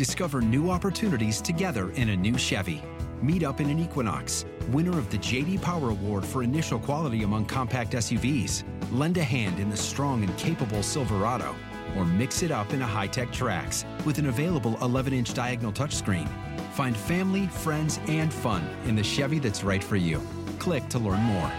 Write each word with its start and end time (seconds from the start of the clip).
Discover 0.00 0.40
new 0.40 0.70
opportunities 0.70 1.42
together 1.42 1.90
in 1.90 2.08
a 2.08 2.16
new 2.16 2.38
Chevy. 2.38 2.82
Meet 3.20 3.42
up 3.42 3.60
in 3.60 3.68
an 3.68 3.78
Equinox, 3.78 4.46
winner 4.70 4.96
of 4.96 5.10
the 5.10 5.18
JD 5.18 5.60
Power 5.60 5.90
Award 5.90 6.24
for 6.24 6.42
initial 6.42 6.78
quality 6.78 7.22
among 7.22 7.44
compact 7.44 7.92
SUVs. 7.92 8.64
Lend 8.92 9.18
a 9.18 9.22
hand 9.22 9.60
in 9.60 9.68
the 9.68 9.76
strong 9.76 10.24
and 10.24 10.34
capable 10.38 10.82
Silverado, 10.82 11.54
or 11.98 12.06
mix 12.06 12.42
it 12.42 12.50
up 12.50 12.72
in 12.72 12.80
a 12.80 12.86
high-tech 12.86 13.28
Trax 13.28 13.84
with 14.06 14.16
an 14.16 14.28
available 14.28 14.72
11-inch 14.76 15.34
diagonal 15.34 15.70
touchscreen. 15.70 16.26
Find 16.72 16.96
family, 16.96 17.48
friends, 17.48 18.00
and 18.08 18.32
fun 18.32 18.66
in 18.86 18.96
the 18.96 19.04
Chevy 19.04 19.38
that's 19.38 19.62
right 19.64 19.84
for 19.84 19.96
you. 19.96 20.22
Click 20.58 20.88
to 20.88 20.98
learn 20.98 21.20
more. 21.20 21.52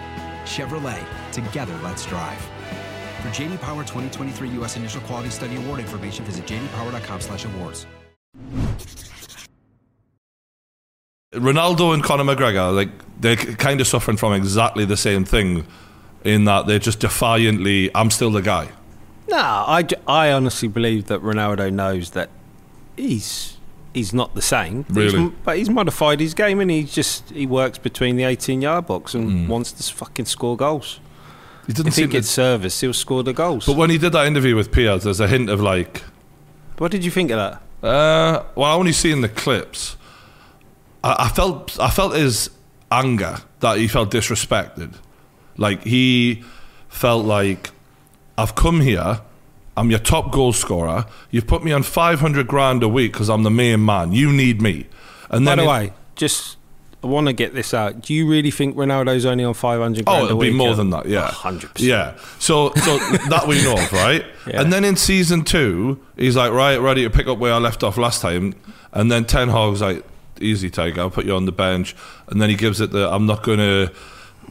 Chevrolet, 0.46 1.06
together 1.32 1.80
let's 1.84 2.08
drive. 2.08 2.42
For 3.22 3.30
JD 3.30 3.62
Power 3.62 3.84
2023 3.84 4.50
U.S. 4.62 4.78
Initial 4.78 5.02
Quality 5.02 5.30
Study 5.30 5.58
Award 5.58 5.80
information, 5.80 6.26
visit 6.26 6.48
jdpower.com/awards. 6.48 7.86
Ronaldo 11.34 11.94
and 11.94 12.04
Conor 12.04 12.24
McGregor, 12.26 12.76
like 12.76 12.90
they're 13.20 13.38
kind 13.38 13.80
of 13.80 13.88
suffering 13.88 14.18
from 14.18 14.34
exactly 14.34 14.84
the 14.84 14.98
same 14.98 15.24
thing, 15.24 15.66
in 16.26 16.44
that 16.46 16.68
they're 16.68 16.80
just 16.80 17.00
defiantly, 17.00 17.90
"I'm 17.96 18.12
still 18.12 18.32
the 18.32 18.42
guy." 18.42 18.70
No, 19.30 19.38
I, 19.38 19.88
I 20.08 20.32
honestly 20.34 20.68
believe 20.68 21.06
that 21.08 21.22
Ronaldo 21.22 21.72
knows 21.72 22.10
that 22.12 22.30
he's 22.98 23.58
he's 23.94 24.14
not 24.14 24.36
the 24.36 24.42
same. 24.42 24.86
Really? 24.90 25.20
He's, 25.22 25.32
but 25.46 25.58
he's 25.58 25.70
modified 25.70 26.20
his 26.20 26.34
game 26.34 26.60
and 26.60 26.70
he 26.70 26.84
just 26.84 27.30
he 27.30 27.46
works 27.46 27.78
between 27.78 28.18
the 28.18 28.26
18 28.26 28.62
yard 28.62 28.88
box 28.88 29.14
and 29.14 29.48
wants 29.48 29.72
to 29.72 29.94
fucking 29.94 30.26
score 30.26 30.58
goals. 30.58 31.00
He 31.66 31.72
didn't 31.72 31.90
If 31.90 31.96
he 31.96 32.02
seem 32.02 32.10
to- 32.10 32.12
gets 32.14 32.30
service, 32.30 32.82
he'll 32.82 32.92
score 32.94 33.24
the 33.24 33.32
goals. 33.34 33.66
But 33.68 33.78
when 33.78 33.90
he 33.90 33.98
did 33.98 34.12
that 34.14 34.26
interview 34.28 34.56
with 34.58 34.72
Piers, 34.72 35.04
there's 35.04 35.20
a 35.22 35.28
hint 35.30 35.50
of 35.50 35.62
like, 35.62 36.04
what 36.78 36.92
did 36.92 37.06
you 37.06 37.12
think 37.12 37.32
of 37.32 37.38
that? 37.38 37.88
uh, 37.88 38.44
well, 38.56 38.70
I 38.70 38.74
only 38.74 38.92
seen 38.92 39.22
the 39.22 39.30
clips. 39.30 39.96
I, 41.04 41.16
I 41.26 41.30
felt, 41.30 41.80
I 41.80 41.90
felt 41.90 42.16
his 42.16 42.50
anger 42.92 43.38
that 43.60 43.78
he 43.78 43.88
felt 43.88 44.12
disrespected. 44.12 44.94
Like 45.58 45.84
he 45.84 46.44
felt 46.90 47.26
like, 47.26 47.72
I've 48.38 48.56
come 48.56 48.82
here, 48.82 49.22
I'm 49.78 49.90
your 49.90 50.00
top 50.00 50.32
goal 50.32 50.54
scorer. 50.54 51.06
You've 51.30 51.48
put 51.48 51.64
me 51.64 51.72
on 51.72 51.84
500 51.84 52.48
grand 52.48 52.84
a 52.84 52.88
week 52.90 53.14
because 53.14 53.30
I'm 53.30 53.44
the 53.44 53.52
main 53.52 53.86
man. 53.86 54.12
You 54.14 54.32
need 54.32 54.62
me. 54.62 54.88
And 55.30 55.46
By 55.46 55.56
then 55.56 55.58
the 55.60 55.64
it- 55.64 55.68
way, 55.68 55.94
just 56.16 56.58
I 57.04 57.08
want 57.08 57.26
to 57.28 57.34
get 57.34 57.56
this 57.56 57.74
out. 57.74 58.02
Do 58.02 58.14
you 58.14 58.30
really 58.30 58.52
think 58.52 58.76
Ronaldo's 58.76 59.26
only 59.26 59.44
on 59.44 59.56
500 59.56 60.06
grand 60.06 60.22
Oh, 60.22 60.24
a 60.24 60.26
it'll 60.26 60.40
be 60.40 60.52
more 60.52 60.70
yeah? 60.70 60.76
than 60.76 60.90
that. 60.92 61.06
Yeah, 61.08 61.30
100%. 61.30 61.80
Yeah. 61.80 62.16
So, 62.38 62.72
so 62.76 62.98
that 63.30 63.46
we 63.48 63.64
know 63.64 63.74
of, 63.74 63.92
right? 63.94 64.24
Yeah. 64.46 64.62
And 64.62 64.72
then 64.72 64.84
in 64.84 64.96
season 64.98 65.44
two, 65.44 66.00
he's 66.16 66.36
like, 66.36 66.52
right, 66.52 66.78
ready 66.78 67.02
to 67.04 67.10
pick 67.10 67.26
up 67.28 67.40
where 67.40 67.54
I 67.54 67.58
left 67.58 67.82
off 67.84 67.98
last 67.98 68.22
time. 68.22 68.54
And 68.92 69.12
then 69.12 69.26
Ten 69.26 69.50
Hag's 69.50 69.82
like, 69.82 70.06
easy, 70.42 70.70
Tiger, 70.70 71.02
I'll 71.02 71.10
put 71.10 71.26
you 71.26 71.36
on 71.36 71.46
the 71.46 71.52
bench. 71.52 71.96
And 72.28 72.42
then 72.42 72.50
he 72.50 72.56
gives 72.56 72.82
it 72.82 72.92
the, 72.92 73.10
I'm 73.12 73.26
not 73.26 73.44
going 73.44 73.60
to 73.60 73.92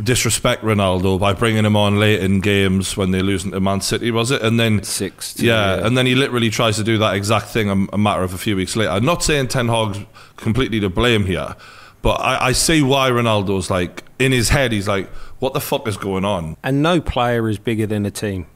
disrespect 0.03 0.63
Ronaldo 0.63 1.19
by 1.21 1.33
bringing 1.35 1.65
him 1.65 1.77
on 1.77 1.99
late 1.99 2.21
in 2.21 2.41
games 2.41 2.97
when 2.97 3.11
they're 3.11 3.23
losing 3.23 3.51
to 3.51 3.61
Man 3.61 3.81
City, 3.83 4.11
was 4.11 4.31
it? 4.31 4.41
And 4.43 4.59
then 4.59 4.83
Six 4.83 5.35
to- 5.35 5.45
yeah, 5.47 5.77
yeah. 5.77 5.87
and 5.87 5.97
then 5.99 6.07
he 6.07 6.15
literally 6.15 6.49
tries 6.51 6.77
to 6.77 6.85
do 6.85 6.97
that 6.99 7.15
exact 7.17 7.49
thing 7.49 7.69
a, 7.69 7.95
a 7.95 7.99
matter 7.99 8.23
of 8.23 8.33
a 8.33 8.39
few 8.39 8.57
weeks 8.57 8.77
later. 8.77 8.91
I'm 8.91 9.05
not 9.05 9.23
saying 9.23 9.49
Ten 9.49 9.69
Hag's 9.69 9.99
completely 10.37 10.81
to 10.81 10.89
blame 10.89 11.27
here, 11.27 11.55
but 12.03 12.15
I, 12.21 12.47
I 12.47 12.53
see 12.53 12.81
why 12.83 13.11
Ronaldo's 13.11 13.69
like 13.71 14.05
in 14.19 14.33
his 14.33 14.49
head. 14.49 14.73
He's 14.73 14.89
like, 14.89 15.09
"What 15.39 15.53
the 15.53 15.61
fuck 15.61 15.87
is 15.87 15.99
going 15.99 16.25
on?" 16.25 16.57
And 16.63 16.83
no 16.83 17.01
player 17.03 17.47
is 17.49 17.59
bigger 17.59 17.87
than 17.87 18.07
a 18.07 18.11
team. 18.11 18.47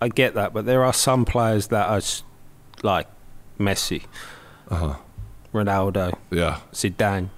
I 0.00 0.08
get 0.08 0.34
that, 0.34 0.52
but 0.52 0.66
there 0.66 0.84
are 0.84 0.92
some 0.92 1.24
players 1.24 1.66
that 1.68 1.88
are 1.88 2.02
like 2.84 3.08
Messi, 3.58 4.04
Uh-huh. 4.70 4.94
Ronaldo, 5.56 6.16
Yeah, 6.30 6.60
Zidane. 6.72 7.28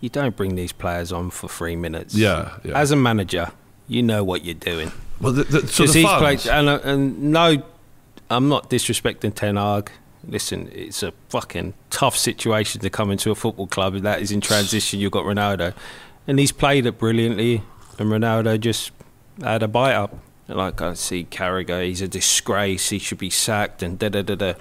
You 0.00 0.08
don't 0.08 0.36
bring 0.36 0.54
these 0.56 0.72
players 0.72 1.12
on 1.12 1.30
for 1.30 1.48
three 1.48 1.76
minutes. 1.76 2.14
Yeah, 2.14 2.58
yeah. 2.64 2.78
As 2.78 2.90
a 2.90 2.96
manager, 2.96 3.52
you 3.88 4.02
know 4.02 4.24
what 4.24 4.44
you're 4.44 4.54
doing. 4.54 4.90
well, 5.20 5.32
the, 5.32 5.44
the, 5.44 5.66
so 5.68 5.86
the 5.86 5.92
he's 6.00 6.08
played, 6.08 6.46
and, 6.46 6.68
uh, 6.68 6.80
and 6.82 7.30
no, 7.32 7.62
I'm 8.30 8.48
not 8.48 8.68
disrespecting 8.70 9.34
Ten 9.34 9.56
Hag. 9.56 9.90
Listen, 10.26 10.70
it's 10.72 11.02
a 11.02 11.12
fucking 11.28 11.74
tough 11.90 12.16
situation 12.16 12.80
to 12.80 12.90
come 12.90 13.10
into 13.10 13.30
a 13.30 13.34
football 13.34 13.66
club 13.66 13.94
that 14.02 14.20
is 14.20 14.30
in 14.30 14.40
transition. 14.40 15.00
You've 15.00 15.12
got 15.12 15.24
Ronaldo, 15.24 15.72
and 16.26 16.38
he's 16.38 16.52
played 16.52 16.86
it 16.86 16.98
brilliantly, 16.98 17.62
and 17.98 18.10
Ronaldo 18.10 18.58
just 18.60 18.92
had 19.40 19.62
a 19.62 19.68
bite 19.68 19.94
up. 19.94 20.16
Like 20.48 20.80
I 20.82 20.94
see 20.94 21.24
Carragher, 21.30 21.84
he's 21.86 22.02
a 22.02 22.08
disgrace. 22.08 22.90
He 22.90 22.98
should 22.98 23.18
be 23.18 23.30
sacked, 23.30 23.82
and 23.82 23.98
da 23.98 24.08
da 24.08 24.22
da 24.22 24.34
da. 24.34 24.54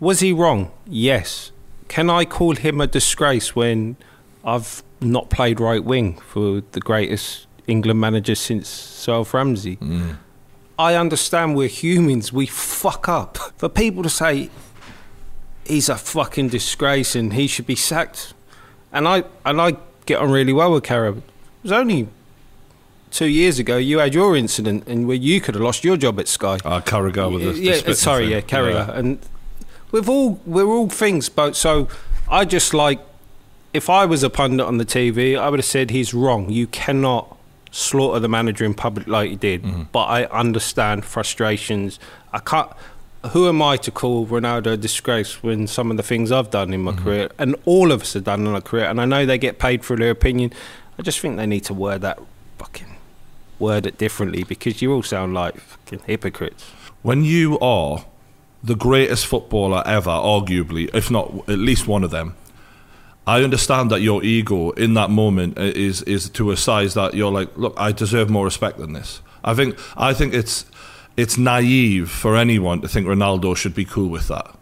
Was 0.00 0.20
he 0.20 0.32
wrong? 0.32 0.70
Yes. 0.86 1.52
Can 1.90 2.08
I 2.08 2.24
call 2.24 2.54
him 2.54 2.80
a 2.80 2.86
disgrace 2.86 3.56
when 3.56 3.96
I've 4.44 4.84
not 5.00 5.28
played 5.28 5.58
right 5.58 5.82
wing 5.82 6.18
for 6.18 6.62
the 6.70 6.78
greatest 6.78 7.48
England 7.66 8.00
manager 8.00 8.36
since 8.36 8.68
Sir 8.68 9.24
Ramsey? 9.32 9.76
I 10.78 10.94
understand 10.94 11.56
we're 11.56 11.66
humans, 11.66 12.32
we 12.32 12.46
fuck 12.46 13.08
up. 13.08 13.36
For 13.58 13.68
people 13.68 14.04
to 14.04 14.08
say 14.08 14.50
he's 15.64 15.88
a 15.88 15.96
fucking 15.96 16.50
disgrace 16.50 17.16
and 17.16 17.32
he 17.32 17.48
should 17.48 17.66
be 17.66 17.74
sacked, 17.74 18.34
and 18.92 19.08
I 19.08 19.24
and 19.44 19.60
I 19.60 19.76
get 20.06 20.20
on 20.20 20.30
really 20.30 20.52
well 20.52 20.70
with 20.72 20.84
Carragher. 20.84 21.18
It 21.18 21.24
was 21.64 21.72
only 21.72 22.06
two 23.10 23.26
years 23.26 23.58
ago 23.58 23.76
you 23.78 23.98
had 23.98 24.14
your 24.14 24.36
incident 24.36 24.86
and 24.86 25.08
where 25.08 25.16
you 25.16 25.40
could 25.40 25.56
have 25.56 25.64
lost 25.64 25.82
your 25.82 25.96
job 25.96 26.20
at 26.20 26.28
Sky. 26.28 26.58
uh, 26.64 26.80
Carragher 26.82 27.34
with 27.34 27.42
the, 27.42 27.60
yeah, 27.60 27.92
sorry, 27.94 28.26
thing. 28.26 28.32
yeah, 28.32 28.40
Carragher, 28.42 28.94
and 28.94 29.18
we've 29.92 30.08
all 30.08 30.40
we're 30.46 30.66
all 30.66 30.88
things, 30.88 31.28
but 31.28 31.56
so 31.56 31.88
I 32.28 32.44
just 32.44 32.74
like 32.74 33.00
if 33.72 33.88
I 33.88 34.04
was 34.04 34.22
a 34.22 34.30
pundit 34.30 34.66
on 34.66 34.78
the 34.78 34.84
TV, 34.84 35.38
I 35.38 35.48
would 35.48 35.60
have 35.60 35.64
said 35.66 35.90
he's 35.90 36.12
wrong. 36.12 36.50
You 36.50 36.66
cannot 36.66 37.36
slaughter 37.70 38.18
the 38.18 38.28
manager 38.28 38.64
in 38.64 38.74
public 38.74 39.06
like 39.06 39.30
you 39.30 39.36
did. 39.36 39.62
Mm-hmm. 39.62 39.82
But 39.92 40.04
I 40.06 40.24
understand 40.26 41.04
frustrations. 41.04 41.98
I 42.32 42.40
can't. 42.40 42.70
Who 43.32 43.48
am 43.48 43.60
I 43.62 43.76
to 43.76 43.90
call 43.90 44.26
Ronaldo 44.26 44.72
a 44.72 44.76
disgrace 44.78 45.42
when 45.42 45.66
some 45.66 45.90
of 45.90 45.96
the 45.98 46.02
things 46.02 46.32
I've 46.32 46.50
done 46.50 46.72
in 46.72 46.80
my 46.80 46.92
Mm-hmm. 46.92 47.04
career, 47.04 47.28
and 47.38 47.54
all 47.66 47.92
of 47.92 48.00
us 48.02 48.14
have 48.14 48.24
done 48.24 48.40
in 48.46 48.48
our 48.54 48.60
career, 48.62 48.86
and 48.86 49.00
I 49.00 49.04
know 49.04 49.24
they 49.26 49.38
get 49.38 49.58
paid 49.58 49.84
for 49.84 49.94
their 49.96 50.10
opinion. 50.10 50.52
I 50.98 51.02
just 51.02 51.20
think 51.20 51.36
they 51.36 51.46
need 51.46 51.64
to 51.64 51.74
word 51.74 52.00
that 52.00 52.18
fucking 52.58 52.96
word 53.58 53.84
it 53.86 53.98
differently 53.98 54.42
because 54.42 54.80
you 54.82 54.92
all 54.92 55.02
sound 55.02 55.34
like 55.34 55.58
fucking 55.60 56.00
hypocrites. 56.06 56.64
When 57.02 57.22
you 57.24 57.58
are 57.60 58.04
the 58.62 58.74
greatest 58.76 59.26
footballer 59.26 59.82
ever, 59.86 60.10
arguably, 60.10 60.90
if 60.94 61.10
not 61.10 61.48
at 61.48 61.58
least 61.58 61.86
one 61.88 62.04
of 62.04 62.10
them, 62.10 62.34
I 63.26 63.42
understand 63.42 63.90
that 63.90 64.00
your 64.00 64.22
ego 64.24 64.70
in 64.72 64.94
that 64.94 65.10
moment 65.10 65.58
is 65.58 66.02
is 66.02 66.28
to 66.30 66.50
a 66.50 66.56
size 66.56 66.94
that 66.94 67.14
you're 67.14 67.30
like, 67.32 67.56
look, 67.56 67.74
I 67.76 67.92
deserve 67.92 68.28
more 68.30 68.44
respect 68.44 68.78
than 68.78 68.92
this. 68.92 69.22
I 69.44 69.54
think 69.54 69.78
I 69.96 70.12
think 70.14 70.34
it's 70.34 70.66
it's 71.16 71.36
naive 71.38 72.10
for 72.10 72.36
anyone 72.36 72.80
to 72.82 72.88
think 72.88 73.06
Ronaldo 73.06 73.56
should 73.56 73.74
be 73.74 73.84
cool 73.84 74.08
with 74.08 74.28
that. 74.28 74.54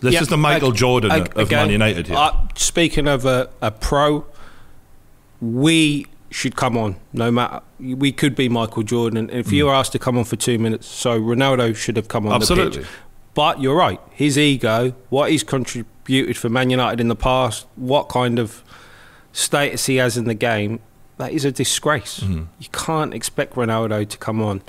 This 0.00 0.14
Yeah, 0.14 0.20
is 0.22 0.28
the 0.28 0.36
Michael 0.36 0.70
ag- 0.70 0.76
Jordan 0.76 1.10
ag- 1.12 1.28
of 1.36 1.46
again, 1.46 1.64
Man 1.66 1.70
United 1.70 2.06
here. 2.08 2.16
uh, 2.16 2.32
speaking 2.56 3.08
of 3.08 3.24
a, 3.24 3.48
a 3.62 3.70
pro, 3.70 4.24
we 5.40 6.06
should 6.30 6.56
come 6.56 6.76
on. 6.76 6.96
No 7.12 7.30
matter, 7.30 7.60
we 7.78 8.12
could 8.12 8.34
be 8.34 8.48
Michael 8.48 8.82
Jordan. 8.82 9.30
If 9.30 9.52
you 9.52 9.66
were 9.66 9.74
asked 9.74 9.92
to 9.92 9.98
come 9.98 10.18
on 10.18 10.24
for 10.24 10.36
two 10.36 10.58
minutes, 10.58 10.86
so 10.86 11.18
Ronaldo 11.20 11.74
should 11.76 11.96
have 11.96 12.08
come 12.08 12.24
on 12.26 12.30
the 12.30 12.36
Absolutely. 12.36 12.80
pitch. 12.82 12.88
But 13.34 13.60
you're 13.60 13.76
right. 13.76 14.00
His 14.12 14.38
ego, 14.38 14.94
what 15.10 15.30
he's 15.30 15.42
contributed 15.42 16.36
for 16.36 16.48
Man 16.48 16.70
United 16.70 17.00
in 17.00 17.08
the 17.08 17.16
past, 17.16 17.66
what 17.76 18.08
kind 18.08 18.38
of 18.38 18.62
status 19.32 19.86
he 19.86 19.96
has 19.96 20.16
in 20.16 20.24
the 20.24 20.34
game, 20.34 20.80
that 21.18 21.32
is 21.32 21.44
a 21.44 21.52
disgrace. 21.52 22.20
Mm-hmm. 22.20 22.44
You 22.58 22.68
can't 22.72 23.12
expect 23.12 23.54
Ronaldo 23.54 24.08
to 24.08 24.18
come 24.18 24.40
on 24.40 24.62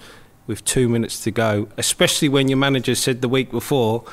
with 0.47 0.63
two 0.65 0.89
minutes 0.89 1.23
to 1.23 1.31
go, 1.31 1.67
especially 1.77 2.29
when 2.29 2.47
your 2.47 2.57
manager 2.57 2.95
said 2.95 3.21
the 3.21 3.29
week 3.29 3.51
before, 3.51 4.03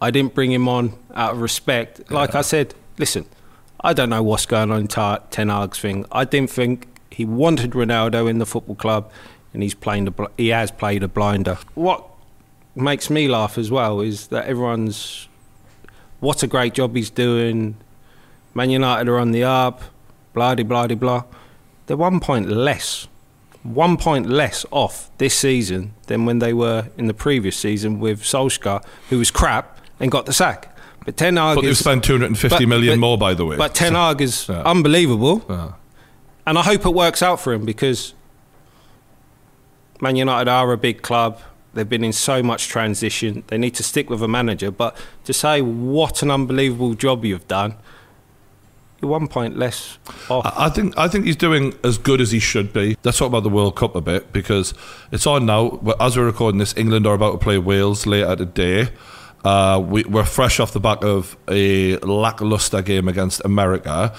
I 0.00 0.10
didn't 0.10 0.34
bring 0.34 0.52
him 0.52 0.68
on 0.68 0.94
out 1.14 1.32
of 1.32 1.40
respect. 1.40 2.10
Like 2.10 2.34
I 2.34 2.42
said, 2.42 2.74
listen, 2.98 3.26
I 3.80 3.92
don't 3.92 4.10
know 4.10 4.22
what's 4.22 4.46
going 4.46 4.70
on 4.70 4.80
in 4.80 4.88
Ten 4.88 5.48
Hag's 5.48 5.78
thing. 5.78 6.04
I 6.12 6.24
didn't 6.24 6.50
think 6.50 6.88
he 7.10 7.24
wanted 7.24 7.70
Ronaldo 7.72 8.28
in 8.28 8.38
the 8.38 8.46
football 8.46 8.74
club, 8.74 9.10
and 9.54 9.62
he's 9.62 9.74
playing 9.74 10.04
the 10.04 10.10
bl- 10.10 10.24
he 10.36 10.48
has 10.48 10.70
played 10.70 11.02
a 11.02 11.08
blinder. 11.08 11.58
What 11.74 12.06
makes 12.74 13.10
me 13.10 13.28
laugh 13.28 13.58
as 13.58 13.70
well 13.70 14.00
is 14.00 14.28
that 14.28 14.46
everyone's 14.46 15.28
what 16.20 16.42
a 16.42 16.46
great 16.46 16.74
job 16.74 16.94
he's 16.96 17.10
doing. 17.10 17.76
Man 18.54 18.70
United 18.70 19.08
are 19.08 19.18
on 19.18 19.32
the 19.32 19.44
up, 19.44 19.82
blah 20.34 20.54
de 20.54 20.64
blah 20.64 20.86
de 20.86 20.94
blah. 20.96 21.24
They're 21.86 21.96
one 21.96 22.20
point 22.20 22.48
less, 22.48 23.08
one 23.62 23.96
point 23.96 24.26
less 24.26 24.64
off 24.70 25.10
this 25.18 25.34
season 25.34 25.94
than 26.06 26.24
when 26.26 26.38
they 26.38 26.52
were 26.52 26.88
in 26.96 27.06
the 27.08 27.14
previous 27.14 27.56
season 27.56 27.98
with 28.00 28.22
Solskjaer, 28.22 28.84
who 29.10 29.18
was 29.18 29.30
crap 29.30 29.78
and 30.00 30.10
got 30.10 30.26
the 30.26 30.32
sack. 30.32 30.68
But 31.04 31.16
Ten 31.16 31.36
Hag 31.36 31.56
but 31.56 31.62
they've 31.64 31.76
spent 31.76 32.04
two 32.04 32.12
hundred 32.14 32.26
and 32.26 32.38
fifty 32.38 32.64
million 32.66 32.94
but- 33.00 33.06
more, 33.06 33.18
by 33.18 33.34
the 33.34 33.44
way. 33.44 33.56
but 33.56 33.74
Ten 33.74 33.94
Hag 33.94 34.20
is 34.22 34.48
Yeah. 34.48 34.62
unbelievable, 34.62 35.44
Yeah. 35.50 35.72
and 36.46 36.56
I 36.56 36.62
hope 36.62 36.86
it 36.86 36.94
works 36.94 37.22
out 37.22 37.40
for 37.40 37.52
him 37.52 37.64
because 37.64 38.14
Man 40.00 40.16
United 40.16 40.48
are 40.50 40.72
a 40.72 40.78
big 40.78 41.02
club. 41.02 41.38
They've 41.74 41.88
been 41.88 42.04
in 42.04 42.12
so 42.12 42.42
much 42.42 42.68
transition. 42.68 43.44
They 43.46 43.58
need 43.58 43.74
to 43.76 43.82
stick 43.82 44.10
with 44.10 44.22
a 44.22 44.28
manager. 44.28 44.70
But 44.70 44.96
to 45.24 45.32
say 45.32 45.62
what 45.62 46.22
an 46.22 46.30
unbelievable 46.30 46.94
job 46.94 47.24
you've 47.24 47.48
done, 47.48 47.76
you're 49.00 49.10
one 49.10 49.26
point 49.26 49.58
less 49.58 49.98
off. 50.28 50.44
I 50.56 50.68
think 50.68 50.96
I 50.96 51.08
think 51.08 51.24
he's 51.24 51.36
doing 51.36 51.74
as 51.82 51.98
good 51.98 52.20
as 52.20 52.30
he 52.30 52.38
should 52.38 52.72
be. 52.72 52.96
Let's 53.02 53.18
talk 53.18 53.28
about 53.28 53.42
the 53.42 53.48
World 53.48 53.74
Cup 53.74 53.96
a 53.96 54.00
bit 54.00 54.32
because 54.32 54.74
it's 55.10 55.26
on 55.26 55.46
now. 55.46 55.70
But 55.82 56.00
As 56.00 56.16
we're 56.16 56.26
recording 56.26 56.58
this, 56.58 56.76
England 56.76 57.06
are 57.06 57.14
about 57.14 57.32
to 57.32 57.38
play 57.38 57.58
Wales 57.58 58.06
later 58.06 58.36
today. 58.36 58.88
Uh, 59.44 59.82
we, 59.84 60.04
we're 60.04 60.24
fresh 60.24 60.60
off 60.60 60.72
the 60.72 60.78
back 60.78 61.02
of 61.02 61.36
a 61.48 61.96
lackluster 61.98 62.80
game 62.80 63.08
against 63.08 63.44
America. 63.44 64.14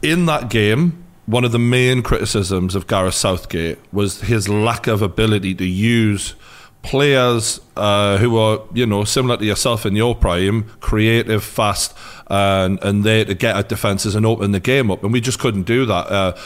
In 0.00 0.26
that 0.26 0.48
game, 0.48 1.04
one 1.26 1.44
of 1.44 1.50
the 1.50 1.58
main 1.58 2.02
criticisms 2.02 2.76
of 2.76 2.86
Gareth 2.86 3.14
Southgate 3.14 3.78
was 3.92 4.20
his 4.20 4.48
lack 4.48 4.86
of 4.86 5.02
ability 5.02 5.56
to 5.56 5.64
use 5.66 6.34
players 6.82 7.60
uh, 7.76 8.18
who 8.18 8.36
are, 8.36 8.60
you 8.72 8.86
know, 8.86 9.04
similar 9.04 9.36
to 9.36 9.44
yourself 9.44 9.84
in 9.84 9.96
your 9.96 10.14
prime, 10.14 10.64
creative, 10.80 11.44
fast, 11.44 11.96
and 12.28 12.78
and 12.82 13.04
there 13.04 13.24
to 13.24 13.34
get 13.34 13.56
at 13.56 13.68
defences 13.68 14.14
and 14.14 14.24
open 14.24 14.52
the 14.52 14.60
game 14.60 14.90
up, 14.90 15.02
and 15.02 15.12
we 15.12 15.20
just 15.20 15.38
couldn't 15.38 15.64
do 15.64 15.86
that. 15.86 16.10
Uh, 16.10 16.36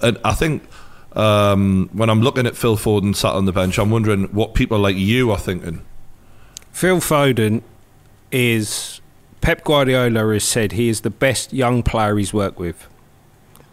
and 0.00 0.18
I 0.24 0.34
think 0.34 0.62
um, 1.14 1.88
when 1.92 2.10
I'm 2.10 2.22
looking 2.22 2.46
at 2.46 2.56
Phil 2.56 2.76
Foden 2.76 3.14
sat 3.14 3.34
on 3.34 3.44
the 3.44 3.52
bench, 3.52 3.78
I'm 3.78 3.90
wondering 3.90 4.24
what 4.34 4.54
people 4.54 4.78
like 4.78 4.96
you 4.96 5.30
are 5.30 5.38
thinking. 5.38 5.82
Phil 6.72 6.98
Foden 6.98 7.62
is 8.30 9.00
Pep 9.40 9.64
Guardiola 9.64 10.32
has 10.32 10.44
said 10.44 10.72
he 10.72 10.88
is 10.88 11.02
the 11.02 11.10
best 11.10 11.52
young 11.52 11.82
player 11.82 12.16
he's 12.16 12.32
worked 12.32 12.58
with. 12.58 12.88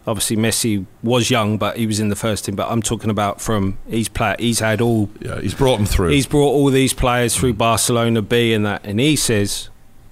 Obviously, 0.10 0.38
Messi 0.38 0.86
was 1.04 1.30
young, 1.30 1.58
but 1.58 1.78
he 1.78 1.86
was 1.86 2.00
in 2.00 2.10
the 2.10 2.16
first 2.16 2.46
team. 2.46 2.56
But 2.56 2.70
I'm 2.72 2.82
talking 2.82 3.10
about 3.10 3.40
from 3.40 3.78
he's 3.88 4.10
play, 4.10 4.36
he's 4.40 4.60
had 4.60 4.82
all 4.82 5.10
Yeah, 5.22 5.40
he's 5.40 5.54
brought 5.54 5.78
them 5.78 5.86
through. 5.86 6.10
he's 6.10 6.26
brought 6.26 6.52
all 6.52 6.72
these 6.72 6.94
players 6.94 7.36
through 7.36 7.54
mm. 7.54 7.60
Barcelona 7.60 8.22
B 8.22 8.54
and 8.54 8.66
that, 8.66 8.84
and 8.84 9.00
he 9.00 9.16
says 9.16 9.70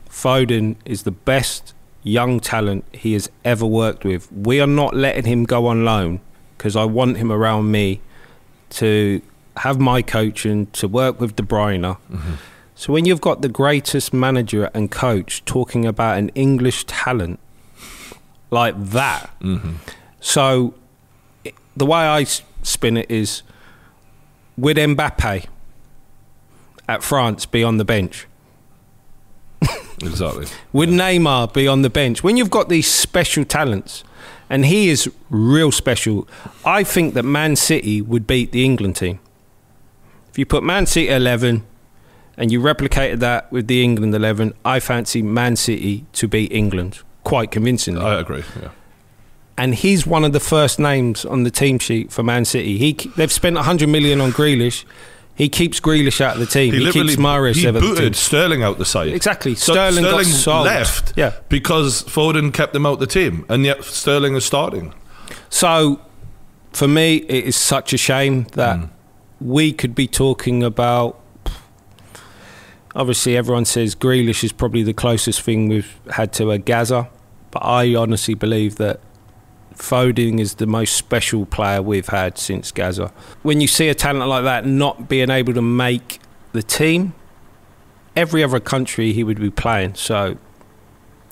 Foden 0.07 0.75
is 0.85 1.03
the 1.03 1.11
best 1.11 1.73
young 2.03 2.39
talent 2.39 2.85
he 2.94 3.13
has 3.13 3.29
ever 3.44 3.65
worked 3.65 4.05
with. 4.05 4.31
We 4.31 4.61
are 4.61 4.67
not 4.67 4.95
letting 4.95 5.25
him 5.25 5.45
go 5.45 5.65
on 5.65 5.83
loan 5.83 6.21
because 6.57 6.75
I 6.75 6.85
want 6.85 7.17
him 7.17 7.31
around 7.31 7.71
me 7.71 8.01
to 8.71 9.21
have 9.57 9.79
my 9.79 10.01
coaching, 10.01 10.67
to 10.67 10.88
work 10.88 11.19
with 11.19 11.35
De 11.35 11.43
Bruyne. 11.43 11.81
Mm-hmm. 11.81 12.33
So 12.75 12.93
when 12.93 13.05
you've 13.05 13.21
got 13.21 13.41
the 13.41 13.50
greatest 13.50 14.13
manager 14.13 14.69
and 14.73 14.91
coach 14.91 15.43
talking 15.45 15.85
about 15.85 16.19
an 16.19 16.29
English 16.29 16.85
talent 16.85 17.39
like 18.49 18.75
that, 18.91 19.29
mm-hmm. 19.41 19.73
so 20.19 20.73
i- 21.45 21.53
the 21.75 21.85
way 21.85 21.99
I 21.99 22.23
spin 22.63 22.97
it 22.97 23.09
is, 23.09 23.44
would 24.57 24.77
Mbappe 24.77 25.45
at 26.88 27.03
France 27.03 27.45
be 27.45 27.63
on 27.63 27.77
the 27.77 27.85
bench? 27.85 28.27
exactly. 30.01 30.47
Would 30.73 30.89
Neymar 30.89 31.53
be 31.53 31.67
on 31.67 31.81
the 31.81 31.89
bench? 31.89 32.23
When 32.23 32.38
you've 32.38 32.49
got 32.49 32.69
these 32.69 32.88
special 32.89 33.44
talents, 33.45 34.03
and 34.50 34.65
he 34.65 34.89
is 34.89 35.11
real 35.29 35.71
special, 35.71 36.27
I 36.63 36.83
think 36.83 37.13
that 37.15 37.23
Man 37.23 37.55
City 37.55 38.01
would 38.01 38.25
beat 38.25 38.51
the 38.51 38.63
England 38.63 38.95
team. 38.95 39.19
If 40.29 40.38
you 40.38 40.45
put 40.45 40.63
Man 40.63 40.85
City 40.85 41.09
11 41.09 41.65
and 42.38 42.51
you 42.51 42.61
replicated 42.61 43.19
that 43.19 43.51
with 43.51 43.67
the 43.67 43.83
England 43.83 44.13
11, 44.15 44.53
I 44.63 44.79
fancy 44.79 45.21
Man 45.21 45.55
City 45.55 46.05
to 46.13 46.27
beat 46.27 46.51
England 46.51 47.00
quite 47.27 47.51
convincingly. 47.51 48.01
I 48.01 48.19
agree. 48.19 48.44
Yeah. 48.62 48.69
and 49.57 49.74
he's 49.75 50.06
one 50.07 50.24
of 50.24 50.31
the 50.33 50.39
first 50.39 50.79
names 50.79 51.25
on 51.25 51.44
the 51.44 51.51
team 51.51 51.79
sheet 51.79 52.12
for 52.12 52.24
Man 52.24 52.45
City. 52.45 52.77
He 52.77 52.94
they've 53.18 53.31
spent 53.31 53.56
100 53.56 53.89
million 53.89 54.21
on 54.21 54.31
Grealish. 54.31 54.85
He 55.35 55.50
keeps 55.50 55.79
Grealish 55.79 56.19
out 56.21 56.33
of 56.35 56.39
the 56.39 56.47
team. 56.47 56.74
He, 56.74 56.91
keeps 56.91 57.15
Mahrez 57.15 57.56
he 57.57 57.68
out 57.68 57.75
of 57.75 57.81
the 57.81 57.81
booted 57.81 58.03
team. 58.06 58.13
Sterling 58.13 58.63
out 58.63 58.77
the 58.79 58.85
side. 58.85 59.09
Exactly. 59.09 59.53
So 59.56 59.74
Sterling 59.74 60.03
got 60.03 60.25
sold. 60.25 60.65
left 60.65 61.13
Yeah. 61.15 61.33
because 61.50 62.01
Foden 62.03 62.51
kept 62.53 62.75
him 62.75 62.85
out 62.88 63.00
the 63.00 63.06
team, 63.07 63.45
and 63.50 63.63
yet 63.63 63.83
Sterling 63.83 64.35
is 64.35 64.45
starting. 64.45 64.94
So, 65.50 66.00
for 66.74 66.88
me, 66.88 67.18
it 67.18 67.44
is 67.45 67.56
such 67.56 67.94
a 67.94 67.97
shame 67.97 68.47
that 68.53 68.77
Mm. 68.79 68.89
we 69.39 69.74
could 69.74 69.94
be 69.94 70.07
talking 70.07 70.63
about. 70.63 71.19
Obviously, 72.95 73.38
everyone 73.38 73.65
says 73.65 73.94
Grealish 73.95 74.44
is 74.44 74.51
probably 74.51 74.81
the 74.83 74.94
closest 74.94 75.41
thing 75.41 75.68
we've 75.68 75.94
had 76.12 76.33
to 76.33 76.50
a 76.51 76.57
Gaza, 76.57 77.09
but 77.51 77.59
I 77.59 77.95
honestly 77.95 78.33
believe 78.33 78.75
that 78.77 78.99
Foden 79.75 80.39
is 80.39 80.55
the 80.55 80.65
most 80.65 80.95
special 80.95 81.45
player 81.45 81.81
we've 81.81 82.07
had 82.07 82.38
since 82.38 82.71
Gaza. 82.71 83.13
When 83.44 83.61
you 83.61 83.67
see 83.67 83.89
a 83.89 83.95
talent 83.95 84.27
like 84.27 84.44
that 84.44 84.65
not 84.65 85.07
being 85.07 85.29
able 85.29 85.53
to 85.53 85.61
make 85.61 86.19
the 86.51 86.63
team, 86.63 87.13
every 88.15 88.44
other 88.44 88.59
country 88.59 89.13
he 89.13 89.23
would 89.23 89.39
be 89.39 89.51
playing. 89.51 89.95
So 89.95 90.38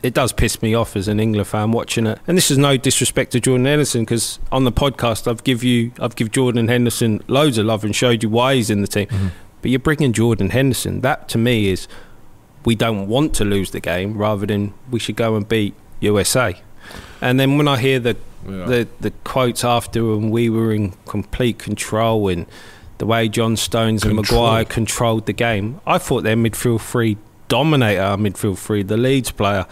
it 0.04 0.14
does 0.14 0.32
piss 0.32 0.62
me 0.62 0.76
off 0.76 0.96
as 0.96 1.08
an 1.08 1.20
England 1.20 1.48
fan 1.48 1.72
watching 1.72 2.06
it. 2.06 2.20
And 2.28 2.38
this 2.38 2.52
is 2.52 2.58
no 2.58 2.78
disrespect 2.78 3.32
to 3.32 3.40
Jordan 3.40 3.66
Henderson 3.66 4.04
because 4.04 4.40
on 4.52 4.64
the 4.64 4.72
podcast 4.72 5.28
I've 5.28 5.44
give 5.44 5.64
you 5.64 5.92
I've 6.00 6.16
give 6.16 6.32
Jordan 6.32 6.68
Henderson 6.68 7.24
loads 7.28 7.58
of 7.58 7.66
love 7.66 7.84
and 7.84 7.96
showed 7.96 8.22
you 8.22 8.30
why 8.30 8.56
he's 8.56 8.70
in 8.70 8.82
the 8.82 8.88
team. 8.88 9.08
Mm-hmm. 9.08 9.28
But 9.62 9.72
you're 9.72 9.80
bringing 9.80 10.14
Jordan 10.14 10.52
Henderson. 10.52 11.02
That 11.02 11.28
to 11.30 11.40
me 11.40 11.70
is 11.70 11.88
we 12.66 12.76
don't 12.76 13.08
want 13.08 13.34
to 13.36 13.46
lose 13.46 13.72
the 13.72 13.80
game 13.80 14.16
rather 14.16 14.46
than 14.46 14.76
we 14.92 15.00
should 15.00 15.16
go 15.16 15.36
and 15.36 15.48
beat 15.48 15.74
USA. 16.06 16.56
And 17.22 17.40
then 17.40 17.58
when 17.58 17.68
I 17.68 17.78
hear 17.78 18.00
the 18.00 18.16
Yeah. 18.48 18.66
the 18.72 18.88
the 19.02 19.12
quotes 19.24 19.64
after 19.64 20.00
when 20.06 20.30
we 20.32 20.50
were 20.50 20.72
in 20.76 20.94
complete 21.06 21.58
control 21.58 22.28
and 22.34 22.46
the 22.98 23.06
way 23.06 23.28
John 23.28 23.58
Stones 23.58 24.04
and 24.06 24.16
Maguire 24.16 24.66
controlled 24.66 25.26
the 25.26 25.34
game, 25.34 25.80
I 25.86 25.98
thought 25.98 26.24
their 26.24 26.38
midfield 26.38 26.82
three 26.82 27.18
dominated 27.48 28.02
our 28.02 28.18
midfield 28.18 28.58
three. 28.58 28.84
The 28.84 28.98
Leeds 28.98 29.32
player, 29.32 29.66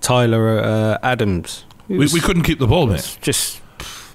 Tyler 0.00 0.58
uh, 0.60 0.98
Adams, 1.02 1.64
We, 1.88 1.98
was- 1.98 2.12
we 2.12 2.20
couldn't 2.20 2.42
keep 2.44 2.58
the 2.58 2.66
ball, 2.66 2.86
mate. 2.86 3.18
just 3.20 3.60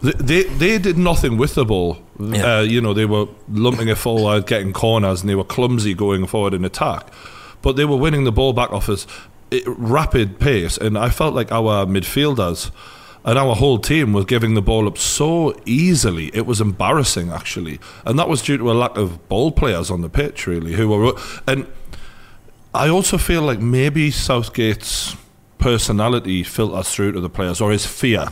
They, 0.01 0.43
they 0.43 0.77
did 0.79 0.97
nothing 0.97 1.37
with 1.37 1.55
the 1.55 1.65
ball. 1.65 1.97
Yeah. 2.19 2.57
Uh, 2.57 2.61
you 2.61 2.81
know, 2.81 2.93
they 2.93 3.05
were 3.05 3.27
lumping 3.49 3.87
it 3.87 3.97
forward, 3.97 4.45
getting 4.47 4.73
corners, 4.73 5.21
and 5.21 5.29
they 5.29 5.35
were 5.35 5.45
clumsy 5.45 5.93
going 5.93 6.27
forward 6.27 6.53
in 6.53 6.63
attack. 6.65 7.07
But 7.61 7.75
they 7.77 7.85
were 7.85 7.95
winning 7.97 8.25
the 8.25 8.31
ball 8.31 8.51
back 8.53 8.71
off 8.71 8.89
us 8.89 9.07
rapid 9.65 10.39
pace, 10.39 10.77
and 10.77 10.97
I 10.97 11.09
felt 11.09 11.33
like 11.33 11.51
our 11.51 11.85
midfielders 11.85 12.71
and 13.25 13.37
our 13.39 13.55
whole 13.55 13.79
team 13.79 14.11
was 14.11 14.25
giving 14.25 14.53
the 14.53 14.61
ball 14.61 14.87
up 14.87 14.97
so 14.97 15.59
easily. 15.65 16.29
It 16.33 16.45
was 16.45 16.59
embarrassing, 16.59 17.31
actually, 17.31 17.79
and 18.05 18.17
that 18.19 18.27
was 18.27 18.41
due 18.41 18.57
to 18.57 18.71
a 18.71 18.73
lack 18.73 18.97
of 18.97 19.27
ball 19.29 19.51
players 19.51 19.89
on 19.91 20.01
the 20.01 20.09
pitch, 20.09 20.47
really, 20.47 20.73
who 20.73 20.87
were 20.89 21.13
and. 21.47 21.67
I 22.75 22.89
also 22.89 23.19
feel 23.19 23.43
like 23.43 23.59
maybe 23.59 24.09
Southgate's 24.09 25.15
personality 25.59 26.41
filters 26.41 26.89
through 26.89 27.11
to 27.11 27.21
the 27.21 27.29
players, 27.29 27.61
or 27.61 27.71
his 27.71 27.85
fear 27.85 28.29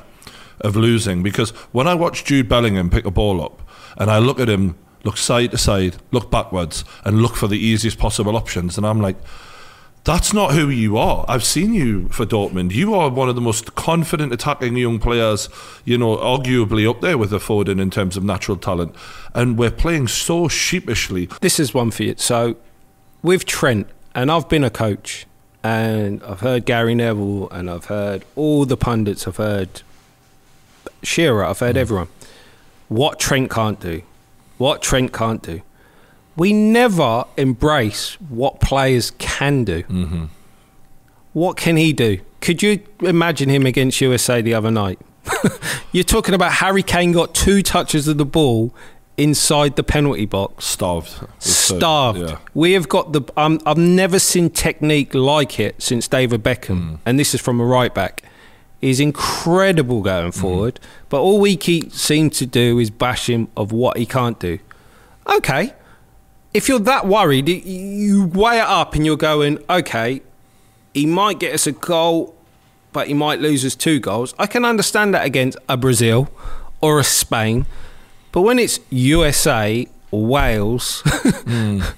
of 0.61 0.75
losing. 0.75 1.21
Because 1.21 1.51
when 1.71 1.87
I 1.87 1.93
watch 1.93 2.25
Jude 2.25 2.49
Bellingham 2.49 2.89
pick 2.89 3.05
a 3.05 3.11
ball 3.11 3.39
up, 3.39 3.61
and 3.97 4.09
I 4.09 4.17
look 4.17 4.39
at 4.39 4.49
him, 4.49 4.79
look 5.03 5.17
side 5.17 5.51
to 5.51 5.59
side, 5.59 5.97
look 6.09 6.31
backwards, 6.31 6.83
and 7.05 7.21
look 7.21 7.35
for 7.35 7.47
the 7.47 7.59
easiest 7.59 7.99
possible 7.99 8.35
options, 8.35 8.77
and 8.77 8.87
I'm 8.87 8.99
like, 8.99 9.17
that's 10.03 10.33
not 10.33 10.53
who 10.53 10.69
you 10.69 10.97
are. 10.97 11.25
I've 11.27 11.43
seen 11.43 11.73
you 11.73 12.07
for 12.09 12.25
Dortmund. 12.25 12.71
You 12.71 12.95
are 12.95 13.09
one 13.09 13.29
of 13.29 13.35
the 13.35 13.41
most 13.41 13.75
confident 13.75 14.33
attacking 14.33 14.75
young 14.75 14.99
players, 14.99 15.47
you 15.85 15.97
know, 15.97 16.17
arguably 16.17 16.89
up 16.89 17.01
there 17.01 17.17
with 17.17 17.29
the 17.29 17.37
Foden 17.37 17.79
in 17.79 17.91
terms 17.91 18.17
of 18.17 18.23
natural 18.23 18.57
talent. 18.57 18.95
And 19.35 19.57
we're 19.57 19.71
playing 19.71 20.07
so 20.07 20.47
sheepishly. 20.47 21.27
this 21.41 21.59
is 21.59 21.73
one 21.73 21.91
for 21.91 22.03
you. 22.03 22.15
So 22.17 22.55
with 23.21 23.45
Trent, 23.45 23.87
and 24.15 24.31
I've 24.31 24.49
been 24.49 24.63
a 24.63 24.71
coach, 24.71 25.27
and 25.63 26.23
I've 26.23 26.39
heard 26.39 26.65
Gary 26.65 26.95
Neville, 26.95 27.49
and 27.51 27.69
I've 27.69 27.85
heard 27.85 28.25
all 28.35 28.65
the 28.65 28.77
pundits. 28.77 29.27
I've 29.27 29.37
heard 29.37 29.83
Shearer. 31.03 31.45
I've 31.45 31.59
heard 31.59 31.75
hmm. 31.75 31.81
everyone. 31.81 32.07
What 32.87 33.19
Trent 33.19 33.49
can't 33.49 33.79
do, 33.79 34.01
what 34.57 34.81
Trent 34.81 35.13
can't 35.13 35.41
do. 35.41 35.61
We 36.35 36.53
never 36.53 37.25
embrace 37.37 38.13
what 38.29 38.59
players 38.61 39.11
can 39.17 39.63
do. 39.63 40.29
What 41.33 41.57
can 41.57 41.77
he 41.77 41.93
do? 41.93 42.19
Could 42.41 42.61
you 42.63 42.81
imagine 43.01 43.49
him 43.49 43.65
against 43.65 44.01
USA 44.01 44.41
the 44.41 44.53
other 44.53 44.71
night? 44.71 44.99
You're 45.91 46.03
talking 46.03 46.33
about 46.33 46.53
Harry 46.53 46.83
Kane 46.83 47.11
got 47.11 47.35
two 47.35 47.61
touches 47.61 48.07
of 48.07 48.17
the 48.17 48.25
ball 48.25 48.73
inside 49.17 49.75
the 49.75 49.83
penalty 49.83 50.25
box. 50.25 50.65
Starved. 50.65 51.11
It's 51.37 51.49
so- 51.53 51.77
Starved. 51.77 52.19
yeah. 52.19 52.37
We 52.53 52.71
have 52.73 52.89
got 52.89 53.13
the. 53.13 53.21
Um, 53.37 53.59
I've 53.65 53.77
never 53.77 54.17
seen 54.19 54.49
technique 54.49 55.13
like 55.13 55.59
it 55.59 55.81
since 55.81 56.07
David 56.07 56.43
Beckham, 56.43 56.67
Hmm. 56.81 56.95
and 57.05 57.19
this 57.19 57.33
is 57.35 57.41
from 57.41 57.59
a 57.59 57.65
right 57.65 57.93
back. 57.93 58.23
He's 58.79 58.99
incredible 58.99 60.01
going 60.01 60.31
forward, 60.31 60.79
but 61.09 61.21
all 61.21 61.39
we 61.39 61.55
keep 61.55 61.93
seem 61.93 62.31
to 62.31 62.47
do 62.47 62.79
is 62.79 62.89
bash 62.89 63.29
him 63.29 63.47
of 63.55 63.71
what 63.71 63.97
he 63.97 64.07
can't 64.07 64.39
do. 64.39 64.57
Okay, 65.27 65.73
if 66.53 66.67
you're 66.67 66.79
that 66.79 67.07
worried, 67.07 67.47
you 67.47 68.25
weigh 68.25 68.59
it 68.59 68.65
up 68.65 68.95
and 68.95 69.05
you're 69.05 69.17
going, 69.17 69.59
okay, 69.69 70.21
he 70.93 71.05
might 71.05 71.39
get 71.39 71.53
us 71.53 71.67
a 71.67 71.71
goal, 71.71 72.35
but 72.91 73.07
he 73.07 73.13
might 73.13 73.39
lose 73.39 73.63
us 73.63 73.75
two 73.75 73.99
goals. 73.99 74.33
I 74.37 74.47
can 74.47 74.65
understand 74.65 75.13
that 75.13 75.25
against 75.25 75.57
a 75.69 75.77
Brazil 75.77 76.29
or 76.81 76.99
a 76.99 77.03
Spain, 77.03 77.65
but 78.31 78.41
when 78.41 78.59
it's 78.59 78.79
USA 78.89 79.87
or 80.11 80.25
Wales. 80.25 81.01
Hmm. 81.05 81.81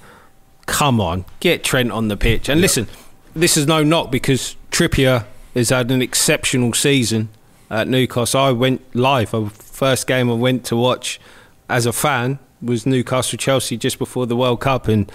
Come 0.66 0.98
on, 0.98 1.26
get 1.40 1.62
Trent 1.62 1.92
on 1.92 2.08
the 2.08 2.16
pitch. 2.16 2.48
And 2.48 2.58
listen, 2.60 2.88
this 3.34 3.56
is 3.58 3.66
no 3.66 3.82
knock 3.82 4.10
because 4.10 4.56
Trippier 4.70 5.26
has 5.54 5.68
had 5.68 5.90
an 5.90 6.00
exceptional 6.00 6.72
season 6.72 7.28
at 7.70 7.86
Newcastle. 7.86 8.40
I 8.40 8.50
went 8.52 8.82
live. 8.94 9.30
First 9.52 10.06
game 10.06 10.30
I 10.30 10.34
went 10.34 10.64
to 10.66 10.76
watch 10.76 11.20
as 11.68 11.84
a 11.84 11.92
fan 11.92 12.38
was 12.64 12.86
Newcastle 12.86 13.36
Chelsea 13.36 13.76
just 13.76 13.98
before 13.98 14.26
the 14.26 14.36
World 14.36 14.60
Cup, 14.60 14.88
and 14.88 15.10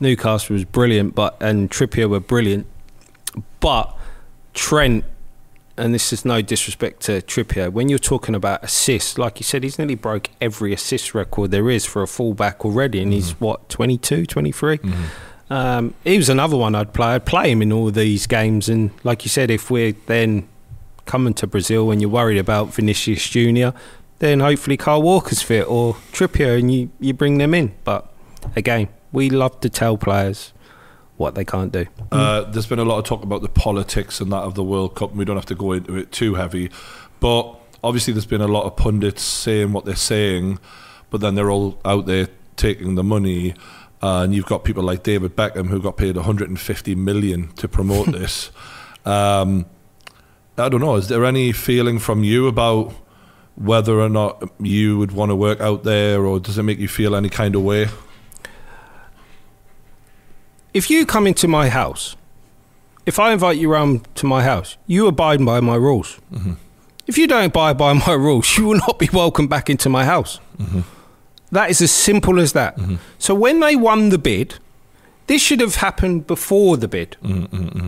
Newcastle 0.00 0.54
was 0.54 0.64
brilliant, 0.64 1.14
but 1.14 1.36
and 1.40 1.70
Trippier 1.70 2.08
were 2.08 2.20
brilliant. 2.20 2.66
But 3.60 3.96
Trent, 4.54 5.04
and 5.76 5.94
this 5.94 6.12
is 6.12 6.24
no 6.24 6.42
disrespect 6.42 7.00
to 7.02 7.20
Trippier, 7.22 7.72
when 7.72 7.88
you're 7.88 7.98
talking 7.98 8.34
about 8.34 8.64
assists, 8.64 9.18
like 9.18 9.38
you 9.38 9.44
said, 9.44 9.62
he's 9.62 9.78
nearly 9.78 9.94
broke 9.94 10.30
every 10.40 10.72
assist 10.72 11.14
record 11.14 11.50
there 11.50 11.70
is 11.70 11.84
for 11.84 12.02
a 12.02 12.08
fullback 12.08 12.64
already, 12.64 13.00
and 13.02 13.12
he's 13.12 13.32
what 13.40 13.68
22, 13.68 14.26
23. 14.26 14.80
Um, 15.50 15.94
he 16.04 16.16
was 16.16 16.28
another 16.28 16.56
one 16.56 16.74
I'd 16.74 16.92
play. 16.92 17.08
I'd 17.08 17.24
play 17.24 17.50
him 17.50 17.62
in 17.62 17.72
all 17.72 17.90
these 17.90 18.26
games, 18.26 18.68
and 18.68 18.90
like 19.04 19.24
you 19.24 19.28
said, 19.28 19.50
if 19.50 19.70
we're 19.70 19.92
then 20.06 20.48
coming 21.08 21.34
to 21.34 21.46
Brazil 21.46 21.90
and 21.90 22.00
you're 22.00 22.10
worried 22.10 22.38
about 22.38 22.72
Vinicius 22.74 23.26
Junior, 23.28 23.72
then 24.18 24.40
hopefully 24.40 24.76
Kyle 24.76 25.02
Walker's 25.02 25.42
fit 25.42 25.68
or 25.68 25.94
Trippier, 26.12 26.58
and 26.58 26.72
you 26.72 26.90
you 27.00 27.14
bring 27.14 27.38
them 27.38 27.54
in. 27.54 27.74
But 27.84 28.12
again, 28.56 28.88
we 29.12 29.30
love 29.30 29.60
to 29.60 29.70
tell 29.70 29.96
players 29.96 30.52
what 31.16 31.34
they 31.34 31.44
can't 31.44 31.72
do. 31.72 31.86
Uh, 32.12 32.42
there's 32.42 32.66
been 32.66 32.78
a 32.78 32.84
lot 32.84 32.98
of 32.98 33.04
talk 33.04 33.22
about 33.22 33.42
the 33.42 33.48
politics 33.48 34.20
and 34.20 34.32
that 34.32 34.42
of 34.42 34.54
the 34.54 34.64
World 34.64 34.94
Cup, 34.94 35.10
and 35.10 35.18
we 35.18 35.24
don't 35.24 35.36
have 35.36 35.46
to 35.46 35.54
go 35.54 35.72
into 35.72 35.96
it 35.96 36.12
too 36.12 36.34
heavy. 36.36 36.70
But 37.20 37.54
obviously, 37.82 38.12
there's 38.12 38.26
been 38.26 38.40
a 38.40 38.48
lot 38.48 38.64
of 38.64 38.76
pundits 38.76 39.22
saying 39.22 39.72
what 39.72 39.84
they're 39.84 39.96
saying, 39.96 40.58
but 41.10 41.20
then 41.20 41.34
they're 41.34 41.50
all 41.50 41.80
out 41.84 42.06
there 42.06 42.28
taking 42.56 42.94
the 42.94 43.04
money. 43.04 43.54
Uh, 44.00 44.22
and 44.22 44.32
you've 44.32 44.46
got 44.46 44.62
people 44.62 44.84
like 44.84 45.02
David 45.02 45.34
Beckham 45.34 45.66
who 45.68 45.82
got 45.82 45.96
paid 45.96 46.14
150 46.14 46.94
million 46.94 47.48
to 47.54 47.66
promote 47.66 48.06
this. 48.12 48.52
Um, 49.04 49.66
I 50.56 50.68
don't 50.68 50.80
know. 50.80 50.96
Is 50.96 51.08
there 51.08 51.24
any 51.24 51.50
feeling 51.50 51.98
from 51.98 52.22
you 52.22 52.46
about 52.46 52.92
whether 53.58 54.00
or 54.00 54.08
not 54.08 54.48
you 54.60 54.98
would 54.98 55.10
want 55.12 55.30
to 55.30 55.36
work 55.36 55.60
out 55.60 55.82
there, 55.82 56.24
or 56.24 56.38
does 56.38 56.58
it 56.58 56.62
make 56.62 56.78
you 56.78 56.88
feel 56.88 57.16
any 57.16 57.28
kind 57.28 57.56
of 57.56 57.62
way? 57.62 57.88
If 60.72 60.90
you 60.90 61.04
come 61.04 61.26
into 61.26 61.48
my 61.48 61.68
house, 61.68 62.14
if 63.04 63.18
I 63.18 63.32
invite 63.32 63.58
you 63.58 63.70
round 63.70 64.06
to 64.16 64.26
my 64.26 64.44
house, 64.44 64.76
you 64.86 65.08
abide 65.08 65.44
by 65.44 65.60
my 65.60 65.74
rules. 65.74 66.20
Mm-hmm. 66.32 66.52
If 67.08 67.18
you 67.18 67.26
don't 67.26 67.46
abide 67.46 67.76
by 67.76 67.94
my 67.94 68.12
rules, 68.12 68.46
you 68.56 68.66
will 68.66 68.78
not 68.78 68.98
be 68.98 69.08
welcome 69.12 69.48
back 69.48 69.68
into 69.68 69.88
my 69.88 70.04
house. 70.04 70.38
Mm-hmm. 70.58 70.80
That 71.50 71.70
is 71.70 71.80
as 71.80 71.90
simple 71.90 72.38
as 72.38 72.52
that. 72.52 72.76
Mm-hmm. 72.76 72.96
So 73.18 73.34
when 73.34 73.58
they 73.60 73.74
won 73.74 74.10
the 74.10 74.18
bid, 74.18 74.56
this 75.26 75.42
should 75.42 75.60
have 75.60 75.76
happened 75.76 76.26
before 76.26 76.76
the 76.76 76.86
bid. 76.86 77.16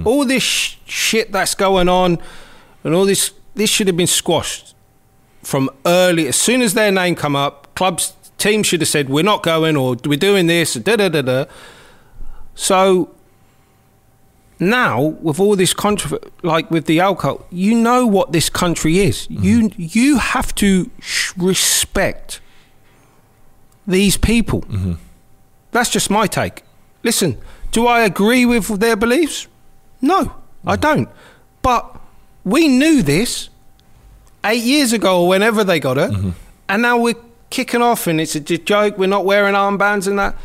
All 0.05 0.25
this 0.25 0.43
sh- 0.43 0.77
shit 0.87 1.31
that's 1.31 1.55
going 1.55 1.89
on, 1.89 2.19
and 2.83 2.95
all 2.95 3.05
this 3.05 3.33
this 3.55 3.71
should 3.71 3.87
have 3.87 3.97
been 3.97 4.07
squashed 4.07 4.75
from 5.42 5.70
early. 5.87 6.28
As 6.28 6.37
soon 6.37 6.62
as 6.62 6.75
their 6.75 6.92
name 6.92 7.14
come 7.14 7.37
up, 7.37 7.75
clubs 7.75 8.14
teams 8.38 8.66
should 8.66 8.80
have 8.80 8.88
said 8.88 9.09
we're 9.09 9.23
not 9.23 9.42
going 9.42 9.76
or 9.76 9.97
we're 10.04 10.18
doing 10.18 10.47
this. 10.47 10.75
Da 10.75 10.97
da 10.97 11.09
da 11.09 11.23
da. 11.23 11.44
So 12.54 13.14
now 14.59 15.00
with 15.02 15.40
all 15.40 15.56
this 15.56 15.73
controversy, 15.73 16.30
like 16.42 16.70
with 16.70 16.87
the 16.87 17.00
alcohol, 17.00 17.47
you 17.50 17.75
know 17.75 18.06
what 18.06 18.32
this 18.32 18.50
country 18.50 18.99
is. 18.99 19.28
Mm-hmm. 19.28 19.44
You 19.44 19.70
you 19.76 20.18
have 20.18 20.54
to 20.56 20.90
sh- 21.00 21.32
respect 21.37 22.40
these 23.87 24.16
people. 24.16 24.62
Mm-hmm. 24.62 24.94
That's 25.73 25.90
just 25.90 26.11
my 26.11 26.26
take. 26.26 26.62
Listen, 27.02 27.38
do 27.73 27.87
I 27.87 28.02
agree 28.02 28.44
with 28.44 28.80
their 28.80 28.97
beliefs? 28.97 29.47
No, 30.00 30.35
I 30.66 30.75
mm-hmm. 30.75 30.80
don't. 30.80 31.09
But 31.62 31.99
we 32.44 32.68
knew 32.68 33.02
this 33.02 33.49
eight 34.44 34.62
years 34.62 34.92
ago 34.92 35.23
or 35.23 35.28
whenever 35.28 35.64
they 35.64 35.80
got 35.80 35.99
it, 35.99 36.11
mm-hmm. 36.11 36.30
and 36.68 36.82
now 36.82 36.99
we're 36.99 37.14
kicking 37.50 37.82
off 37.82 38.06
and 38.06 38.20
it's 38.20 38.35
a 38.35 38.40
joke. 38.40 38.97
We're 38.97 39.06
not 39.06 39.25
wearing 39.25 39.54
armbands 39.54 40.06
and 40.06 40.18
that. 40.18 40.37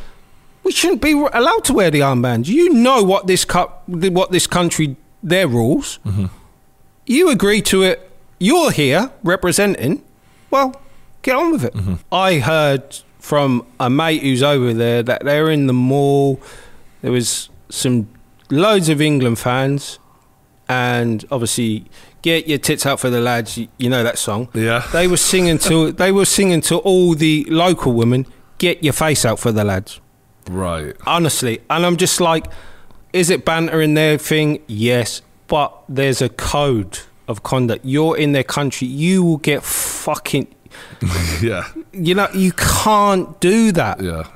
We 0.64 0.72
shouldn't 0.72 1.02
be 1.02 1.12
allowed 1.12 1.64
to 1.66 1.74
wear 1.74 1.92
the 1.92 2.00
armbands. 2.00 2.48
You 2.48 2.74
know 2.74 3.04
what 3.04 3.28
this 3.28 3.46
cup, 3.46 3.88
what 3.88 4.32
this 4.32 4.48
country, 4.48 4.96
their 5.22 5.48
rules. 5.48 6.00
Mm-hmm. 6.06 6.26
You 7.06 7.30
agree 7.30 7.62
to 7.64 7.84
it. 7.84 8.12
You're 8.40 8.72
here 8.72 9.12
representing. 9.24 10.04
Well, 10.50 10.82
get 11.22 11.36
on 11.36 11.52
with 11.52 11.66
it. 11.66 11.74
Mm-hmm. 11.74 11.96
I 12.12 12.40
heard 12.40 13.00
from 13.20 13.66
a 13.80 13.90
mate 13.90 14.24
who's 14.24 14.42
over 14.42 14.74
there 14.74 15.04
that 15.04 15.24
they're 15.24 15.52
in 15.52 15.68
the 15.68 15.74
mall. 15.74 16.42
There 17.02 17.12
was 17.12 17.50
some 17.70 18.08
loads 18.50 18.90
of 18.90 19.02
England 19.02 19.38
fans, 19.40 20.00
and 20.68 21.24
obviously, 21.32 21.86
get 22.22 22.48
your 22.48 22.58
tits 22.58 22.86
out 22.86 23.00
for 23.00 23.10
the 23.10 23.22
lads. 23.22 23.58
You, 23.58 23.68
you 23.78 23.90
know 23.90 24.04
that 24.04 24.18
song. 24.18 24.50
Yeah. 24.54 24.88
They 24.92 25.08
were 25.08 25.18
singing 25.18 25.58
to. 25.60 25.92
they 26.04 26.12
were 26.12 26.26
singing 26.26 26.62
to 26.62 26.78
all 26.78 27.14
the 27.16 27.46
local 27.50 27.94
women. 27.94 28.26
Get 28.58 28.84
your 28.84 28.94
face 28.94 29.26
out 29.26 29.38
for 29.38 29.52
the 29.52 29.66
lads 29.66 30.00
Right. 30.50 30.96
honestly. 31.06 31.60
And 31.70 31.86
I'm 31.86 31.98
just 31.98 32.22
like, 32.22 32.46
is 33.12 33.30
it 33.30 33.44
banter 33.44 33.82
in 33.82 33.96
their 33.96 34.18
thing? 34.18 34.62
Yes, 34.68 35.22
but 35.48 35.74
there's 35.90 36.22
a 36.22 36.30
code 36.30 37.00
of 37.28 37.44
conduct. 37.44 37.84
You're 37.84 38.16
in 38.18 38.32
their 38.32 38.44
country, 38.46 38.88
you 38.88 39.24
will 39.24 39.38
get 39.38 39.64
fucking. 39.64 40.48
Yeah. 41.42 41.68
You 41.92 42.16
know, 42.16 42.28
you 42.34 42.52
can't 42.54 43.40
do 43.40 43.72
that. 43.74 44.02
Yeah. 44.02 44.28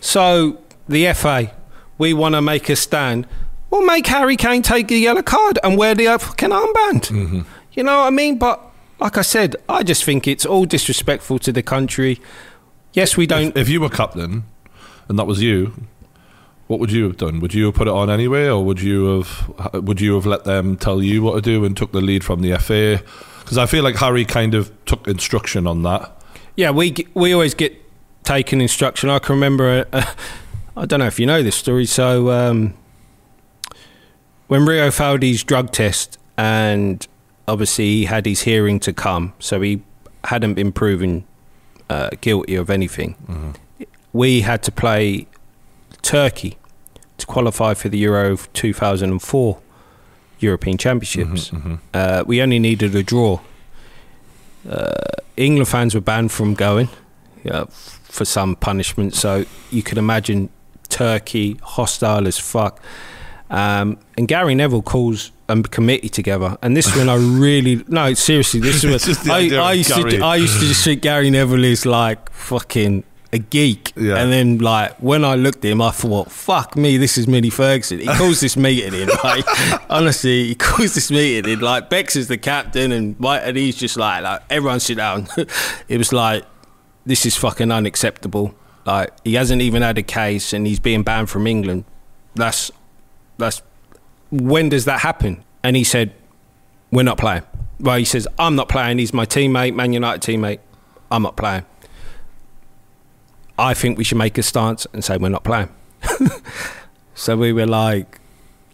So 0.00 0.58
the 0.88 1.12
FA, 1.14 1.52
we 1.98 2.12
want 2.12 2.34
to 2.34 2.42
make 2.42 2.68
a 2.68 2.76
stand. 2.76 3.26
Well, 3.74 3.82
make 3.82 4.06
Harry 4.06 4.36
Kane 4.36 4.62
take 4.62 4.86
the 4.86 4.96
yellow 4.96 5.20
card 5.20 5.58
and 5.64 5.76
wear 5.76 5.96
the 5.96 6.04
fucking 6.16 6.50
armband. 6.50 7.44
You 7.72 7.82
know 7.82 8.02
what 8.02 8.06
I 8.06 8.10
mean? 8.10 8.38
But 8.38 8.62
like 9.00 9.18
I 9.18 9.22
said, 9.22 9.56
I 9.68 9.82
just 9.82 10.04
think 10.04 10.28
it's 10.28 10.46
all 10.46 10.64
disrespectful 10.64 11.40
to 11.40 11.50
the 11.50 11.60
country. 11.60 12.20
Yes, 12.92 13.16
we 13.16 13.26
don't. 13.26 13.56
If 13.56 13.68
you 13.68 13.80
were 13.80 13.88
captain 13.88 14.44
and 15.08 15.18
that 15.18 15.24
was 15.24 15.42
you, 15.42 15.72
what 16.68 16.78
would 16.78 16.92
you 16.92 17.02
have 17.02 17.16
done? 17.16 17.40
Would 17.40 17.52
you 17.52 17.64
have 17.64 17.74
put 17.74 17.88
it 17.88 17.92
on 17.92 18.10
anyway, 18.10 18.46
or 18.46 18.64
would 18.64 18.80
you 18.80 19.06
have 19.06 19.74
would 19.74 20.00
you 20.00 20.14
have 20.14 20.24
let 20.24 20.44
them 20.44 20.76
tell 20.76 21.02
you 21.02 21.24
what 21.24 21.34
to 21.34 21.40
do 21.40 21.64
and 21.64 21.76
took 21.76 21.90
the 21.90 22.00
lead 22.00 22.22
from 22.22 22.42
the 22.42 22.56
FA? 22.58 23.02
Because 23.40 23.58
I 23.58 23.66
feel 23.66 23.82
like 23.82 23.96
Harry 23.96 24.24
kind 24.24 24.54
of 24.54 24.70
took 24.84 25.08
instruction 25.08 25.66
on 25.66 25.82
that. 25.82 26.16
Yeah, 26.54 26.70
we 26.70 26.94
we 27.14 27.32
always 27.32 27.54
get 27.54 27.76
taken 28.22 28.60
instruction. 28.60 29.10
I 29.10 29.18
can 29.18 29.34
remember. 29.34 29.84
I 30.76 30.86
don't 30.86 31.00
know 31.00 31.06
if 31.06 31.18
you 31.18 31.26
know 31.26 31.42
this 31.42 31.56
story. 31.56 31.86
So 31.86 32.30
um, 32.30 32.74
when 34.48 34.64
Rio 34.64 34.90
failed 34.90 35.22
his 35.22 35.42
drug 35.44 35.70
test, 35.72 36.18
and 36.36 37.06
obviously 37.48 37.84
he 37.84 38.04
had 38.04 38.26
his 38.26 38.42
hearing 38.42 38.80
to 38.80 38.92
come, 38.92 39.32
so 39.38 39.60
he 39.60 39.82
hadn't 40.24 40.54
been 40.54 40.72
proven 40.72 41.24
uh, 41.90 42.10
guilty 42.20 42.54
of 42.54 42.70
anything. 42.70 43.54
We 44.12 44.42
had 44.42 44.62
to 44.64 44.72
play 44.72 45.26
Turkey 46.02 46.56
to 47.18 47.26
qualify 47.26 47.74
for 47.74 47.88
the 47.88 47.98
Euro 47.98 48.36
2004 48.36 49.58
European 50.40 50.76
Championships. 50.78 51.50
Uh, 51.92 52.24
we 52.26 52.40
only 52.42 52.58
needed 52.58 52.94
a 52.94 53.02
draw. 53.02 53.40
Uh, 54.68 54.92
England 55.36 55.68
fans 55.68 55.94
were 55.94 56.00
banned 56.00 56.32
from 56.32 56.54
going 56.54 56.88
f- 57.44 58.00
for 58.04 58.24
some 58.24 58.56
punishment. 58.56 59.14
So 59.14 59.44
you 59.70 59.82
can 59.82 59.98
imagine 59.98 60.48
Turkey 60.88 61.58
hostile 61.62 62.26
as 62.26 62.38
fuck. 62.38 62.80
Um, 63.54 63.98
and 64.18 64.26
Gary 64.26 64.56
Neville 64.56 64.82
calls 64.82 65.30
a 65.48 65.62
committee 65.62 66.08
together, 66.08 66.58
and 66.60 66.76
this 66.76 66.88
is 66.88 66.96
when 66.96 67.08
I 67.08 67.14
really 67.14 67.84
no 67.86 68.12
seriously. 68.14 68.58
This 68.58 68.82
is 69.08 69.18
when 69.24 69.54
I, 69.54 69.56
I 69.56 69.72
used 69.74 69.94
Gary. 69.94 70.10
to 70.10 70.24
I 70.24 70.36
used 70.36 70.58
to 70.60 70.66
just 70.66 70.82
think 70.84 71.02
Gary 71.02 71.30
Neville 71.30 71.62
is 71.64 71.86
like 71.86 72.30
fucking 72.32 73.04
a 73.32 73.38
geek, 73.38 73.92
Yeah. 73.94 74.16
and 74.16 74.32
then 74.32 74.58
like 74.58 74.96
when 74.98 75.24
I 75.24 75.36
looked 75.36 75.64
at 75.64 75.70
him, 75.70 75.80
I 75.82 75.92
thought, 75.92 76.32
"Fuck 76.32 76.74
me, 76.76 76.96
this 76.96 77.16
is 77.16 77.28
Minnie 77.28 77.48
Ferguson." 77.50 78.00
He 78.00 78.06
calls 78.06 78.40
this 78.40 78.56
meeting 78.56 78.92
in, 78.92 79.08
like 79.22 79.44
honestly, 79.88 80.48
he 80.48 80.54
calls 80.56 80.94
this 80.96 81.12
meeting 81.12 81.52
in. 81.52 81.60
Like 81.60 81.88
Becks 81.88 82.16
is 82.16 82.26
the 82.26 82.38
captain, 82.38 82.90
and 82.90 83.18
my, 83.20 83.38
and 83.38 83.56
he's 83.56 83.76
just 83.76 83.96
like, 83.96 84.24
like 84.24 84.42
everyone 84.50 84.80
sit 84.80 84.96
down. 84.96 85.28
it 85.88 85.98
was 85.98 86.12
like 86.12 86.44
this 87.06 87.24
is 87.24 87.36
fucking 87.36 87.70
unacceptable. 87.70 88.52
Like 88.84 89.10
he 89.22 89.34
hasn't 89.34 89.62
even 89.62 89.82
had 89.82 89.96
a 89.96 90.02
case, 90.02 90.52
and 90.52 90.66
he's 90.66 90.80
being 90.80 91.04
banned 91.04 91.30
from 91.30 91.46
England. 91.46 91.84
That's 92.34 92.72
that's 93.38 93.62
when 94.30 94.68
does 94.68 94.84
that 94.84 95.00
happen? 95.00 95.44
And 95.62 95.76
he 95.76 95.84
said, 95.84 96.12
"We're 96.90 97.02
not 97.02 97.18
playing." 97.18 97.42
Well, 97.80 97.96
he 97.96 98.04
says, 98.04 98.26
"I'm 98.38 98.56
not 98.56 98.68
playing." 98.68 98.98
He's 98.98 99.12
my 99.12 99.26
teammate, 99.26 99.74
Man 99.74 99.92
United 99.92 100.22
teammate. 100.22 100.58
I'm 101.10 101.22
not 101.22 101.36
playing. 101.36 101.64
I 103.58 103.74
think 103.74 103.98
we 103.98 104.04
should 104.04 104.18
make 104.18 104.36
a 104.36 104.42
stance 104.42 104.86
and 104.92 105.04
say 105.04 105.16
we're 105.16 105.28
not 105.28 105.44
playing. 105.44 105.68
so 107.14 107.36
we 107.36 107.52
were 107.52 107.66
like, 107.66 108.18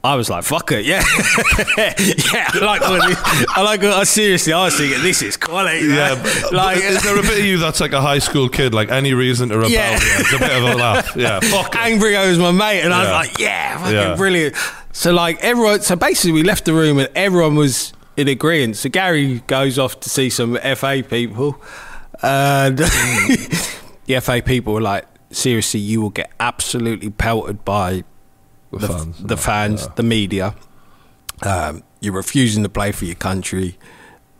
I 0.02 0.14
was 0.14 0.30
like, 0.30 0.44
"Fuck 0.44 0.72
it, 0.72 0.86
yeah, 0.86 1.04
yeah." 1.76 2.48
I 2.54 2.58
like, 2.64 2.80
all 2.80 2.94
this, 2.94 3.18
I 3.50 3.62
like. 3.62 3.84
I 3.84 4.04
seriously, 4.04 4.54
I 4.54 4.64
was 4.64 4.76
thinking, 4.76 5.02
"This 5.02 5.20
is 5.20 5.36
quality." 5.36 5.86
Yeah, 5.88 6.14
man. 6.14 6.42
like, 6.52 6.78
is 6.78 7.02
there 7.02 7.18
a 7.18 7.22
bit 7.22 7.38
of 7.38 7.44
you 7.44 7.58
that's 7.58 7.80
like 7.80 7.92
a 7.92 8.00
high 8.00 8.18
school 8.18 8.48
kid, 8.48 8.72
like 8.72 8.90
any 8.90 9.12
reason 9.12 9.50
to 9.50 9.56
rebel? 9.56 9.70
Yeah. 9.70 9.98
it's 10.00 10.32
a 10.32 10.38
bit 10.38 10.52
of 10.52 10.62
a 10.62 10.74
laugh. 10.74 11.16
Yeah, 11.20 11.40
fuck. 11.40 11.76
Angry 11.76 12.14
was 12.16 12.38
my 12.38 12.50
mate, 12.50 12.80
and 12.80 12.94
I 12.94 13.00
was 13.00 13.28
like, 13.28 13.38
"Yeah, 13.38 13.76
fucking 13.78 13.94
Yeah. 13.94 14.16
brilliant." 14.16 14.56
So 14.92 15.12
like 15.12 15.38
everyone, 15.40 15.82
so 15.82 15.96
basically 15.96 16.32
we 16.32 16.44
left 16.44 16.64
the 16.64 16.72
room 16.72 16.98
and 16.98 17.10
everyone 17.14 17.56
was 17.56 17.92
in 18.16 18.26
agreement. 18.26 18.76
So 18.76 18.88
Gary 18.88 19.40
goes 19.46 19.78
off 19.78 20.00
to 20.00 20.08
see 20.08 20.30
some 20.30 20.56
FA 20.76 21.04
people, 21.06 21.60
and 22.22 22.78
mm. 22.78 23.80
the 24.06 24.20
FA 24.20 24.40
people 24.42 24.72
were 24.72 24.80
like, 24.80 25.04
"Seriously, 25.30 25.80
you 25.80 26.00
will 26.00 26.10
get 26.10 26.30
absolutely 26.40 27.10
pelted 27.10 27.66
by 27.66 28.04
The 28.72 28.78
the 28.78 28.88
fans. 28.88 29.18
the, 29.22 29.36
fans, 29.36 29.88
the 29.96 30.02
media. 30.02 30.54
Um, 31.42 31.82
you're 32.00 32.12
refusing 32.14 32.62
to 32.62 32.68
play 32.68 32.92
for 32.92 33.04
your 33.04 33.14
country, 33.16 33.76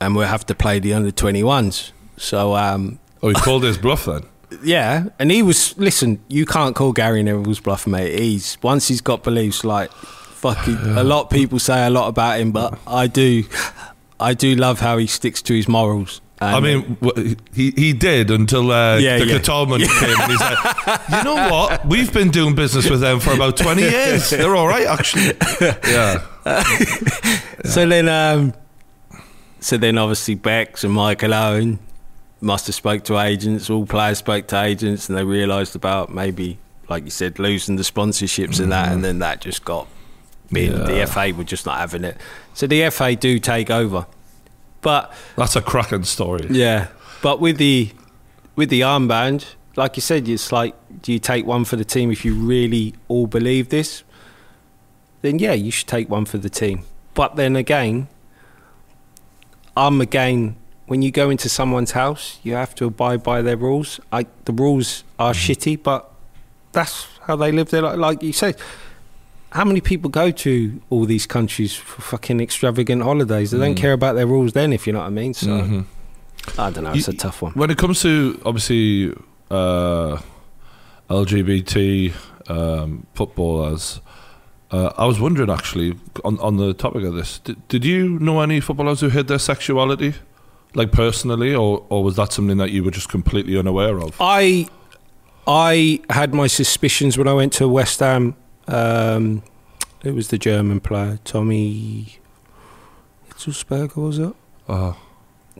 and 0.01 0.15
we'll 0.15 0.29
have 0.29 0.47
to 0.47 0.55
play 0.55 0.79
the 0.79 0.93
under 0.95 1.11
21s. 1.11 1.93
So, 2.17 2.55
um, 2.57 2.99
Oh, 3.23 3.29
he 3.29 3.35
called 3.35 3.65
his 3.65 3.77
bluff 3.77 4.07
then. 4.07 4.23
yeah, 4.65 5.05
and 5.19 5.31
he 5.31 5.43
was 5.43 5.77
listen. 5.79 6.21
You 6.29 6.47
can't 6.47 6.75
call 6.75 6.93
Gary 6.93 7.23
Neville's 7.23 7.61
bluff, 7.61 7.87
mate. 7.87 8.19
He's 8.19 8.57
once 8.63 8.89
he's 8.89 9.01
got 9.03 9.23
beliefs 9.23 9.63
like 9.65 9.91
fucking. 9.93 10.77
A 10.77 11.05
lot 11.05 11.25
of 11.25 11.31
people 11.31 11.59
say 11.59 11.87
a 11.87 11.91
lot 11.91 12.09
about 12.09 12.41
him, 12.41 12.51
but 12.51 12.79
I 12.87 13.07
do, 13.07 13.45
I 14.19 14.33
do 14.35 14.55
love 14.55 14.81
how 14.81 14.97
he 14.97 15.07
sticks 15.07 15.43
to 15.43 15.55
his 15.55 15.69
morals. 15.69 16.21
And, 16.43 16.57
I 16.57 16.61
mean, 16.61 17.37
he 17.53 17.71
he 17.73 17.93
did 17.93 18.31
until 18.31 18.71
uh, 18.73 18.97
Yeah, 18.97 19.19
the 19.19 19.27
yeah. 19.27 19.39
Qatar 19.39 19.69
man 19.69 19.81
came 20.01 20.19
and 20.19 20.31
he's 20.33 20.41
like, 20.41 21.09
you 21.11 21.25
know 21.25 21.35
what? 21.51 21.85
We've 21.87 22.11
been 22.13 22.31
doing 22.31 22.55
business 22.55 22.89
with 22.89 23.01
them 23.01 23.21
for 23.21 23.35
about 23.35 23.59
20 23.59 23.83
years. 23.83 24.31
They're 24.31 24.57
all 24.57 24.67
right, 24.67 24.87
actually. 24.87 25.33
Yeah. 25.87 26.25
So 27.65 27.87
then, 27.87 28.09
um, 28.09 28.55
so 29.61 29.77
then 29.77 29.99
obviously 29.99 30.35
Becks 30.35 30.83
and 30.83 30.95
Michael 30.95 31.35
Owen 31.35 31.79
must 32.41 32.67
have 32.69 32.75
spoke 32.75 33.05
to 33.05 33.19
agents. 33.19 33.69
All 33.69 33.85
players 33.85 34.17
spoke 34.19 34.47
to 34.49 34.63
agents, 34.63 35.09
and 35.11 35.19
they 35.19 35.25
realised 35.25 35.77
about 35.77 36.13
maybe, 36.13 36.59
like 36.89 37.05
you 37.05 37.11
said, 37.11 37.39
losing 37.39 37.77
the 37.77 37.83
sponsorships 37.83 38.59
and 38.61 38.73
that, 38.73 38.91
and 38.93 39.05
then 39.05 39.19
that 39.19 39.43
just 39.43 39.65
got. 39.65 39.87
Yeah. 40.51 40.71
The 40.71 41.07
FA 41.07 41.33
were 41.37 41.45
just 41.45 41.67
not 41.67 41.77
having 41.79 42.03
it, 42.03 42.17
so 42.55 42.67
the 42.67 42.89
FA 42.91 43.15
do 43.15 43.39
take 43.39 43.71
over. 43.71 44.07
But 44.81 45.13
That's 45.37 45.57
a 45.57 45.61
cracking 45.63 46.05
story. 46.05 46.47
yeah, 46.51 46.89
but 47.23 47.41
with 47.41 47.59
the 47.59 47.91
with 48.57 48.71
the 48.71 48.81
armband, 48.83 49.55
like 49.77 49.97
you 49.97 50.01
said, 50.03 50.29
it's 50.29 50.53
like, 50.53 50.75
do 51.03 51.13
you 51.13 51.19
take 51.19 51.47
one 51.47 51.65
for 51.65 51.77
the 51.77 51.85
team 51.85 52.11
if 52.11 52.25
you 52.25 52.35
really 52.35 52.95
all 53.09 53.27
believe 53.27 53.69
this? 53.69 54.03
Then 55.23 55.39
yeah, 55.39 55.53
you 55.53 55.71
should 55.71 55.87
take 55.87 56.09
one 56.09 56.25
for 56.25 56.39
the 56.39 56.51
team. 56.51 56.85
But 57.15 57.37
then 57.37 57.57
again, 57.57 58.09
I'm 59.77 60.01
again 60.01 60.57
when 60.87 61.03
you 61.03 61.13
go 61.13 61.31
into 61.31 61.49
someone's 61.49 61.93
house, 61.93 62.41
you 62.43 62.55
have 62.55 62.75
to 62.75 62.87
abide 62.87 63.23
by 63.23 63.43
their 63.43 63.57
rules. 63.57 64.01
I, 64.11 64.27
the 64.45 64.53
rules 64.53 65.05
are 65.21 65.33
shitty, 65.33 65.81
but 65.85 66.11
that's 66.73 67.07
how 67.23 67.37
they 67.37 67.53
live 67.53 67.71
their 67.71 67.83
life. 67.83 67.97
Like 67.97 68.23
you 68.25 68.33
said, 68.33 68.57
how 69.53 69.65
many 69.65 69.81
people 69.81 70.09
go 70.11 70.31
to 70.31 70.81
all 70.91 71.05
these 71.05 71.27
countries 71.27 71.75
for 71.75 72.03
fucking 72.03 72.41
extravagant 72.41 73.03
holidays? 73.03 73.51
They 73.51 73.59
don't 73.59 73.75
care 73.75 73.93
about 73.93 74.15
their 74.15 74.27
rules 74.27 74.53
then, 74.53 74.73
if 74.73 74.87
you 74.87 74.93
know 74.93 75.01
what 75.01 75.07
I 75.07 75.11
mean. 75.11 75.35
So 75.35 75.49
Mhm. 75.49 75.85
I 76.59 76.71
don't 76.71 76.85
know. 76.85 76.93
It's 76.93 77.09
a 77.09 77.13
tough 77.13 77.43
one. 77.43 77.53
When 77.53 77.71
it 77.71 77.77
comes 77.79 78.01
to 78.03 78.41
obviously 78.45 79.13
uh, 79.51 80.19
LGBT 81.09 82.13
um, 82.49 83.07
footballers, 83.15 84.01
uh, 84.71 84.93
I 84.97 85.07
was 85.07 85.19
wondering 85.21 85.51
actually 85.51 85.95
on 86.25 86.39
on 86.39 86.57
the 86.57 86.73
topic 86.73 87.03
of 87.05 87.15
this. 87.15 87.41
Did, 87.41 87.67
did 87.69 87.85
you 87.85 88.19
know 88.21 88.41
any 88.41 88.61
footballers 88.61 89.01
who 89.01 89.09
hid 89.09 89.27
their 89.29 89.39
sexuality, 89.39 90.15
like 90.75 90.93
personally, 90.93 91.55
or 91.55 91.85
or 91.89 92.05
was 92.05 92.17
that 92.17 92.33
something 92.33 92.59
that 92.59 92.71
you 92.71 92.85
were 92.85 92.91
just 92.93 93.09
completely 93.09 93.59
unaware 93.59 93.99
of? 94.01 94.15
I 94.21 94.69
I 95.47 96.01
had 96.11 96.33
my 96.35 96.47
suspicions 96.47 97.19
when 97.19 97.27
I 97.27 97.33
went 97.35 97.53
to 97.55 97.69
West 97.69 98.01
Ham. 98.01 98.37
Um, 98.71 99.43
it 100.03 100.13
was 100.13 100.29
the 100.29 100.39
German 100.39 100.81
player 100.81 101.19
Tommy 101.25 102.19
Hitzlsperger, 103.31 103.97
was 103.97 104.19
it? 104.19 104.35
Oh. 104.69 104.97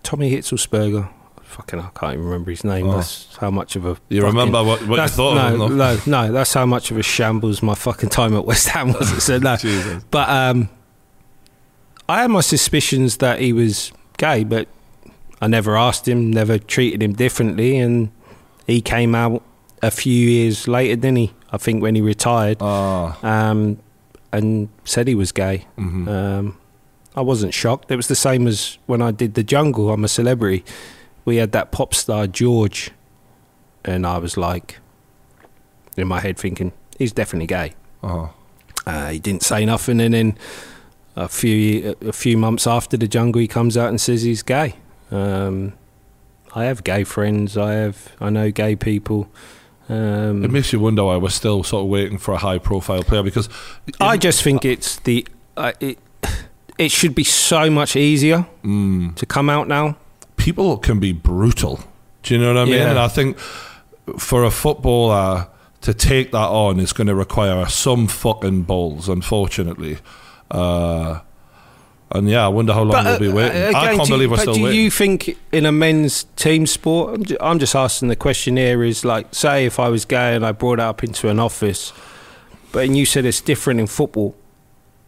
Tommy 0.03 0.31
Hitzlsperger. 0.31 1.11
Fucking, 1.43 1.81
I 1.81 1.89
can't 1.95 2.13
even 2.15 2.25
remember 2.27 2.51
his 2.53 2.63
name. 2.63 2.89
Oh. 2.89 2.97
That's 2.97 3.37
how 3.37 3.51
much 3.51 3.75
of 3.75 3.85
a. 3.85 3.97
you 4.09 4.21
fucking- 4.23 4.37
remember 4.37 4.63
what, 4.63 4.87
what 4.87 5.01
you 5.01 5.09
thought 5.09 5.35
no, 5.35 5.65
of 5.65 5.71
him? 5.73 5.77
no, 5.79 5.99
no. 6.07 6.33
That's 6.33 6.55
how 6.55 6.65
much 6.65 6.91
of 6.93 6.97
a 6.97 7.03
shambles 7.03 7.63
my 7.63 7.75
fucking 7.75 8.11
time 8.11 8.35
at 8.37 8.45
West 8.45 8.69
Ham 8.69 8.93
was. 8.93 9.23
So 9.23 9.39
no, 9.39 9.57
Jesus. 9.61 10.05
but 10.11 10.29
um, 10.29 10.69
I 12.09 12.23
had 12.23 12.31
my 12.31 12.41
suspicions 12.41 13.17
that 13.17 13.41
he 13.41 13.53
was 13.53 13.93
gay, 14.17 14.45
but 14.45 14.69
I 15.41 15.49
never 15.49 15.77
asked 15.77 16.07
him, 16.07 16.31
never 16.31 16.59
treated 16.59 17.03
him 17.03 17.15
differently, 17.15 17.79
and 17.79 18.13
he 18.67 18.81
came 18.81 19.15
out 19.15 19.43
a 19.83 19.91
few 19.91 20.29
years 20.29 20.69
later, 20.69 20.95
didn't 20.97 21.17
he? 21.17 21.33
I 21.53 21.59
think 21.59 21.83
when 21.83 21.95
he 21.95 22.01
retired, 22.01 22.59
Ah, 22.61 23.19
um, 23.23 23.79
and 24.33 24.69
said 24.85 25.09
he 25.09 25.15
was 25.15 25.33
gay. 25.33 25.67
mhm. 25.79 26.09
Um, 26.09 26.57
I 27.17 27.23
wasn't 27.23 27.53
shocked. 27.55 27.91
It 27.91 27.97
was 27.97 28.07
the 28.07 28.15
same 28.15 28.47
as 28.47 28.79
when 28.87 29.03
I 29.03 29.11
did 29.11 29.35
the 29.35 29.43
Jungle. 29.43 29.91
I'm 29.91 30.05
a 30.05 30.09
celebrity. 30.09 30.65
We 31.25 31.37
had 31.37 31.51
that 31.53 31.73
pop 31.73 31.93
star 31.95 32.27
George, 32.29 32.93
and 33.85 34.07
I 34.07 34.19
was 34.19 34.37
like, 34.37 34.79
in 35.97 36.07
my 36.07 36.21
head 36.21 36.39
thinking 36.39 36.73
he's 36.99 37.13
definitely 37.13 37.47
gay. 37.49 37.75
oh. 38.03 38.33
Uh, 38.87 39.11
he 39.11 39.19
didn't 39.19 39.43
say 39.43 39.65
nothing, 39.67 40.01
and 40.01 40.15
then 40.15 40.39
a 41.15 41.29
few 41.29 41.95
a 42.01 42.13
few 42.13 42.39
months 42.39 42.67
after 42.67 42.97
the 42.97 43.07
jungle, 43.07 43.41
he 43.41 43.47
comes 43.49 43.77
out 43.77 43.89
and 43.91 44.01
says 44.01 44.23
he's 44.23 44.43
gay. 44.43 44.75
Um, 45.11 45.75
I 46.55 46.65
have 46.65 46.83
gay 46.83 47.05
friends. 47.05 47.59
I 47.59 47.73
have 47.75 48.13
I 48.21 48.31
know 48.31 48.51
gay 48.51 48.75
people. 48.77 49.29
Um, 49.91 50.45
It 50.45 50.51
makes 50.51 50.73
you 50.73 50.79
wonder 50.81 51.05
why 51.05 51.17
we're 51.17 51.31
still 51.31 51.63
sort 51.65 51.83
of 51.85 51.89
waiting 51.91 52.19
for 52.19 52.33
a 52.35 52.39
high 52.39 52.59
profile 52.59 53.03
player 53.03 53.23
because 53.25 53.49
I 54.01 54.17
just 54.17 54.43
think 54.43 54.65
it's 54.65 54.97
the 55.01 55.27
uh, 55.57 55.73
it. 55.81 55.99
It 56.79 56.91
should 56.93 57.15
be 57.15 57.25
so 57.25 57.69
much 57.71 57.97
easier 57.97 58.47
Mm. 58.65 59.15
to 59.17 59.27
come 59.27 59.51
out 59.51 59.69
now. 59.69 59.97
people 60.37 60.79
can 60.79 60.99
be 61.01 61.13
brutal. 61.13 61.81
Do 62.23 62.35
you 62.35 62.41
know 62.41 62.55
what 62.55 62.63
I 62.63 62.65
mean? 62.65 62.75
Yeah. 62.75 62.91
And 62.91 62.99
I 62.99 63.09
think 63.09 63.39
for 64.19 64.45
a 64.45 64.51
footballer 64.51 65.49
to 65.83 65.93
take 65.93 66.31
that 66.33 66.49
on 66.49 66.81
is 66.81 66.93
going 66.95 67.09
to 67.09 67.15
require 67.15 67.67
some 67.67 68.07
fucking 68.07 68.63
balls, 68.63 69.09
unfortunately. 69.09 69.99
Uh, 70.51 71.21
and 72.13 72.29
yeah, 72.29 72.45
I 72.45 72.49
wonder 72.49 72.73
how 72.73 72.83
long 72.83 72.93
But, 73.05 73.21
we'll 73.21 73.31
be 73.33 73.33
uh, 73.33 73.35
waiting. 73.49 73.63
uh, 73.75 73.79
I 73.79 73.87
can't 73.95 73.97
do 73.97 74.03
you- 74.03 74.15
believe 74.15 74.31
we're 74.31 74.37
still 74.39 74.55
do 74.55 74.63
waiting. 74.65 74.77
Do 74.79 74.83
you 74.83 74.91
think 74.91 75.37
in 75.53 75.65
a 75.67 75.73
men's 75.73 76.25
team 76.37 76.67
sport? 76.67 77.15
I'm 77.15 77.25
ju- 77.25 77.37
I'm 77.41 77.59
just 77.59 77.75
asking 77.75 78.09
the 78.09 78.17
question 78.17 78.57
here 78.57 78.83
is 78.83 79.05
like, 79.05 79.35
say 79.35 79.65
if 79.67 79.79
I 79.79 79.89
was 79.89 80.05
gay 80.05 80.35
and 80.35 80.45
I 80.45 80.53
brought 80.53 80.79
it 80.81 80.83
up 80.83 81.05
into 81.05 81.29
an 81.29 81.39
office, 81.39 81.93
but 82.73 82.85
and 82.85 82.97
you 82.97 83.07
said 83.07 83.25
it's 83.25 83.41
different 83.41 83.81
in 83.81 83.87
football. 83.87 84.35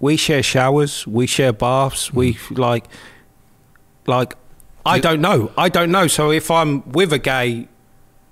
We 0.01 0.17
share 0.17 0.43
showers, 0.43 1.07
we 1.07 1.27
share 1.27 1.53
baths, 1.53 2.13
we 2.13 2.37
like, 2.51 2.87
like, 4.07 4.35
I 4.85 4.99
don't 4.99 5.21
know, 5.21 5.53
I 5.57 5.69
don't 5.69 5.93
know. 5.93 6.09
So 6.09 6.33
if 6.33 6.51
I'm 6.51 6.89
with 6.91 7.13
a 7.13 7.19
gay, 7.19 7.69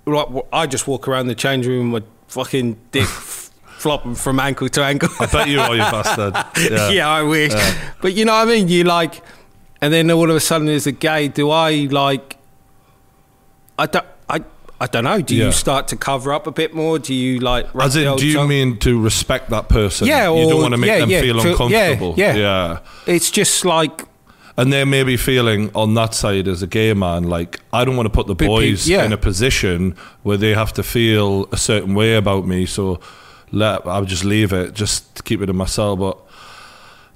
like, 0.05 0.27
I 0.51 0.67
just 0.67 0.85
walk 0.87 1.07
around 1.07 1.27
the 1.27 1.35
change 1.35 1.65
room 1.67 1.91
with 1.93 2.03
fucking 2.27 2.77
dick 2.91 3.07
flopping 3.81 4.15
from 4.15 4.39
ankle 4.39 4.69
to 4.69 4.83
ankle. 4.83 5.09
I 5.19 5.25
bet 5.25 5.47
you 5.49 5.59
are, 5.59 5.75
you 5.75 5.81
bastard. 5.81 6.33
Yeah. 6.71 6.89
Yeah. 6.89 7.09
I 7.09 7.23
wish. 7.23 7.53
But 8.01 8.13
you 8.13 8.25
know 8.25 8.33
what 8.33 8.47
I 8.47 8.51
mean? 8.51 8.67
You 8.67 8.83
like, 8.83 9.21
and 9.81 9.91
then 9.91 10.11
all 10.11 10.29
of 10.29 10.35
a 10.35 10.39
sudden 10.39 10.67
there's 10.67 10.87
a 10.87 10.91
gay. 10.91 11.27
Do 11.27 11.49
I 11.49 11.87
like? 11.91 12.37
I 13.77 13.85
don't. 13.87 14.05
I. 14.29 14.41
I 14.79 14.87
don't 14.87 15.03
know. 15.03 15.21
Do 15.21 15.35
Yeah. 15.35 15.45
you 15.45 15.51
start 15.51 15.87
to 15.89 15.95
cover 15.95 16.33
up 16.33 16.47
a 16.47 16.51
bit 16.51 16.73
more? 16.73 16.97
Do 16.99 17.13
you 17.13 17.39
like? 17.39 17.67
As 17.75 17.95
in, 17.95 18.15
do 18.17 18.25
you 18.25 18.35
tongue? 18.37 18.49
mean 18.49 18.77
to 18.79 18.99
respect 18.99 19.49
that 19.51 19.69
person? 19.69 20.07
Yeah, 20.07 20.29
or, 20.29 20.41
you 20.41 20.49
don't 20.49 20.61
want 20.61 20.73
to 20.73 20.77
make 20.79 20.87
yeah, 20.89 20.99
them 20.99 21.09
yeah, 21.11 21.21
feel 21.21 21.35
yeah, 21.37 21.51
uncomfortable. 21.51 22.13
yeah. 22.17 22.35
yeah. 22.35 22.79
It's 23.05 23.29
just 23.29 23.63
like 23.63 24.05
And 24.57 24.73
they 24.73 24.83
may 24.83 25.03
be 25.03 25.17
feeling 25.17 25.69
on 25.75 25.93
that 25.93 26.13
side 26.15 26.47
as 26.47 26.63
a 26.63 26.67
gay 26.67 26.93
man, 26.93 27.23
like, 27.23 27.59
I 27.71 27.85
don't 27.85 27.95
want 27.95 28.07
to 28.07 28.11
put 28.11 28.25
the 28.27 28.35
pe- 28.35 28.47
boys 28.47 28.87
yeah. 28.89 29.05
in 29.05 29.13
a 29.13 29.17
position 29.17 29.95
where 30.23 30.37
they 30.37 30.53
have 30.55 30.73
to 30.73 30.83
feel 30.83 31.47
a 31.51 31.57
certain 31.57 31.93
way 31.93 32.15
about 32.15 32.47
me. 32.47 32.65
So 32.65 32.99
let 33.51 33.85
I'll 33.85 34.05
just 34.05 34.23
leave 34.23 34.53
it, 34.53 34.73
just 34.73 35.23
keep 35.25 35.41
it 35.41 35.47
to 35.47 35.53
myself. 35.53 35.99
But 35.99 36.17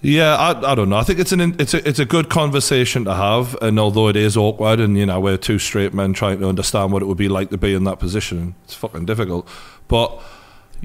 yeah, 0.01 0.35
I, 0.35 0.71
I 0.71 0.75
don't 0.75 0.89
know. 0.89 0.97
I 0.97 1.03
think 1.03 1.19
it's 1.19 1.31
an 1.31 1.55
it's 1.59 1.73
a 1.73 1.87
it's 1.87 1.99
a 1.99 2.05
good 2.05 2.29
conversation 2.29 3.05
to 3.05 3.13
have, 3.13 3.55
and 3.61 3.79
although 3.79 4.07
it 4.07 4.15
is 4.15 4.37
awkward, 4.37 4.79
and 4.79 4.97
you 4.97 5.05
know 5.05 5.19
we're 5.19 5.37
two 5.37 5.57
straight 5.57 5.93
men 5.93 6.13
trying 6.13 6.39
to 6.39 6.47
understand 6.47 6.91
what 6.91 7.01
it 7.01 7.05
would 7.05 7.17
be 7.17 7.29
like 7.29 7.49
to 7.49 7.57
be 7.57 7.73
in 7.73 7.85
that 7.85 7.99
position, 7.99 8.55
it's 8.65 8.73
fucking 8.73 9.05
difficult. 9.05 9.47
But 9.87 10.21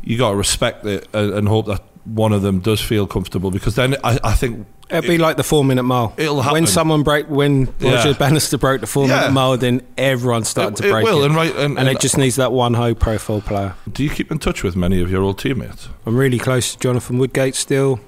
you 0.02 0.16
got 0.16 0.30
to 0.30 0.36
respect 0.36 0.86
it 0.86 1.08
and, 1.12 1.34
and 1.34 1.48
hope 1.48 1.66
that 1.66 1.82
one 2.04 2.32
of 2.32 2.42
them 2.42 2.60
does 2.60 2.80
feel 2.80 3.06
comfortable, 3.06 3.50
because 3.50 3.74
then 3.74 3.96
I, 4.02 4.18
I 4.24 4.32
think 4.32 4.66
it'd 4.90 5.08
be 5.08 5.18
like 5.18 5.36
the 5.36 5.42
four 5.42 5.64
minute 5.64 5.82
mile. 5.84 6.12
It'll 6.16 6.40
happen. 6.42 6.54
when 6.54 6.66
someone 6.66 7.02
break 7.02 7.28
when 7.28 7.72
Roger 7.80 8.14
Bannister 8.14 8.58
broke 8.58 8.80
the 8.80 8.86
four 8.86 9.06
Yeah. 9.06 9.16
minute 9.20 9.32
mile, 9.32 9.56
then 9.56 9.82
everyone 9.96 10.44
started 10.44 10.78
It- 10.78 10.82
to 10.82 10.88
it 10.88 10.92
break 10.92 11.04
will, 11.06 11.22
it. 11.22 11.26
and 11.26 11.34
right- 11.36 11.54
and- 11.56 11.78
and 11.78 11.78
and- 11.78 11.88
it 11.88 12.00
just 12.00 12.16
needs 12.18 12.36
that 12.36 12.52
one 12.52 12.74
high 12.74 12.94
profile 12.94 13.40
player. 13.40 13.74
Do 13.90 14.02
you 14.04 14.10
keep 14.10 14.30
in 14.30 14.38
touch 14.38 14.62
with 14.62 14.76
many 14.76 15.00
of 15.00 15.10
your 15.10 15.22
old 15.22 15.38
teammates? 15.38 15.88
I'm 16.06 16.16
really 16.16 16.38
close 16.38 16.72
to 16.74 16.78
Jonathan 16.78 17.18
Woodgate 17.18 17.54
still. 17.54 18.00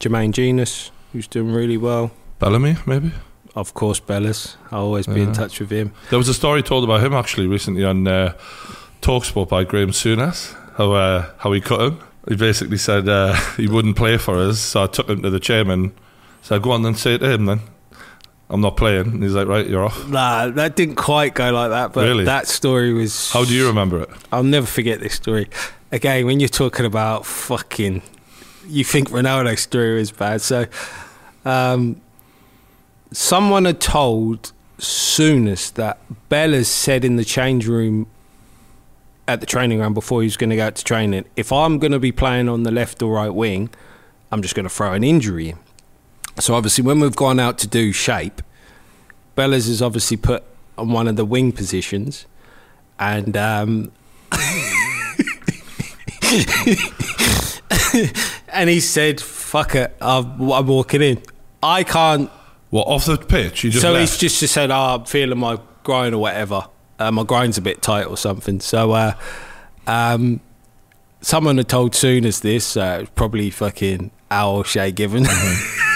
Jermaine 0.00 0.30
Jenas, 0.32 0.90
who's 1.12 1.26
doing 1.26 1.52
really 1.52 1.76
well. 1.76 2.12
Bellamy, 2.38 2.76
maybe. 2.86 3.10
Of 3.56 3.74
course, 3.74 3.98
Bellis. 3.98 4.56
I'll 4.70 4.82
always 4.82 5.06
be 5.08 5.20
in 5.20 5.32
touch 5.32 5.58
with 5.58 5.70
him. 5.70 5.90
There 6.10 6.18
was 6.18 6.28
a 6.28 6.34
story 6.34 6.62
told 6.62 6.84
about 6.84 7.02
him 7.02 7.12
actually 7.12 7.48
recently 7.48 7.84
on 7.84 8.06
uh, 8.06 8.34
Talksport 9.02 9.48
by 9.48 9.64
Graham 9.64 9.90
Souness. 9.90 10.54
How 10.76 10.92
uh, 10.92 11.26
how 11.38 11.50
he 11.52 11.60
cut 11.60 11.80
him. 11.80 11.98
He 12.28 12.36
basically 12.36 12.76
said 12.76 13.08
uh, 13.08 13.34
he 13.56 13.66
wouldn't 13.66 13.96
play 13.96 14.16
for 14.18 14.38
us, 14.38 14.60
so 14.60 14.84
I 14.84 14.86
took 14.86 15.08
him 15.08 15.22
to 15.22 15.30
the 15.30 15.40
chairman. 15.40 15.92
Said, 16.48 16.62
"Go 16.62 16.70
on 16.70 16.82
then, 16.82 16.94
say 16.94 17.14
it 17.16 17.18
to 17.18 17.30
him 17.30 17.44
then." 17.44 17.60
I'm 18.48 18.62
not 18.62 18.78
playing. 18.78 19.08
And 19.08 19.22
he's 19.22 19.34
like, 19.34 19.46
"Right, 19.46 19.66
you're 19.68 19.84
off." 19.84 20.08
Nah, 20.08 20.48
that 20.48 20.76
didn't 20.76 20.94
quite 20.94 21.34
go 21.34 21.50
like 21.52 21.68
that, 21.68 21.92
but 21.92 22.04
Really? 22.08 22.24
that 22.24 22.48
story 22.48 22.94
was. 22.94 23.30
How 23.30 23.44
do 23.44 23.52
you 23.54 23.66
remember 23.66 24.00
it? 24.00 24.08
I'll 24.32 24.42
never 24.42 24.66
forget 24.66 25.00
this 25.00 25.12
story. 25.12 25.50
Again, 25.92 26.24
when 26.24 26.40
you're 26.40 26.48
talking 26.48 26.86
about 26.86 27.26
fucking, 27.26 28.00
you 28.66 28.82
think 28.82 29.10
Ronaldo's 29.10 29.60
story 29.60 30.00
is 30.00 30.10
bad. 30.10 30.40
So, 30.40 30.64
um, 31.44 32.00
someone 33.12 33.66
had 33.66 33.78
told 33.82 34.52
Souness 34.78 35.70
that 35.74 35.98
Bellas 36.30 36.64
said 36.64 37.04
in 37.04 37.16
the 37.16 37.26
change 37.26 37.66
room 37.66 38.06
at 39.26 39.40
the 39.40 39.46
training 39.46 39.76
ground 39.76 39.94
before 39.94 40.22
he 40.22 40.26
was 40.26 40.38
going 40.38 40.48
to 40.48 40.56
go 40.56 40.64
out 40.64 40.76
to 40.76 40.84
training, 40.84 41.26
if 41.36 41.52
I'm 41.52 41.78
going 41.78 41.92
to 41.92 41.98
be 41.98 42.12
playing 42.12 42.48
on 42.48 42.62
the 42.62 42.70
left 42.70 43.02
or 43.02 43.12
right 43.16 43.28
wing, 43.34 43.68
I'm 44.32 44.40
just 44.40 44.54
going 44.54 44.64
to 44.64 44.70
throw 44.74 44.94
an 44.94 45.04
injury 45.04 45.50
in. 45.50 45.58
So 46.40 46.54
obviously, 46.54 46.84
when 46.84 47.00
we've 47.00 47.16
gone 47.16 47.40
out 47.40 47.58
to 47.58 47.66
do 47.66 47.92
shape, 47.92 48.42
Bellas 49.36 49.68
is 49.68 49.82
obviously 49.82 50.16
put 50.16 50.44
on 50.76 50.92
one 50.92 51.08
of 51.08 51.16
the 51.16 51.24
wing 51.24 51.52
positions, 51.52 52.26
and 52.98 53.36
um, 53.36 53.92
and 58.52 58.70
he 58.70 58.80
said, 58.80 59.20
"Fuck 59.20 59.74
it, 59.74 59.96
I'm, 60.00 60.50
I'm 60.50 60.66
walking 60.66 61.02
in. 61.02 61.22
I 61.62 61.84
can't." 61.84 62.30
What 62.70 62.86
off 62.86 63.06
the 63.06 63.16
pitch? 63.16 63.64
You 63.64 63.70
just 63.70 63.80
so 63.82 63.92
left. 63.92 64.00
he's 64.00 64.18
just 64.18 64.40
just 64.40 64.54
said, 64.54 64.70
"Oh, 64.70 64.96
I'm 64.96 65.04
feeling 65.06 65.38
my 65.38 65.58
groin 65.84 66.14
or 66.14 66.18
whatever. 66.18 66.66
Uh, 66.98 67.10
my 67.10 67.22
groin's 67.24 67.56
a 67.58 67.62
bit 67.62 67.80
tight 67.82 68.04
or 68.04 68.16
something." 68.16 68.60
So, 68.60 68.92
uh, 68.92 69.14
um, 69.86 70.40
someone 71.20 71.56
had 71.56 71.68
told 71.68 71.94
Souness 71.94 72.42
this. 72.42 72.76
Uh, 72.76 73.06
probably 73.14 73.50
fucking 73.50 74.10
Al 74.30 74.62
Shay 74.64 74.92
Given. 74.92 75.26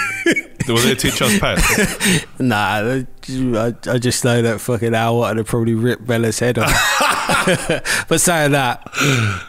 Will 0.68 0.77
they 0.79 0.94
teach 0.94 1.20
us 1.22 1.38
pets? 1.38 2.25
Nah, 2.38 3.05
I, 3.29 3.75
I 3.87 3.98
just 3.98 4.25
know 4.25 4.42
that 4.42 4.61
fucking 4.61 4.94
Al 4.94 5.18
wanted 5.18 5.37
to 5.37 5.44
probably 5.44 5.75
rip 5.75 6.05
Bella's 6.05 6.38
head 6.38 6.59
off. 6.59 6.70
but 8.09 8.20
saying 8.20 8.53
that, 8.53 8.83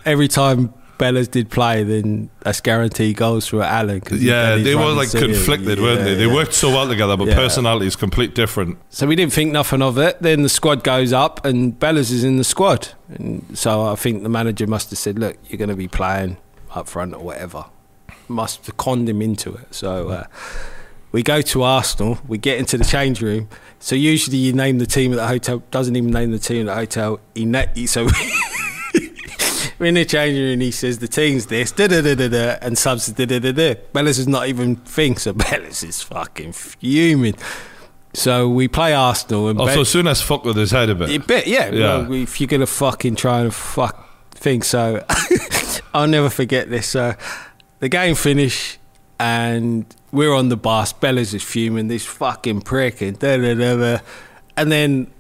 every 0.06 0.28
time 0.28 0.74
Bella's 1.00 1.28
did 1.28 1.50
play, 1.50 1.84
then 1.84 2.30
that's 2.42 2.62
guaranteed 2.62 3.18
goals 3.18 3.48
for 3.48 3.64
Alan. 3.64 4.00
'cause 4.00 4.22
yeah, 4.22 4.56
they 4.56 4.76
were 4.76 4.92
like 4.92 5.10
conflicted, 5.12 5.80
weren't 5.80 6.04
they? 6.04 6.14
They 6.16 6.28
yeah. 6.28 6.34
worked 6.34 6.54
so 6.54 6.70
well 6.70 6.88
together, 6.88 7.18
but 7.18 7.28
Yeah. 7.30 7.36
personalities 7.36 7.96
complete 7.96 8.36
different. 8.36 8.78
So 8.90 9.08
we 9.08 9.16
didn't 9.16 9.34
think 9.34 9.52
nothing 9.52 9.82
of 9.82 9.98
it. 9.98 10.22
Then 10.22 10.44
the 10.44 10.50
squad 10.50 10.84
goes 10.84 11.12
up, 11.12 11.44
and 11.46 11.78
Bellas 11.80 12.12
is 12.12 12.24
in 12.24 12.38
the 12.38 12.44
squad. 12.44 12.90
And 13.10 13.44
so 13.58 13.88
I 13.92 13.96
think 13.96 14.22
the 14.24 14.30
manager 14.30 14.68
must 14.68 14.92
have 14.92 15.00
said, 15.00 15.18
"Look, 15.18 15.38
you're 15.48 15.58
going 15.58 15.70
to 15.70 15.76
be 15.76 15.88
playing 15.88 16.38
up 16.76 16.88
front 16.88 17.16
or 17.16 17.20
whatever." 17.24 17.66
Must 18.30 18.66
have 18.68 18.78
conned 18.78 19.10
him 19.10 19.22
into 19.22 19.54
it. 19.56 19.74
So 19.76 20.10
uh, 20.10 20.24
we 21.14 21.24
go 21.24 21.42
to 21.42 21.64
Arsenal. 21.64 22.18
We 22.28 22.38
get 22.38 22.60
into 22.60 22.78
the 22.78 22.84
change 22.84 23.22
room. 23.22 23.48
So 23.80 23.96
usually 23.96 24.38
you 24.38 24.52
name 24.52 24.80
the 24.80 24.86
team 24.86 25.14
at 25.14 25.16
the 25.18 25.28
hotel. 25.28 25.64
Doesn't 25.72 25.96
even 25.96 26.12
name 26.12 26.32
the 26.32 26.40
team 26.40 26.68
at 26.68 26.74
the 26.74 26.76
hotel. 26.76 27.20
He 27.34 27.46
na- 27.46 27.66
so. 27.86 28.08
We're 29.80 29.88
in 29.88 29.96
the 29.96 30.06
change 30.06 30.38
room 30.38 30.54
and 30.54 30.62
he 30.62 30.72
says 30.72 31.00
the 31.00 31.08
team's 31.08 31.48
this, 31.48 31.72
da 31.72 31.88
da 31.88 32.02
da 32.02 32.16
da 32.16 32.28
da, 32.30 32.58
and 32.62 32.78
subs 32.78 33.08
da 33.12 33.26
da 33.26 33.40
da 33.40 33.52
da. 33.52 33.74
Bellas 33.94 34.20
is 34.20 34.28
not 34.28 34.48
even 34.48 34.76
think, 34.78 35.20
so 35.20 35.34
Bellas 35.34 35.84
is 35.84 36.02
fucking 36.02 36.54
fuming. 36.54 37.36
So 38.14 38.48
we 38.48 38.68
play 38.68 38.94
Arsenal 38.94 39.50
and 39.50 39.60
Oh, 39.60 39.66
Be- 39.66 39.74
so 39.74 39.82
Souness 39.82 40.22
fuck 40.24 40.46
with 40.46 40.56
his 40.58 40.72
head 40.72 40.90
a 40.90 40.96
bit. 40.96 41.10
a 41.10 41.20
bit, 41.20 41.48
yeah. 41.48 41.70
Yeah. 41.72 41.98
Well, 42.08 42.14
if 42.14 42.40
you're 42.40 42.48
gonna 42.48 42.68
fucking 42.68 43.16
try 43.16 43.42
and 43.42 43.54
fuck 43.54 44.08
things, 44.32 44.68
so 44.68 45.04
I'll 45.94 46.08
never 46.08 46.30
forget 46.30 46.70
this. 46.70 46.88
So 46.88 47.16
the 47.80 47.90
game 47.90 48.14
finished, 48.16 48.78
and 49.24 49.86
we're 50.12 50.34
on 50.34 50.50
the 50.50 50.58
bus. 50.58 50.92
Bella's 50.92 51.34
is 51.34 51.42
fuming. 51.42 51.88
This 51.88 52.06
fucking 52.06 52.62
prick, 52.62 53.02
and 53.02 53.18
da 53.18 53.38
da 53.38 53.54
da. 53.56 54.00
And 54.58 54.70
then 54.70 55.12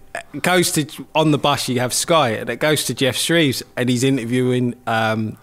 goes 0.42 0.74
to 0.74 0.86
on 1.16 1.32
the 1.32 1.38
bus. 1.38 1.70
You 1.70 1.80
have 1.80 1.94
Sky, 1.94 2.32
and 2.32 2.50
it 2.50 2.58
goes 2.58 2.84
to 2.86 2.94
Geoff 2.94 3.16
Shreeves, 3.16 3.64
and 3.78 3.90
he's 3.90 4.04
interviewing. 4.04 4.76
Um, 4.86 5.38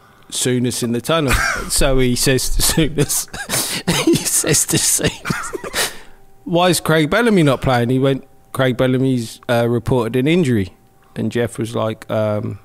in 0.46 0.92
the 0.92 1.00
tunnel. 1.00 1.32
so 1.70 1.98
he 1.98 2.14
says 2.14 2.54
to 2.54 2.62
Souness, 2.62 3.26
he 4.04 4.14
says 4.14 4.64
to 4.66 4.76
Souness, 4.76 5.92
why 6.44 6.68
is 6.68 6.78
Craig 6.78 7.10
Bellamy 7.10 7.42
not 7.42 7.62
playing? 7.62 7.90
He 7.90 7.98
went, 7.98 8.28
Craig 8.52 8.76
Bellamy's 8.76 9.40
uh, 9.48 9.66
reported 9.68 10.14
an 10.14 10.28
injury. 10.28 10.76
And 11.16 11.32
Jeff 11.32 11.58
was 11.58 11.74
like, 11.74 12.08
um, 12.08 12.60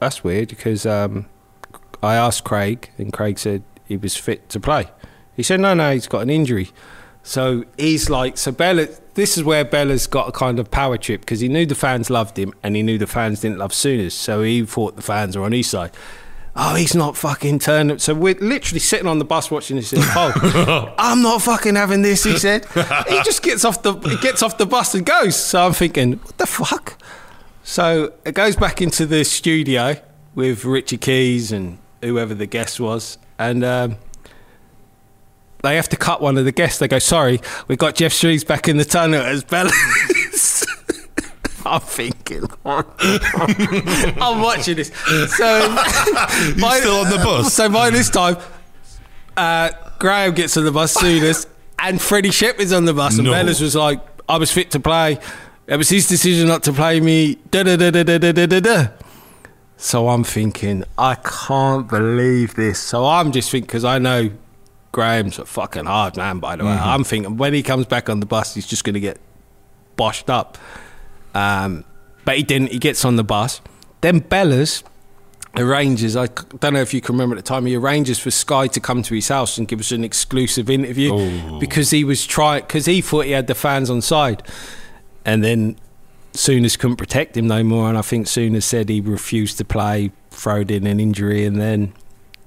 that's 0.00 0.22
weird 0.22 0.50
because 0.50 0.86
um, 0.86 1.26
I 2.04 2.14
asked 2.14 2.44
Craig, 2.44 2.90
and 2.98 3.12
Craig 3.12 3.40
said 3.40 3.64
he 3.86 3.96
was 3.96 4.16
fit 4.16 4.48
to 4.50 4.60
play. 4.60 4.86
He 5.34 5.42
said, 5.42 5.60
no, 5.60 5.74
no, 5.74 5.92
he's 5.92 6.08
got 6.08 6.22
an 6.22 6.30
injury. 6.30 6.70
So 7.22 7.64
he's 7.76 8.08
like, 8.08 8.38
so 8.38 8.52
Bella, 8.52 8.86
this 9.14 9.36
is 9.36 9.42
where 9.42 9.64
Bella's 9.64 10.06
got 10.06 10.28
a 10.28 10.32
kind 10.32 10.58
of 10.58 10.70
power 10.70 10.96
trip 10.96 11.22
because 11.22 11.40
he 11.40 11.48
knew 11.48 11.66
the 11.66 11.74
fans 11.74 12.08
loved 12.08 12.38
him 12.38 12.52
and 12.62 12.76
he 12.76 12.82
knew 12.82 12.98
the 12.98 13.06
fans 13.06 13.40
didn't 13.40 13.58
love 13.58 13.72
Souness. 13.72 14.12
So 14.12 14.42
he 14.42 14.64
thought 14.64 14.96
the 14.96 15.02
fans 15.02 15.36
were 15.36 15.44
on 15.44 15.52
his 15.52 15.68
side. 15.68 15.90
Oh, 16.58 16.74
he's 16.74 16.94
not 16.94 17.16
fucking 17.18 17.58
turning. 17.58 17.98
So 17.98 18.14
we're 18.14 18.36
literally 18.36 18.80
sitting 18.80 19.06
on 19.06 19.18
the 19.18 19.26
bus 19.26 19.50
watching 19.50 19.76
this. 19.76 19.92
Oh, 19.96 20.94
I'm 20.98 21.20
not 21.20 21.42
fucking 21.42 21.74
having 21.74 22.00
this. 22.00 22.24
He 22.24 22.38
said. 22.38 22.64
he 23.08 23.22
just 23.24 23.42
gets 23.42 23.64
off 23.64 23.82
the 23.82 23.92
he 23.94 24.16
gets 24.18 24.42
off 24.42 24.56
the 24.56 24.64
bus 24.64 24.94
and 24.94 25.04
goes. 25.04 25.36
So 25.36 25.66
I'm 25.66 25.74
thinking, 25.74 26.12
what 26.14 26.38
the 26.38 26.46
fuck? 26.46 26.96
So 27.62 28.14
it 28.24 28.34
goes 28.34 28.56
back 28.56 28.80
into 28.80 29.04
the 29.04 29.24
studio 29.24 29.96
with 30.34 30.64
Richie 30.64 30.96
Keys 30.96 31.52
and 31.52 31.78
whoever 32.00 32.34
the 32.34 32.46
guest 32.46 32.78
was, 32.80 33.18
and 33.38 33.64
um, 33.64 33.96
they 35.62 35.76
have 35.76 35.88
to 35.90 35.96
cut 35.96 36.20
one 36.20 36.36
of 36.38 36.44
the 36.44 36.52
guests. 36.52 36.78
They 36.78 36.88
go, 36.88 36.98
"Sorry, 36.98 37.40
we 37.68 37.76
got 37.76 37.94
Geoff 37.96 38.12
Shreeves 38.12 38.44
back 38.44 38.68
in 38.68 38.76
the 38.76 38.84
tunnel 38.84 39.20
as 39.22 39.44
Bella." 39.44 39.70
I'm 41.66 41.80
thinking, 41.80 42.44
I'm 42.64 44.40
watching 44.40 44.76
this. 44.76 44.88
So 45.36 45.74
by- 46.60 46.78
still 46.78 46.94
on 47.00 47.10
the 47.10 47.20
bus? 47.24 47.52
So 47.52 47.68
by 47.68 47.90
this 47.90 48.08
time, 48.08 48.36
uh, 49.36 49.70
Graham 49.98 50.32
gets 50.34 50.56
on 50.56 50.64
the 50.64 50.70
bus 50.70 50.96
Souness, 50.96 51.46
and 51.80 52.00
Freddy 52.00 52.30
Shepherd's 52.30 52.72
on 52.72 52.84
the 52.84 52.94
bus, 52.94 53.16
and 53.18 53.24
No. 53.26 53.32
Bellas 53.32 53.60
was 53.60 53.74
like, 53.74 54.00
"I 54.28 54.36
was 54.38 54.52
fit 54.52 54.70
to 54.72 54.80
play. 54.80 55.18
It 55.66 55.76
was 55.76 55.88
his 55.88 56.06
decision 56.06 56.46
not 56.46 56.62
to 56.64 56.72
play 56.72 57.00
me." 57.00 57.34
Da 57.50 57.64
da 57.64 57.74
da 57.76 57.90
da 57.90 58.04
da 58.04 58.18
da 58.18 58.46
da 58.46 58.60
da. 58.60 58.86
So 59.76 60.08
I'm 60.08 60.24
thinking, 60.24 60.84
I 60.96 61.16
can't 61.16 61.88
believe 61.88 62.54
this. 62.54 62.78
So 62.78 63.06
I'm 63.06 63.30
just 63.32 63.50
thinking 63.50 63.66
because 63.66 63.84
I 63.84 63.98
know 63.98 64.30
Graham's 64.92 65.38
a 65.38 65.44
fucking 65.44 65.84
hard 65.84 66.16
man. 66.16 66.38
By 66.38 66.56
the 66.56 66.64
way, 66.64 66.70
I'm 66.72 67.04
thinking 67.04 67.36
when 67.36 67.52
he 67.52 67.62
comes 67.62 67.84
back 67.86 68.08
on 68.08 68.20
the 68.20 68.26
bus, 68.26 68.54
he's 68.54 68.66
just 68.66 68.84
going 68.84 68.94
to 68.94 69.00
get 69.00 69.18
boshed 69.98 70.30
up. 70.30 70.56
Um, 71.34 71.84
but 72.24 72.36
he 72.38 72.42
didn't. 72.42 72.72
He 72.72 72.78
gets 72.78 73.04
on 73.04 73.16
the 73.16 73.24
bus. 73.24 73.60
Then 74.00 74.20
Bellas 74.22 74.82
arranges. 75.56 76.16
I 76.16 76.26
don't 76.26 76.72
know 76.72 76.80
if 76.80 76.94
you 76.94 77.02
can 77.02 77.14
remember 77.14 77.36
at 77.36 77.44
the 77.44 77.48
time. 77.48 77.66
He 77.66 77.76
arranges 77.76 78.18
for 78.18 78.30
Sky 78.30 78.68
to 78.68 78.80
come 78.80 79.02
to 79.02 79.14
his 79.14 79.28
house 79.28 79.58
and 79.58 79.68
give 79.68 79.80
us 79.80 79.92
an 79.92 80.04
exclusive 80.04 80.70
interview 80.70 81.12
Oh. 81.12 81.58
because 81.60 81.90
he 81.90 82.02
was 82.02 82.26
trying. 82.26 82.62
Because 82.62 82.86
he 82.86 83.02
thought 83.02 83.26
he 83.26 83.32
had 83.32 83.46
the 83.46 83.54
fans 83.54 83.90
on 83.90 84.00
side, 84.00 84.42
and 85.26 85.44
then 85.44 85.76
Souness 86.36 86.78
couldn't 86.78 86.96
protect 86.96 87.36
him 87.36 87.46
no 87.46 87.62
more. 87.64 87.88
And 87.88 87.98
I 87.98 88.02
think 88.02 88.26
Souness 88.26 88.62
said 88.62 88.88
he 88.88 89.00
refused 89.00 89.58
to 89.58 89.64
play, 89.64 90.12
throwed 90.30 90.70
in 90.70 90.86
an 90.86 91.00
injury, 91.00 91.44
and 91.44 91.60
then 91.60 91.92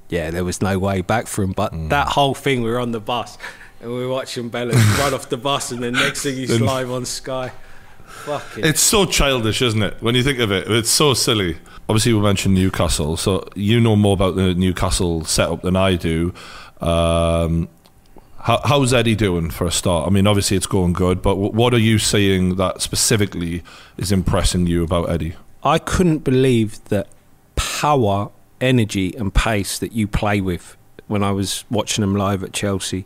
yeah, 0.09 0.31
there 0.31 0.43
was 0.43 0.61
no 0.61 0.79
way 0.79 1.01
back 1.01 1.27
for 1.27 1.43
him. 1.43 1.51
But 1.51 1.71
Mm. 1.73 1.89
that 1.89 2.07
whole 2.09 2.33
thing, 2.33 2.63
we 2.63 2.69
were 2.71 2.79
on 2.79 2.91
the 2.91 2.99
bus. 2.99 3.37
And 3.81 3.91
we 3.93 3.99
were 4.05 4.09
watching 4.11 4.49
Bellas 4.49 4.73
run 4.99 5.13
off 5.13 5.29
the 5.29 5.37
bus, 5.37 5.71
and 5.71 5.81
then 5.83 5.93
next 5.93 6.23
thing 6.23 6.35
he's 6.35 6.59
live 6.59 6.89
on 6.91 7.05
Sky. 7.05 7.51
Fucking 8.25 8.65
It's 8.65 8.81
so 8.81 9.05
childish, 9.05 9.61
isn't 9.61 9.81
it? 9.81 9.97
When 10.01 10.15
you 10.15 10.23
think 10.23 10.39
of 10.39 10.51
it, 10.51 10.69
it's 10.69 10.89
so 10.89 11.13
silly. 11.13 11.57
Obviously, 11.87 12.13
we 12.13 12.19
mentioned 12.21 12.55
Newcastle, 12.55 13.15
so 13.17 13.47
you 13.55 13.79
know 13.79 13.95
more 13.95 14.13
about 14.13 14.35
the 14.35 14.53
Newcastle 14.55 15.23
setup 15.25 15.61
than 15.61 15.75
I 15.75 15.95
do. 15.95 16.33
Um, 16.81 17.69
how, 18.41 18.61
how's 18.63 18.93
Eddie 18.93 19.15
doing 19.15 19.49
for 19.49 19.67
a 19.67 19.71
start? 19.71 20.07
I 20.07 20.09
mean, 20.09 20.25
obviously 20.25 20.55
it's 20.55 20.67
going 20.67 20.93
good, 20.93 21.21
but 21.21 21.31
w- 21.31 21.51
what 21.51 21.73
are 21.73 21.79
you 21.79 21.99
seeing 21.99 22.55
that 22.55 22.81
specifically 22.81 23.63
is 23.97 24.11
impressing 24.11 24.67
you 24.67 24.83
about 24.83 25.09
Eddie? 25.09 25.35
I 25.63 25.77
couldn't 25.79 26.19
believe 26.19 26.83
the 26.85 27.05
power, 27.55 28.29
energy, 28.61 29.13
and 29.17 29.33
pace 29.33 29.77
that 29.79 29.91
you 29.91 30.07
play 30.07 30.39
with 30.39 30.77
when 31.07 31.23
I 31.23 31.31
was 31.31 31.65
watching 31.69 32.03
him 32.03 32.15
live 32.15 32.43
at 32.43 32.53
Chelsea. 32.53 33.05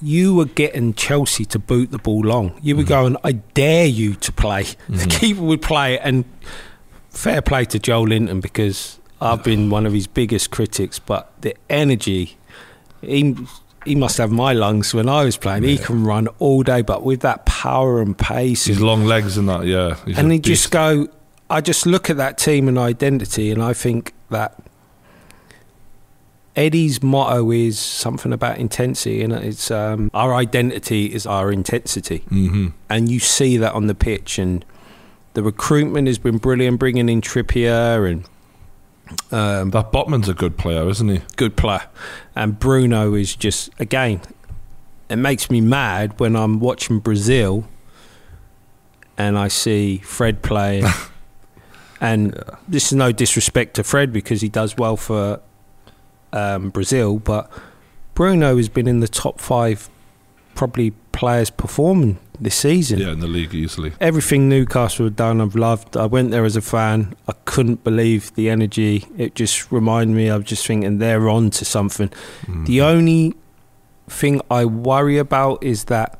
You 0.00 0.34
were 0.34 0.46
getting 0.46 0.94
Chelsea 0.94 1.44
to 1.44 1.60
boot 1.60 1.92
the 1.92 1.98
ball 1.98 2.22
long. 2.22 2.58
You 2.60 2.74
were 2.74 2.82
mm-hmm. 2.82 2.88
going, 2.88 3.16
I 3.22 3.32
dare 3.32 3.86
you 3.86 4.14
to 4.14 4.32
play. 4.32 4.64
The 4.88 4.96
mm-hmm. 4.96 5.08
keeper 5.10 5.42
would 5.42 5.62
play, 5.62 5.98
and 6.00 6.24
fair 7.10 7.40
play 7.40 7.66
to 7.66 7.78
Joelinton 7.78 8.40
because 8.40 8.98
I've 9.20 9.44
been 9.44 9.70
one 9.70 9.86
of 9.86 9.92
his 9.92 10.08
biggest 10.08 10.50
critics, 10.50 10.98
but 10.98 11.30
the 11.42 11.54
energy 11.70 12.36
he 13.02 13.34
he 13.84 13.94
must 13.94 14.18
have 14.18 14.30
my 14.30 14.52
lungs 14.52 14.94
when 14.94 15.08
I 15.08 15.24
was 15.24 15.36
playing. 15.36 15.64
He 15.64 15.78
can 15.78 16.04
run 16.04 16.28
all 16.38 16.62
day, 16.62 16.82
but 16.82 17.02
with 17.02 17.20
that 17.20 17.44
power 17.46 18.00
and 18.00 18.16
pace, 18.16 18.66
His 18.66 18.78
and, 18.78 18.86
long 18.86 19.04
legs 19.04 19.36
and 19.36 19.48
that, 19.48 19.64
yeah. 19.66 19.96
He's 20.04 20.18
and 20.18 20.30
he 20.32 20.38
just 20.38 20.70
go. 20.70 21.08
I 21.50 21.60
just 21.60 21.84
look 21.86 22.08
at 22.08 22.16
that 22.16 22.38
team 22.38 22.68
and 22.68 22.78
identity, 22.78 23.50
and 23.50 23.62
I 23.62 23.72
think 23.74 24.14
that 24.30 24.58
Eddie's 26.54 27.02
motto 27.02 27.50
is 27.50 27.78
something 27.78 28.32
about 28.32 28.58
intensity, 28.58 29.22
and 29.22 29.32
it's 29.32 29.70
um, 29.70 30.10
our 30.12 30.34
identity 30.34 31.06
is 31.06 31.26
our 31.26 31.50
intensity, 31.50 32.24
Mhm. 32.30 32.72
and 32.90 33.10
you 33.10 33.18
see 33.20 33.56
that 33.56 33.72
on 33.72 33.86
the 33.86 33.94
pitch. 33.94 34.38
And 34.38 34.64
the 35.34 35.42
recruitment 35.42 36.06
has 36.08 36.18
been 36.18 36.36
brilliant, 36.38 36.78
bringing 36.78 37.08
in 37.08 37.22
Trippier 37.22 38.10
and 38.10 38.24
um, 39.30 39.70
That 39.70 39.92
Botman's 39.92 40.28
a 40.28 40.34
good 40.34 40.56
player, 40.56 40.88
isn't 40.88 41.08
he? 41.08 41.20
good 41.36 41.56
player. 41.56 41.82
And 42.34 42.58
Bruno 42.58 43.14
is 43.14 43.34
just 43.36 43.70
again, 43.78 44.20
it 45.08 45.16
makes 45.16 45.50
me 45.50 45.60
mad 45.60 46.18
when 46.18 46.36
I'm 46.36 46.60
watching 46.60 46.98
Brazil 46.98 47.66
and 49.18 49.38
I 49.38 49.48
see 49.48 49.98
Fred 49.98 50.42
playing. 50.42 50.86
and 52.00 52.42
this 52.66 52.86
is 52.86 52.92
no 52.94 53.12
disrespect 53.12 53.74
to 53.74 53.84
Fred 53.84 54.12
because 54.12 54.40
he 54.40 54.48
does 54.48 54.76
well 54.76 54.96
for 54.96 55.40
um, 56.32 56.70
Brazil, 56.70 57.18
but 57.18 57.50
Bruno 58.14 58.56
has 58.56 58.68
been 58.68 58.86
in 58.88 59.00
the 59.00 59.08
top 59.08 59.40
five 59.40 59.88
probably 60.54 60.92
players 61.12 61.50
performing 61.50 62.18
this 62.42 62.54
season 62.56 62.98
Yeah, 62.98 63.12
in 63.12 63.20
the 63.20 63.26
league 63.28 63.54
easily. 63.54 63.92
everything 64.00 64.48
Newcastle 64.48 65.06
had 65.06 65.16
done, 65.16 65.40
I've 65.40 65.54
loved. 65.54 65.96
I 65.96 66.06
went 66.06 66.30
there 66.32 66.44
as 66.44 66.56
a 66.56 66.60
fan. 66.60 67.14
I 67.28 67.32
couldn't 67.44 67.84
believe 67.84 68.34
the 68.34 68.50
energy. 68.50 69.06
It 69.16 69.34
just 69.34 69.70
reminded 69.70 70.14
me. 70.16 70.28
I 70.30 70.36
was 70.36 70.46
just 70.46 70.66
thinking 70.66 70.98
they're 70.98 71.28
on 71.28 71.50
to 71.50 71.64
something. 71.64 72.10
Mm. 72.46 72.66
The 72.66 72.80
only 72.82 73.34
thing 74.08 74.40
I 74.50 74.64
worry 74.64 75.18
about 75.18 75.62
is 75.62 75.84
that 75.84 76.18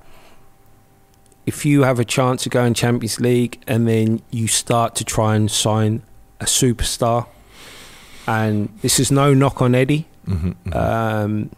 if 1.45 1.65
you 1.67 1.83
have 1.83 1.99
a 1.99 2.05
chance 2.05 2.45
to 2.45 2.49
go 2.49 2.65
in 2.65 2.73
Champions 2.75 3.19
League 3.21 3.61
and 3.67 3.89
then 3.89 4.23
you 4.31 4.47
start 4.47 4.95
to 4.97 5.05
try 5.05 5.35
and 5.35 5.51
sign 5.51 6.03
a 6.41 6.45
superstar, 6.45 7.27
and 8.29 8.69
this 8.83 9.01
is 9.01 9.11
no 9.11 9.35
knock 9.35 9.61
on 9.61 9.75
Eddie. 9.75 10.07
Mhm, 10.29 10.55
mhm. 10.67 10.77
Um, 10.77 11.51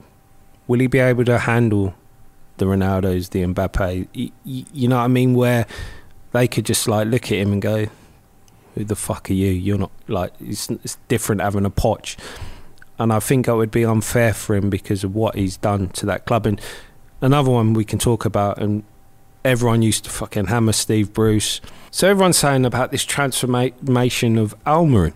will 0.67 0.81
he 0.81 0.87
be 0.87 0.99
able 1.01 1.25
to 1.27 1.39
handle 1.39 1.93
the 2.59 2.67
Ronaldos, 2.67 3.31
the 3.31 3.43
Mbappe? 3.43 4.09
Y- 4.15 4.31
y- 4.45 4.65
you 4.73 4.89
know 4.89 4.97
what 4.97 5.05
I 5.05 5.09
mean? 5.09 5.35
Where 5.35 5.67
they 6.33 6.49
could 6.49 6.65
just 6.67 6.89
like 6.89 7.09
look 7.09 7.25
at 7.25 7.39
him 7.39 7.53
and 7.53 7.63
go, 7.63 7.87
"Who 8.75 8.85
the 8.85 8.97
fuck 8.97 9.31
are 9.31 9.35
you? 9.35 9.51
You're 9.51 9.79
not 9.79 9.93
like 10.09 10.33
it's, 10.41 10.71
it's 10.71 10.97
different 11.09 11.41
having 11.41 11.65
a 11.65 11.71
Poch." 11.71 12.17
And 12.99 13.13
I 13.13 13.19
think 13.19 13.49
it 13.49 13.55
would 13.55 13.71
be 13.71 13.85
unfair 13.85 14.33
for 14.33 14.55
him 14.55 14.71
because 14.71 15.03
of 15.03 15.15
what 15.15 15.35
he's 15.35 15.57
done 15.57 15.89
to 15.91 16.07
that 16.07 16.27
club. 16.27 16.47
And 16.47 16.61
another 17.21 17.51
one 17.51 17.75
we 17.75 17.85
can 17.85 17.99
talk 17.99 18.25
about, 18.25 18.59
and 18.59 18.85
everyone 19.45 19.83
used 19.83 20.05
to 20.05 20.11
fucking 20.11 20.47
hammer 20.47 20.73
Steve 20.73 21.13
Bruce. 21.13 21.61
So 21.91 22.09
everyone's 22.09 22.39
saying 22.39 22.65
about 22.65 22.93
this 22.93 23.05
transformation 23.05 24.39
of 24.39 24.55
Almiron. 24.65 25.13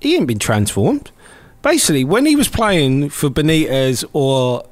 He 0.00 0.16
ain't 0.16 0.26
been 0.26 0.38
transformed 0.38 1.10
basically 1.62 2.04
when 2.04 2.26
he 2.26 2.36
was 2.36 2.48
playing 2.48 3.08
for 3.08 3.30
Benitez 3.30 4.04
or 4.12 4.66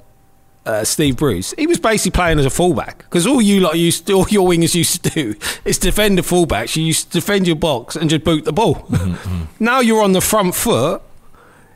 uh, 0.64 0.84
Steve 0.84 1.16
Bruce, 1.16 1.52
he 1.58 1.66
was 1.66 1.80
basically 1.80 2.12
playing 2.12 2.38
as 2.38 2.46
a 2.46 2.50
fullback 2.50 2.98
because 2.98 3.26
all 3.26 3.42
you 3.42 3.60
lot 3.60 3.78
used, 3.78 4.06
to, 4.06 4.12
all 4.14 4.28
your 4.28 4.48
wingers 4.48 4.74
used 4.74 5.02
to 5.04 5.10
do 5.10 5.34
is 5.64 5.78
defend 5.78 6.18
the 6.18 6.22
fullbacks. 6.22 6.76
You 6.76 6.84
used 6.84 7.06
to 7.12 7.18
defend 7.20 7.46
your 7.46 7.56
box 7.56 7.96
and 7.96 8.08
just 8.08 8.24
boot 8.24 8.44
the 8.44 8.52
ball. 8.52 8.88
now 9.60 9.80
you're 9.80 10.02
on 10.02 10.12
the 10.12 10.20
front 10.20 10.54
foot. 10.54 11.02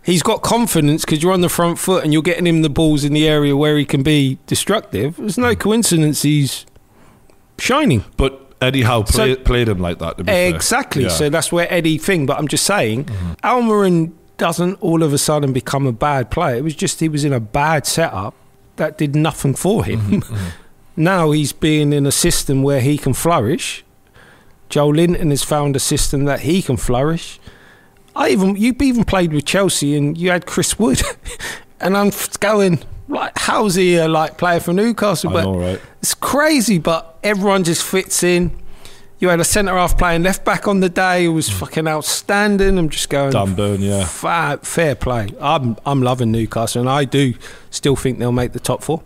He's 0.04 0.22
got 0.22 0.40
confidence 0.42 1.04
because 1.04 1.20
you're 1.20 1.32
on 1.32 1.40
the 1.40 1.48
front 1.48 1.80
foot 1.80 2.04
and 2.04 2.12
you're 2.12 2.22
getting 2.22 2.46
him 2.46 2.62
the 2.62 2.68
balls 2.70 3.02
in 3.02 3.12
the 3.12 3.26
area 3.26 3.56
where 3.56 3.76
he 3.76 3.84
can 3.84 4.04
be 4.04 4.38
destructive. 4.46 5.16
There's 5.16 5.36
no 5.36 5.56
coincidence 5.56 6.22
he's 6.22 6.64
shining. 7.58 8.04
But 8.16 8.40
Eddie 8.60 8.82
Howe 8.82 9.02
So- 9.04 9.34
played 9.34 9.68
him 9.68 9.78
like 9.80 9.98
that, 9.98 10.18
to 10.18 10.24
be 10.24 10.30
fair. 10.30 10.54
Exactly. 10.54 11.02
Yeah. 11.04 11.08
So 11.08 11.28
that's 11.28 11.50
where 11.50 11.66
Eddie 11.72 11.98
thing. 11.98 12.24
But 12.24 12.38
I'm 12.38 12.46
just 12.46 12.64
saying, 12.64 13.06
Mm-hmm. 13.06 13.32
Almiron 13.44 14.12
doesn't 14.36 14.74
all 14.82 15.02
of 15.02 15.12
a 15.12 15.18
sudden 15.18 15.52
become 15.52 15.86
a 15.88 15.92
bad 15.92 16.30
player. 16.30 16.56
It 16.56 16.62
was 16.62 16.76
just 16.76 17.00
he 17.00 17.08
was 17.08 17.24
in 17.24 17.32
a 17.32 17.40
bad 17.40 17.84
setup 17.86 18.34
that 18.76 18.98
did 18.98 19.14
nothing 19.14 19.54
for 19.54 19.84
him. 19.84 20.00
Mm-hmm, 20.26 20.48
now 20.98 21.30
he's 21.32 21.52
being 21.52 21.92
in 21.92 22.06
a 22.06 22.12
system 22.12 22.62
where 22.62 22.80
he 22.80 22.96
can 22.96 23.12
flourish. 23.12 23.84
Joelinton 24.70 25.30
has 25.30 25.42
found 25.42 25.76
a 25.76 25.78
system 25.78 26.24
that 26.24 26.40
he 26.40 26.62
can 26.62 26.78
flourish. 26.78 27.38
I 28.14 28.30
even 28.30 28.56
you 28.56 28.74
even 28.80 29.04
played 29.04 29.32
with 29.32 29.44
Chelsea 29.44 29.94
and 29.94 30.16
you 30.16 30.30
had 30.30 30.46
Chris 30.46 30.78
Wood, 30.78 31.02
and 31.80 31.96
I'm 31.96 32.10
going 32.40 32.82
like, 33.08 33.32
how's 33.36 33.74
he 33.74 33.96
a 33.96 34.08
like 34.08 34.38
player 34.38 34.60
for 34.60 34.72
Newcastle? 34.72 35.30
But 35.30 35.44
know, 35.44 35.58
right? 35.58 35.80
it's 36.00 36.14
crazy, 36.14 36.78
but 36.78 37.18
everyone 37.22 37.64
just 37.64 37.84
fits 37.84 38.22
in. 38.22 38.50
You 39.18 39.30
had 39.30 39.40
a 39.40 39.44
centre 39.44 39.72
half 39.72 39.96
playing 39.96 40.22
left 40.24 40.44
back 40.44 40.68
on 40.68 40.80
the 40.80 40.90
day 40.90 41.24
who 41.24 41.32
was 41.32 41.48
fucking 41.48 41.88
outstanding. 41.88 42.76
I'm 42.78 42.90
just 42.90 43.08
going 43.08 43.32
Dan 43.32 43.80
yeah. 43.80 44.04
fa- 44.04 44.60
fair 44.62 44.94
play. 44.94 45.28
I'm 45.40 45.76
I'm 45.86 46.02
loving 46.02 46.30
Newcastle, 46.30 46.82
and 46.82 46.90
I 46.90 47.04
do 47.04 47.34
still 47.70 47.96
think 47.96 48.18
they'll 48.18 48.32
make 48.32 48.52
the 48.52 48.60
top 48.60 48.82
four. 48.82 49.02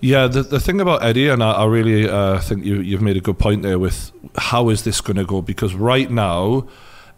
Yeah, 0.00 0.26
the, 0.26 0.42
the 0.42 0.58
thing 0.58 0.80
about 0.80 1.04
Eddie, 1.04 1.28
and 1.28 1.42
I, 1.42 1.52
I 1.52 1.66
really 1.66 2.08
uh, 2.08 2.40
think 2.40 2.64
you, 2.64 2.80
you've 2.80 3.02
made 3.02 3.18
a 3.18 3.20
good 3.20 3.38
point 3.38 3.62
there 3.62 3.78
with 3.78 4.10
how 4.36 4.70
is 4.70 4.82
this 4.82 5.00
going 5.00 5.18
to 5.18 5.24
go? 5.24 5.42
Because 5.42 5.74
right 5.74 6.10
now, 6.10 6.66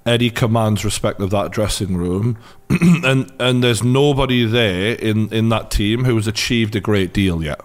Eddie 0.04 0.30
commands 0.30 0.84
respect 0.84 1.20
of 1.20 1.30
that 1.30 1.52
dressing 1.52 1.96
room, 1.96 2.36
and 3.04 3.32
and 3.38 3.62
there's 3.62 3.82
nobody 3.82 4.44
there 4.44 4.96
in, 4.96 5.32
in 5.32 5.48
that 5.48 5.70
team 5.70 6.04
who 6.04 6.16
has 6.16 6.26
achieved 6.26 6.74
a 6.74 6.80
great 6.80 7.14
deal 7.14 7.42
yet. 7.42 7.60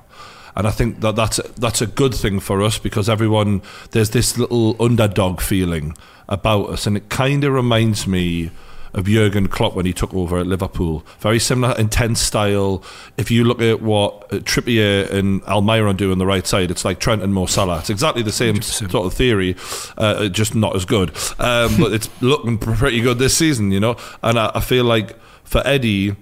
And 0.58 0.67
I 0.67 0.72
think 0.72 1.02
that 1.02 1.15
that's 1.15 1.38
that's 1.56 1.84
a 1.84 1.86
good 1.88 2.15
thing 2.15 2.39
for 2.39 2.63
us 2.63 2.80
because 2.80 3.08
everyone 3.08 3.62
there's 3.91 4.10
this 4.10 4.39
little 4.39 4.76
underdog 4.82 5.39
feeling 5.39 5.96
about 6.28 6.72
us, 6.72 6.88
and 6.88 6.98
it 6.98 7.10
kind 7.10 7.43
of 7.43 7.54
reminds 7.54 8.08
me 8.08 8.50
of 8.96 9.06
Jurgen 9.06 9.48
Klopp 9.48 9.76
when 9.76 9.86
he 9.86 9.93
took 9.93 10.12
over 10.15 10.39
at 10.39 10.48
Liverpool. 10.48 11.06
Very 11.20 11.38
similar, 11.38 11.78
intense 11.78 12.20
style. 12.20 12.84
If 13.17 13.30
you 13.30 13.43
look 13.43 13.62
at 13.62 13.84
what 13.84 14.34
uh, 14.34 14.38
Trippier 14.38 15.08
and 15.12 15.43
Almiron 15.43 15.96
do 15.96 16.12
on 16.12 16.17
the 16.17 16.26
right 16.26 16.48
side, 16.48 16.72
it's 16.72 16.84
like 16.84 17.00
Trent 17.00 17.22
and 17.22 17.36
Mo 17.36 17.46
Salah. 17.46 17.78
It's 17.78 17.91
exactly 17.91 18.24
the 18.24 18.32
same 18.32 18.56
100%. 18.56 18.89
sort 18.89 19.06
of 19.06 19.13
theory, 19.13 19.56
uh, 19.96 20.28
just 20.30 20.56
not 20.56 20.76
as 20.76 20.86
good. 20.86 21.10
Um, 21.38 21.78
but 21.78 21.93
it's 21.93 22.10
looking 22.22 22.58
pretty 22.58 23.02
good 23.02 23.20
this 23.20 23.38
season, 23.38 23.72
you 23.72 23.80
know. 23.80 23.96
And 24.24 24.39
I, 24.39 24.52
I 24.56 24.60
feel 24.62 24.86
like 24.86 25.15
for 25.43 25.62
Eddie, 25.67 26.15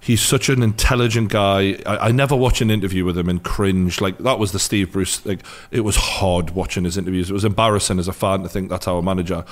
he's 0.00 0.22
such 0.22 0.48
an 0.48 0.62
intelligent 0.62 1.28
guy. 1.28 1.76
I, 1.86 2.08
I 2.08 2.12
never 2.12 2.34
watch 2.34 2.60
an 2.60 2.70
interview 2.70 3.04
with 3.04 3.16
him 3.16 3.28
and 3.28 3.42
cringe. 3.42 4.00
Like 4.00 4.18
that 4.18 4.38
was 4.38 4.52
the 4.52 4.58
Steve 4.58 4.92
Bruce. 4.92 5.24
Like 5.24 5.40
it 5.70 5.80
was 5.80 5.96
hard 5.96 6.50
watching 6.50 6.84
his 6.84 6.96
interviews. 6.96 7.30
It 7.30 7.34
was 7.34 7.44
embarrassing 7.44 7.98
as 7.98 8.08
a 8.08 8.12
fan 8.12 8.42
to 8.42 8.48
think 8.48 8.70
that's 8.70 8.88
our 8.88 9.02
manager. 9.02 9.44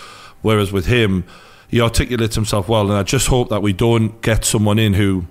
Whereas 0.43 0.73
with 0.73 0.87
him, 0.87 1.25
he 1.69 1.81
articulates 1.81 2.35
himself 2.35 2.69
well, 2.69 2.89
and 2.91 2.99
I 2.99 3.03
just 3.03 3.27
hope 3.27 3.51
that 3.51 3.61
we 3.61 3.75
don't 3.75 4.21
get 4.23 4.45
someone 4.45 4.79
in 4.79 4.95
who. 4.95 5.27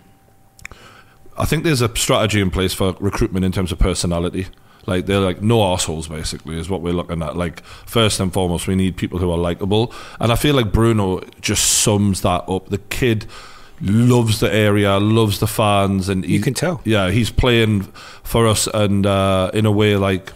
I 1.38 1.46
think 1.46 1.64
there's 1.64 1.82
a 1.82 1.96
strategy 1.96 2.42
in 2.42 2.52
place 2.52 2.74
for 2.74 2.96
recruitment 3.00 3.46
in 3.46 3.52
terms 3.52 3.72
of 3.72 3.80
personality. 3.80 4.48
Like 4.86 5.06
they're 5.06 5.20
like 5.20 5.42
no 5.42 5.64
assholes, 5.74 6.08
basically, 6.08 6.60
is 6.60 6.70
what 6.70 6.82
we're 6.82 6.94
looking 6.94 7.22
at. 7.24 7.36
Like 7.36 7.64
first 7.64 8.20
and 8.20 8.32
foremost, 8.32 8.68
we 8.68 8.76
need 8.76 8.98
people 8.98 9.20
who 9.20 9.32
are 9.32 9.38
likable, 9.38 9.94
and 10.20 10.32
I 10.32 10.36
feel 10.36 10.56
like 10.56 10.72
Bruno 10.72 11.22
just 11.42 11.66
sums 11.82 12.22
that 12.22 12.48
up. 12.48 12.70
The 12.70 12.78
kid 12.78 13.26
loves 13.82 14.40
the 14.40 14.54
area, 14.54 14.98
loves 15.00 15.40
the 15.40 15.48
fans, 15.48 16.10
and 16.10 16.26
You 16.26 16.40
can 16.42 16.54
tell. 16.54 16.82
Yeah, 16.84 17.12
he's 17.12 17.30
playing 17.30 17.84
for 18.24 18.48
us, 18.48 18.68
and 18.74 19.06
uh, 19.06 19.52
in 19.54 19.66
a 19.66 19.72
way, 19.72 19.96
like 19.96 20.34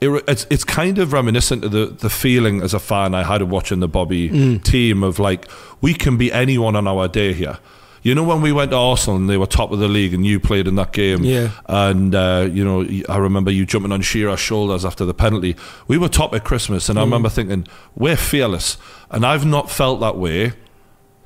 it, 0.00 0.08
it's 0.28 0.46
it's 0.50 0.64
kind 0.64 0.98
of 0.98 1.12
reminiscent 1.12 1.64
of 1.64 1.72
the 1.72 1.86
the 1.86 2.10
feeling 2.10 2.62
as 2.62 2.72
a 2.74 2.78
fan 2.78 3.14
I 3.14 3.24
had 3.24 3.42
of 3.42 3.50
watching 3.50 3.80
the 3.80 3.88
Bobby 3.88 4.30
Mm. 4.30 4.62
team 4.62 5.02
of 5.02 5.18
like 5.18 5.48
we 5.80 5.92
can 5.94 6.16
be 6.16 6.32
anyone 6.32 6.76
on 6.76 6.86
our 6.86 7.08
day 7.08 7.32
here. 7.32 7.58
You 8.04 8.14
know 8.14 8.22
when 8.22 8.40
we 8.40 8.52
went 8.52 8.70
to 8.70 8.76
Arsenal 8.76 9.16
and 9.16 9.28
they 9.28 9.36
were 9.36 9.46
top 9.46 9.72
of 9.72 9.80
the 9.80 9.88
league 9.88 10.14
and 10.14 10.24
you 10.24 10.38
played 10.38 10.68
in 10.68 10.76
that 10.76 10.92
game, 10.92 11.24
Yeah. 11.24 11.50
and 11.66 12.14
uh, 12.14 12.48
you 12.50 12.64
know 12.64 12.86
I 13.08 13.16
remember 13.18 13.50
you 13.50 13.66
jumping 13.66 13.90
on 13.90 14.02
Shearer's 14.02 14.38
shoulders 14.38 14.84
after 14.84 15.04
the 15.04 15.12
penalty. 15.14 15.56
We 15.88 15.98
were 15.98 16.08
top 16.08 16.32
at 16.32 16.44
Christmas, 16.44 16.86
Mm. 16.86 16.90
and 16.90 16.98
I 17.00 17.02
remember 17.02 17.28
thinking 17.28 17.66
we're 17.96 18.16
fearless, 18.16 18.78
and 19.10 19.26
I've 19.26 19.44
not 19.44 19.68
felt 19.68 19.98
that 19.98 20.16
way 20.16 20.52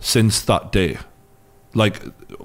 since 0.01 0.41
that 0.41 0.73
day. 0.73 0.97
Like 1.75 2.01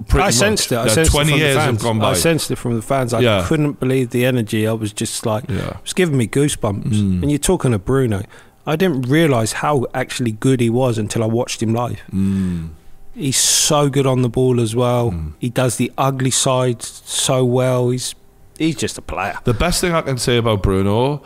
pretty 0.08 0.22
I 0.22 0.26
much. 0.28 0.34
sensed 0.34 0.72
it. 0.72 0.78
I 0.78 0.88
sensed 0.88 1.10
Twenty 1.12 1.30
it 1.30 1.32
from 1.32 1.40
years 1.40 1.54
the 1.54 1.60
have 1.60 1.68
fans. 1.70 1.82
gone 1.82 1.98
by. 1.98 2.10
I 2.10 2.14
sensed 2.14 2.50
it 2.50 2.56
from 2.56 2.76
the 2.76 2.82
fans. 2.82 3.12
I 3.12 3.20
Yeah. 3.20 3.44
couldn't 3.46 3.78
believe 3.78 4.10
the 4.10 4.24
energy. 4.24 4.66
I 4.66 4.72
was 4.72 4.92
just 4.92 5.26
like, 5.26 5.44
Yeah. 5.48 5.56
it 5.70 5.82
was 5.82 5.92
giving 5.92 6.16
me 6.16 6.26
goosebumps. 6.26 6.84
Mm. 6.84 7.22
And 7.22 7.30
you're 7.30 7.38
talking 7.38 7.72
to 7.72 7.78
Bruno. 7.78 8.22
I 8.66 8.76
didn't 8.76 9.02
realise 9.02 9.52
how 9.54 9.86
actually 9.94 10.32
good 10.32 10.60
he 10.60 10.70
was 10.70 10.98
until 10.98 11.22
I 11.22 11.26
watched 11.26 11.62
him 11.62 11.74
live. 11.74 12.00
Mm. 12.12 12.70
He's 13.14 13.36
so 13.38 13.88
good 13.88 14.06
on 14.06 14.22
the 14.22 14.28
ball 14.28 14.60
as 14.60 14.74
well. 14.76 15.10
Mm. 15.10 15.32
He 15.38 15.48
does 15.50 15.76
the 15.76 15.90
ugly 15.98 16.30
side 16.30 16.82
so 16.82 17.44
well. 17.44 17.90
He's 17.90 18.14
he's 18.58 18.76
just 18.76 18.96
a 18.98 19.02
player. 19.02 19.38
The 19.44 19.54
best 19.54 19.80
thing 19.80 19.92
I 19.92 20.00
can 20.02 20.18
say 20.18 20.36
about 20.38 20.62
Bruno 20.62 21.22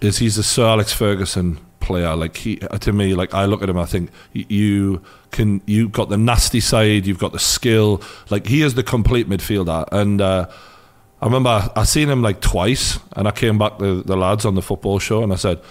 is 0.00 0.18
he's 0.18 0.36
a 0.38 0.42
Sir 0.42 0.66
Alex 0.66 0.92
Ferguson 0.92 1.58
player. 1.86 2.14
Like 2.16 2.36
he, 2.36 2.56
to 2.56 2.92
me, 2.92 3.14
like 3.14 3.32
I 3.32 3.46
look 3.46 3.62
at 3.62 3.68
him, 3.68 3.78
I 3.78 3.86
think 3.86 4.10
you 4.32 5.02
can. 5.30 5.62
You've 5.66 5.92
got 5.92 6.08
the 6.08 6.18
nasty 6.18 6.60
side, 6.60 7.06
you've 7.06 7.18
got 7.18 7.32
the 7.32 7.38
skill. 7.38 8.02
Like 8.30 8.46
he 8.46 8.62
is 8.62 8.74
the 8.74 8.82
complete 8.82 9.28
midfielder, 9.28 9.86
and. 9.92 10.20
Uh, 10.20 10.48
I 11.18 11.24
remember 11.24 11.70
I 11.74 11.84
seen 11.84 12.10
him 12.10 12.20
like 12.20 12.42
twice, 12.42 12.98
and 13.16 13.26
I 13.26 13.30
came 13.30 13.56
back 13.56 13.78
to 13.78 14.02
the 14.02 14.18
lads 14.18 14.44
on 14.44 14.54
the 14.54 14.60
football 14.60 14.98
show, 14.98 15.22
and 15.22 15.32
I 15.32 15.36
said, 15.36 15.62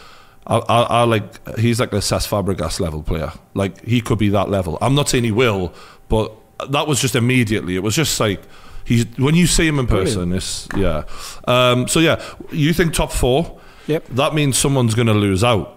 I, 0.48 0.58
I, 0.58 0.82
I 0.82 1.04
like 1.04 1.58
he's 1.60 1.80
like 1.80 1.94
a 1.94 1.98
Cesc 1.98 2.28
Fabregas 2.28 2.80
level 2.80 3.04
player. 3.04 3.32
Like 3.54 3.84
he 3.86 4.02
could 4.02 4.18
be 4.18 4.30
that 4.30 4.50
level. 4.50 4.78
I'm 4.82 4.96
not 4.96 5.10
saying 5.10 5.24
he 5.24 5.32
will, 5.32 5.74
but 6.10 6.32
that 6.70 6.88
was 6.88 7.00
just 7.00 7.16
immediately. 7.16 7.76
It 7.76 7.84
was 7.84 7.96
just 7.96 8.20
like 8.20 8.42
he's 8.84 9.06
when 9.18 9.36
you 9.36 9.48
see 9.48 9.68
him 9.68 9.80
in 9.80 9.88
person. 9.88 10.34
It's 10.34 10.68
yeah. 10.76 11.04
Um, 11.48 11.88
so 11.88 12.00
yeah, 12.00 12.24
you 12.52 12.74
think 12.74 12.94
top 12.94 13.12
four? 13.12 13.60
Yep. 13.88 14.08
That 14.10 14.34
means 14.34 14.58
someone's 14.58 14.96
going 14.96 15.08
to 15.08 15.14
lose 15.14 15.44
out. 15.44 15.75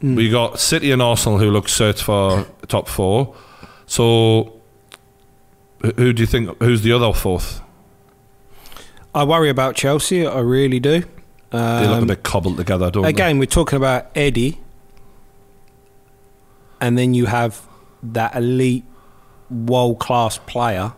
We 0.00 0.30
got 0.30 0.60
City 0.60 0.90
and 0.92 1.02
Arsenal 1.02 1.38
who 1.38 1.50
look 1.50 1.68
set 1.68 1.98
for 1.98 2.46
top 2.68 2.88
four. 2.88 3.34
So 3.86 4.60
who 5.96 6.12
do 6.12 6.22
you 6.22 6.26
think? 6.26 6.60
Who's 6.62 6.82
the 6.82 6.92
other 6.92 7.12
fourth? 7.12 7.60
I 9.14 9.24
worry 9.24 9.48
about 9.48 9.74
Chelsea. 9.74 10.26
I 10.26 10.38
really 10.40 10.78
do. 10.80 11.00
They 11.50 11.58
look 11.86 11.90
a 11.90 11.94
Um, 11.94 12.06
bit 12.06 12.22
cobbled 12.22 12.58
together, 12.58 12.90
don't 12.90 13.06
again, 13.06 13.38
we're 13.38 13.46
talking 13.46 13.78
about 13.78 14.10
Eddie, 14.14 14.60
and 16.80 16.98
then 16.98 17.14
you 17.14 17.26
have 17.26 17.62
that 18.02 18.36
elite, 18.36 18.84
world 19.50 19.98
class 19.98 20.38
player. 20.46 20.92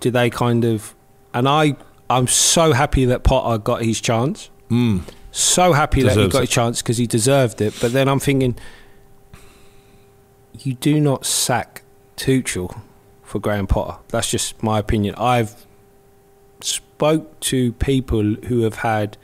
Do 0.00 0.10
they 0.10 0.30
kind 0.30 0.64
of? 0.64 0.94
And 1.34 1.46
I, 1.48 1.76
I'm 2.08 2.26
so 2.26 2.72
happy 2.72 3.04
that 3.04 3.22
Potter 3.22 3.58
got 3.58 3.82
his 3.82 4.00
chance. 4.00 4.48
Mm. 4.70 5.02
So 5.36 5.74
happy 5.74 6.00
that 6.02 6.16
he 6.16 6.28
got 6.28 6.38
it. 6.38 6.40
his 6.42 6.50
chance 6.50 6.80
because 6.80 6.96
he 6.96 7.06
deserved 7.06 7.60
it. 7.60 7.74
But 7.78 7.92
then 7.92 8.08
I'm 8.08 8.18
thinking, 8.18 8.56
you 10.58 10.72
do 10.72 10.98
not 10.98 11.26
sack 11.26 11.82
Tuchel 12.16 12.80
for 13.22 13.38
Graham 13.38 13.66
Potter. 13.66 13.98
That's 14.08 14.30
just 14.30 14.62
my 14.62 14.78
opinion. 14.78 15.14
I've 15.18 15.66
spoke 16.62 17.38
to 17.40 17.72
people 17.74 18.36
who 18.46 18.62
have 18.62 18.76
had 18.76 19.18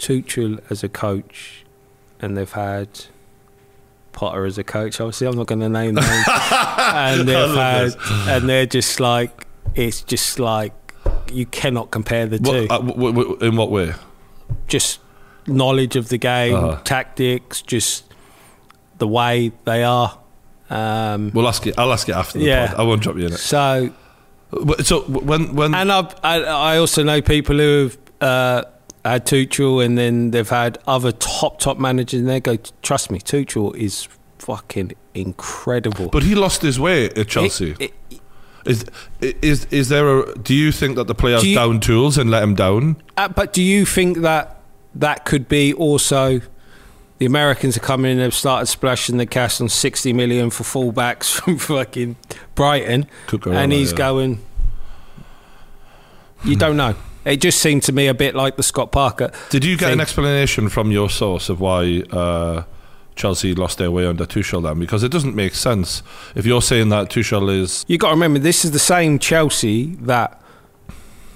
Tuchel 0.00 0.60
as 0.70 0.82
a 0.82 0.88
coach, 0.88 1.64
and 2.20 2.36
they've 2.36 2.50
had 2.50 2.88
Potter 4.10 4.44
as 4.44 4.58
a 4.58 4.64
coach. 4.64 5.00
Obviously, 5.00 5.28
I'm 5.28 5.36
not 5.36 5.46
going 5.46 5.60
to 5.60 5.68
name 5.68 5.94
names, 5.96 6.26
and 6.28 7.28
they've 7.28 7.54
had, 7.54 7.92
and 8.28 8.48
they're 8.48 8.66
just 8.66 8.98
like, 8.98 9.46
it's 9.76 10.02
just 10.02 10.40
like 10.40 10.72
you 11.32 11.46
cannot 11.46 11.92
compare 11.92 12.26
the 12.26 12.40
two. 12.40 12.66
Uh, 12.68 13.38
in 13.46 13.54
what 13.54 13.70
way? 13.70 13.92
Just 14.68 15.00
knowledge 15.46 15.96
of 15.96 16.08
the 16.08 16.18
game, 16.18 16.54
Uh-huh. 16.54 16.80
tactics, 16.84 17.62
just 17.62 18.04
the 18.98 19.08
way 19.08 19.52
they 19.64 19.82
are. 19.84 20.18
Um, 20.70 21.30
We'll 21.34 21.48
ask 21.48 21.66
it. 21.66 21.74
I'll 21.78 21.92
ask 21.92 22.08
it 22.08 22.14
after 22.14 22.38
the 22.38 22.44
Yeah. 22.46 22.68
pod. 22.68 22.80
I 22.80 22.82
won't 22.84 23.02
drop 23.02 23.16
you 23.16 23.26
in 23.26 23.32
it. 23.32 23.38
so, 23.38 23.90
So 24.84 25.00
when 25.02 25.54
when 25.54 25.74
and 25.74 25.90
I've, 25.90 26.14
I, 26.22 26.42
I 26.42 26.78
also 26.78 27.02
know 27.02 27.20
people 27.22 27.56
who 27.56 27.82
have 27.84 27.98
uh, 28.20 28.62
had 29.04 29.26
Tuchel, 29.26 29.84
and 29.84 29.96
then 29.98 30.30
they've 30.30 30.48
had 30.48 30.78
other 30.86 31.10
top 31.12 31.58
top 31.58 31.78
managers, 31.78 32.20
and 32.20 32.28
they 32.28 32.38
go, 32.40 32.56
"Trust 32.82 33.10
me, 33.10 33.18
Tuchel 33.18 33.74
is 33.76 34.08
fucking 34.38 34.92
incredible." 35.14 36.08
but 36.08 36.22
he 36.22 36.34
lost 36.34 36.62
his 36.62 36.78
way 36.78 37.06
at 37.06 37.28
Chelsea. 37.28 37.74
It- 37.78 37.94
it- 38.10 38.20
is 38.64 38.84
is 39.20 39.66
is 39.66 39.88
there 39.88 40.20
a? 40.20 40.38
Do 40.38 40.54
you 40.54 40.72
think 40.72 40.96
that 40.96 41.06
the 41.06 41.14
players 41.14 41.42
Do 41.42 41.48
you- 41.48 41.56
down 41.56 41.80
tools 41.80 42.18
and 42.18 42.30
let 42.30 42.42
him 42.42 42.54
down? 42.54 42.96
Uh, 43.16 43.28
but 43.28 43.52
do 43.52 43.62
you 43.62 43.84
think 43.84 44.18
that 44.18 44.60
that 44.94 45.24
could 45.24 45.48
be 45.48 45.72
also 45.72 46.40
the 47.18 47.26
Americans 47.26 47.76
are 47.76 47.80
coming 47.80 48.10
in 48.10 48.18
and 48.18 48.24
have 48.24 48.34
started 48.34 48.66
splashing 48.66 49.16
the 49.16 49.26
cash 49.26 49.60
on 49.60 49.68
60 49.68 50.12
million 50.12 50.50
for 50.50 50.64
fullbacks 50.64 51.32
from 51.40 51.56
fucking 51.56 52.16
Brighton 52.54 53.06
Cucurella, 53.28 53.56
and 53.56 53.72
he's 53.72 53.92
yeah. 53.92 53.98
going 53.98 54.44
you 56.44 56.56
don't 56.56 56.76
know 56.76 56.96
it 57.24 57.36
just 57.36 57.60
seemed 57.60 57.84
to 57.84 57.92
me 57.92 58.08
a 58.08 58.14
bit 58.14 58.34
like 58.34 58.56
the 58.56 58.62
Scott 58.64 58.90
Parker 58.90 59.30
Did 59.50 59.64
you 59.64 59.76
get 59.76 59.92
an 59.92 60.00
explanation 60.00 60.68
from 60.68 60.90
your 60.90 61.08
source 61.08 61.48
of 61.48 61.60
why 61.60 62.02
uh, 62.10 62.64
Chelsea 63.16 63.54
lost 63.54 63.78
their 63.78 63.90
way 63.90 64.06
under 64.06 64.24
Tuchel 64.26 64.62
then? 64.62 64.78
Because 64.78 65.02
it 65.02 65.10
doesn't 65.12 65.34
make 65.34 65.54
sense 65.54 66.02
if 66.34 66.46
you're 66.46 66.62
saying 66.62 66.88
that 66.90 67.08
Tuchel 67.10 67.50
is. 67.54 67.84
you 67.88 67.98
got 67.98 68.08
to 68.08 68.14
remember 68.14 68.38
this 68.38 68.64
is 68.64 68.70
the 68.70 68.78
same 68.78 69.18
Chelsea 69.18 69.94
that 69.96 70.40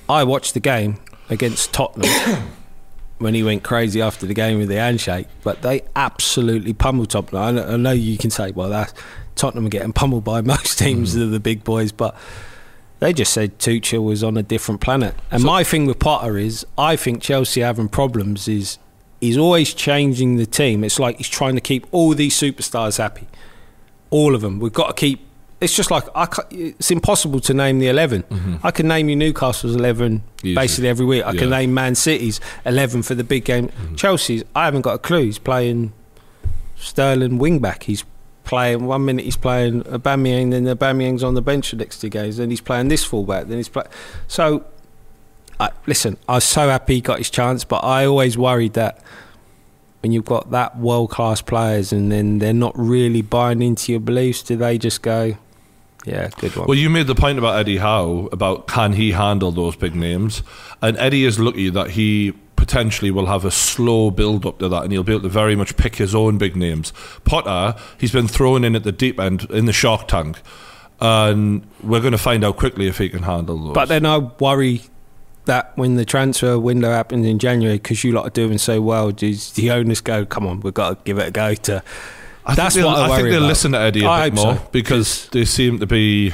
I 0.09 0.25
watched 0.25 0.55
the 0.55 0.61
game 0.61 0.99
against 1.29 1.73
Tottenham 1.73 2.49
when 3.19 3.35
he 3.35 3.43
went 3.43 3.63
crazy 3.65 4.01
after 4.01 4.27
the 4.27 4.35
game 4.35 4.59
with 4.59 4.69
the 4.69 4.77
handshake, 4.77 5.27
but 5.43 5.63
they 5.63 5.83
absolutely 5.97 6.73
pummeled 6.73 7.11
Tottenham. 7.11 7.59
I 7.59 7.77
know, 7.77 7.93
you 7.93 8.17
can 8.19 8.31
say, 8.31 8.53
well, 8.53 8.69
that 8.69 8.93
Tottenham 9.35 9.67
are 9.67 9.71
getting 9.71 9.93
pummeled 9.93 10.25
by 10.25 10.41
most 10.43 10.79
teams 10.79 11.15
Mm. 11.17 11.23
of 11.23 11.31
the 11.31 11.41
big 11.41 11.65
boys, 11.65 11.93
but 11.93 12.17
they 13.01 13.13
just 13.13 13.33
said 13.33 13.59
Tuchel 13.59 14.05
was 14.05 14.23
on 14.25 14.37
a 14.37 14.43
different 14.43 14.81
planet. 14.81 15.15
And 15.31 15.43
my 15.43 15.65
thing 15.65 15.85
with 15.87 15.99
Potter 15.99 16.39
is, 16.39 16.65
I 16.79 16.97
think 16.97 17.21
Chelsea 17.21 17.61
having 17.61 17.89
problems 17.89 18.49
is 18.49 18.79
he's 19.21 19.39
always 19.39 19.75
changing 19.75 20.37
the 20.37 20.47
team. 20.47 20.85
It's 20.85 20.99
like 20.99 21.19
he's 21.19 21.29
trying 21.29 21.55
to 21.55 21.61
keep 21.61 21.87
all 21.93 22.15
these 22.15 22.39
superstars 22.39 22.99
happy, 22.99 23.27
all 24.11 24.35
of 24.35 24.41
them. 24.41 24.59
We've 24.59 24.73
got 24.73 24.89
to 24.89 24.95
keep. 24.95 25.21
It's 25.59 25.75
just 25.75 25.91
like 25.91 26.05
I 26.15 26.29
it's 26.51 26.91
impossible 26.91 27.41
to 27.41 27.55
name 27.55 27.79
the 27.79 27.89
11 27.89 28.25
mm-hmm. 28.25 28.57
I 28.63 28.71
can 28.71 28.87
name 28.89 29.09
you 29.09 29.17
Newcastle's 29.17 29.75
eleven 29.75 30.23
Easy. 30.45 30.55
basically 30.55 30.89
every 30.89 31.07
week. 31.07 31.25
I 31.25 31.35
can 31.35 31.49
name 31.49 31.73
Man 31.73 31.95
City's 31.95 32.41
eleven 32.67 33.03
for 33.03 33.15
the 33.15 33.25
big 33.25 33.47
game. 33.47 33.69
Mm-hmm. 33.69 33.95
Chelsea's 33.95 34.45
I 34.55 34.67
haven't 34.67 34.83
got 34.83 34.93
a 34.93 34.99
clue. 34.99 35.25
He's 35.25 35.39
playing 35.39 35.95
Sterling 36.77 37.39
wing 37.39 37.61
back. 37.61 37.85
He's 37.85 38.05
playing 38.47 38.87
one 38.87 39.05
minute 39.05 39.25
he's 39.25 39.37
playing 39.37 39.83
Aubameyang, 39.83 40.53
then 40.53 40.65
Aubameyang's 40.65 41.23
on 41.23 41.35
the 41.35 41.43
bench 41.43 41.71
for 41.71 41.77
the 41.77 41.85
next 41.85 42.01
two 42.01 42.09
games. 42.09 42.39
Then 42.39 42.49
he's 42.49 42.61
playing 42.61 42.89
this 42.89 43.05
fullback. 43.05 43.49
Then 43.49 43.59
he's 43.59 43.69
playing. 43.69 43.89
So, 44.29 44.65
I, 45.59 45.71
listen, 45.87 46.17
I 46.29 46.35
was 46.35 46.45
so 46.45 46.69
happy 46.69 46.97
he 46.97 47.01
got 47.01 47.19
his 47.19 47.31
chance, 47.31 47.65
but 47.65 47.85
I 47.85 48.05
always 48.05 48.37
worried 48.37 48.75
that 48.75 49.01
when 50.03 50.13
you've 50.13 50.25
got 50.25 50.51
that 50.51 50.79
world 50.79 51.11
class 51.11 51.41
players 51.41 51.93
and 51.93 52.13
then 52.13 52.39
they're 52.39 52.53
not 52.53 52.73
really 52.79 53.23
buying 53.23 53.63
into 53.63 53.93
your 53.93 54.01
beliefs, 54.01 54.43
do 54.43 54.57
they 54.57 54.79
just 54.79 55.03
go, 55.03 55.37
yeah, 56.05 56.29
good 56.39 56.55
one. 56.55 56.69
Well, 56.69 56.79
you 56.79 56.89
made 56.89 57.09
the 57.09 57.15
point 57.15 57.39
about 57.39 57.59
Eddie 57.59 57.79
Howe 57.79 58.29
about 58.31 58.69
can 58.69 58.93
he 58.93 59.13
handle 59.13 59.51
those 59.51 59.75
big 59.75 59.95
names, 59.95 60.43
and 60.81 60.97
Eddie 60.99 61.25
is 61.25 61.41
lucky 61.41 61.69
that 61.71 61.91
he 61.91 62.33
potentially 62.55 63.11
will 63.11 63.27
have 63.27 63.45
a 63.45 63.51
slow 63.51 64.11
build 64.11 64.47
up 64.47 64.59
to 64.61 64.69
that, 64.69 64.85
and 64.85 64.93
he'll 64.93 65.03
be 65.03 65.13
able 65.13 65.23
to 65.23 65.29
very 65.29 65.57
much 65.57 65.77
pick 65.77 65.97
his 65.97 66.15
own 66.15 66.39
big 66.39 66.55
names. 66.55 66.93
Potter, 67.25 67.79
he's 67.99 68.13
been 68.13 68.29
thrown 68.29 68.63
in 68.63 68.77
at 68.77 68.85
the 68.85 68.93
deep 68.93 69.19
end 69.19 69.51
in 69.51 69.65
the 69.67 69.73
shark 69.73 70.07
tank, 70.07 70.41
and 71.01 71.67
we're 71.83 72.01
going 72.01 72.13
to 72.13 72.19
find 72.19 72.45
out 72.45 72.57
quickly 72.57 72.87
if 72.87 72.99
he 72.99 73.09
can 73.09 73.25
handle 73.25 73.59
those. 73.59 73.75
But 73.75 73.89
then 73.89 74.07
I 74.07 74.19
worry 74.19 74.83
that 75.47 75.73
when 75.77 75.97
the 75.97 76.05
transfer 76.05 76.59
window 76.59 76.91
happens 76.91 77.27
in 77.27 77.39
January, 77.39 77.77
because 77.79 78.05
you 78.05 78.13
lot 78.13 78.27
are 78.27 78.31
doing 78.31 78.59
so 78.59 78.81
well, 78.81 79.11
does 79.11 79.53
the 79.53 79.71
owners 79.71 80.01
go, 80.01 80.25
come 80.27 80.47
on, 80.47 80.61
we've 80.61 80.75
got 80.75 80.91
to 80.91 80.99
give 81.05 81.19
it 81.19 81.29
a 81.29 81.31
go 81.31 81.55
to. 81.55 81.83
I 82.45 82.55
That's 82.55 82.75
think 82.77 82.87
what 82.87 82.97
I 82.99 83.05
I 83.13 83.17
think 83.17 83.29
they'll 83.31 83.39
about. 83.39 83.49
listen 83.49 83.73
to 83.73 83.79
Eddie 83.79 84.05
a 84.05 84.09
I 84.09 84.31
bit 84.31 84.37
more 84.37 84.57
so, 84.57 84.69
because 84.71 85.29
they 85.31 85.45
seem 85.45 85.81
to 85.81 85.87
be. 85.87 86.33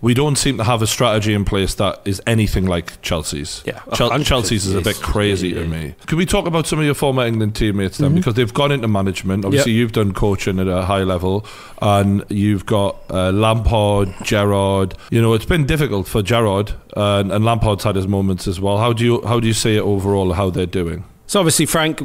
We 0.00 0.12
don't 0.12 0.36
seem 0.36 0.58
to 0.58 0.64
have 0.64 0.82
a 0.82 0.86
strategy 0.86 1.32
in 1.32 1.44
place 1.44 1.74
that 1.76 2.00
is 2.04 2.20
anything 2.26 2.66
like 2.66 3.00
Chelsea's. 3.00 3.62
Yeah, 3.64 3.80
Chel- 3.94 4.18
Chelsea's 4.22 4.66
is 4.66 4.74
a 4.74 4.82
bit 4.82 4.96
crazy 4.96 5.48
Yeah, 5.48 5.60
to 5.60 5.66
me. 5.68 5.94
Can 6.06 6.18
we 6.18 6.26
talk 6.26 6.46
about 6.46 6.66
some 6.66 6.78
of 6.78 6.84
your 6.84 6.94
former 6.94 7.24
England 7.24 7.54
teammates 7.56 7.98
then? 7.98 8.14
Because 8.14 8.34
they've 8.34 8.52
gone 8.52 8.70
into 8.72 8.88
management. 8.88 9.44
Obviously, 9.44 9.72
you've 9.72 9.92
done 9.92 10.12
coaching 10.12 10.58
at 10.58 10.68
a 10.68 10.82
high 10.82 11.04
level, 11.04 11.46
and 11.80 12.22
you've 12.28 12.66
got 12.66 12.96
uh, 13.10 13.30
Lampard, 13.32 14.12
Gerrard. 14.22 14.94
You 15.10 15.22
know, 15.22 15.32
it's 15.34 15.46
been 15.46 15.66
difficult 15.66 16.06
for 16.06 16.22
Gerrard, 16.22 16.74
and, 16.96 17.32
and 17.32 17.44
Lampard's 17.44 17.84
had 17.84 17.96
his 17.96 18.06
moments 18.06 18.46
as 18.46 18.60
well. 18.60 18.78
How 18.78 18.92
do 18.92 19.04
you 19.04 19.22
how 19.26 19.40
do 19.40 19.46
you 19.46 19.54
see 19.54 19.76
it 19.76 19.82
overall? 19.82 20.32
How 20.34 20.50
they're 20.50 20.66
doing? 20.66 21.04
So 21.26 21.40
obviously, 21.40 21.66
Frank 21.66 22.02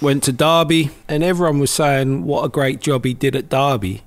went 0.00 0.22
to 0.24 0.32
Derby, 0.32 0.90
and 1.08 1.22
everyone 1.22 1.58
was 1.58 1.70
saying 1.70 2.24
what 2.24 2.44
a 2.44 2.48
great 2.48 2.80
job 2.80 3.04
he 3.04 3.14
did 3.14 3.36
at 3.36 3.48
Derby. 3.48 4.02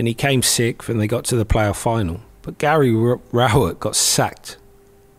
And 0.00 0.08
he 0.08 0.14
came 0.14 0.40
sixth, 0.40 0.88
and 0.88 0.98
they 0.98 1.06
got 1.06 1.26
to 1.26 1.36
the 1.36 1.44
playoff 1.44 1.76
final. 1.76 2.22
But 2.40 2.56
Gary 2.56 2.90
Rowett 2.90 3.80
got 3.80 3.94
sacked 3.94 4.56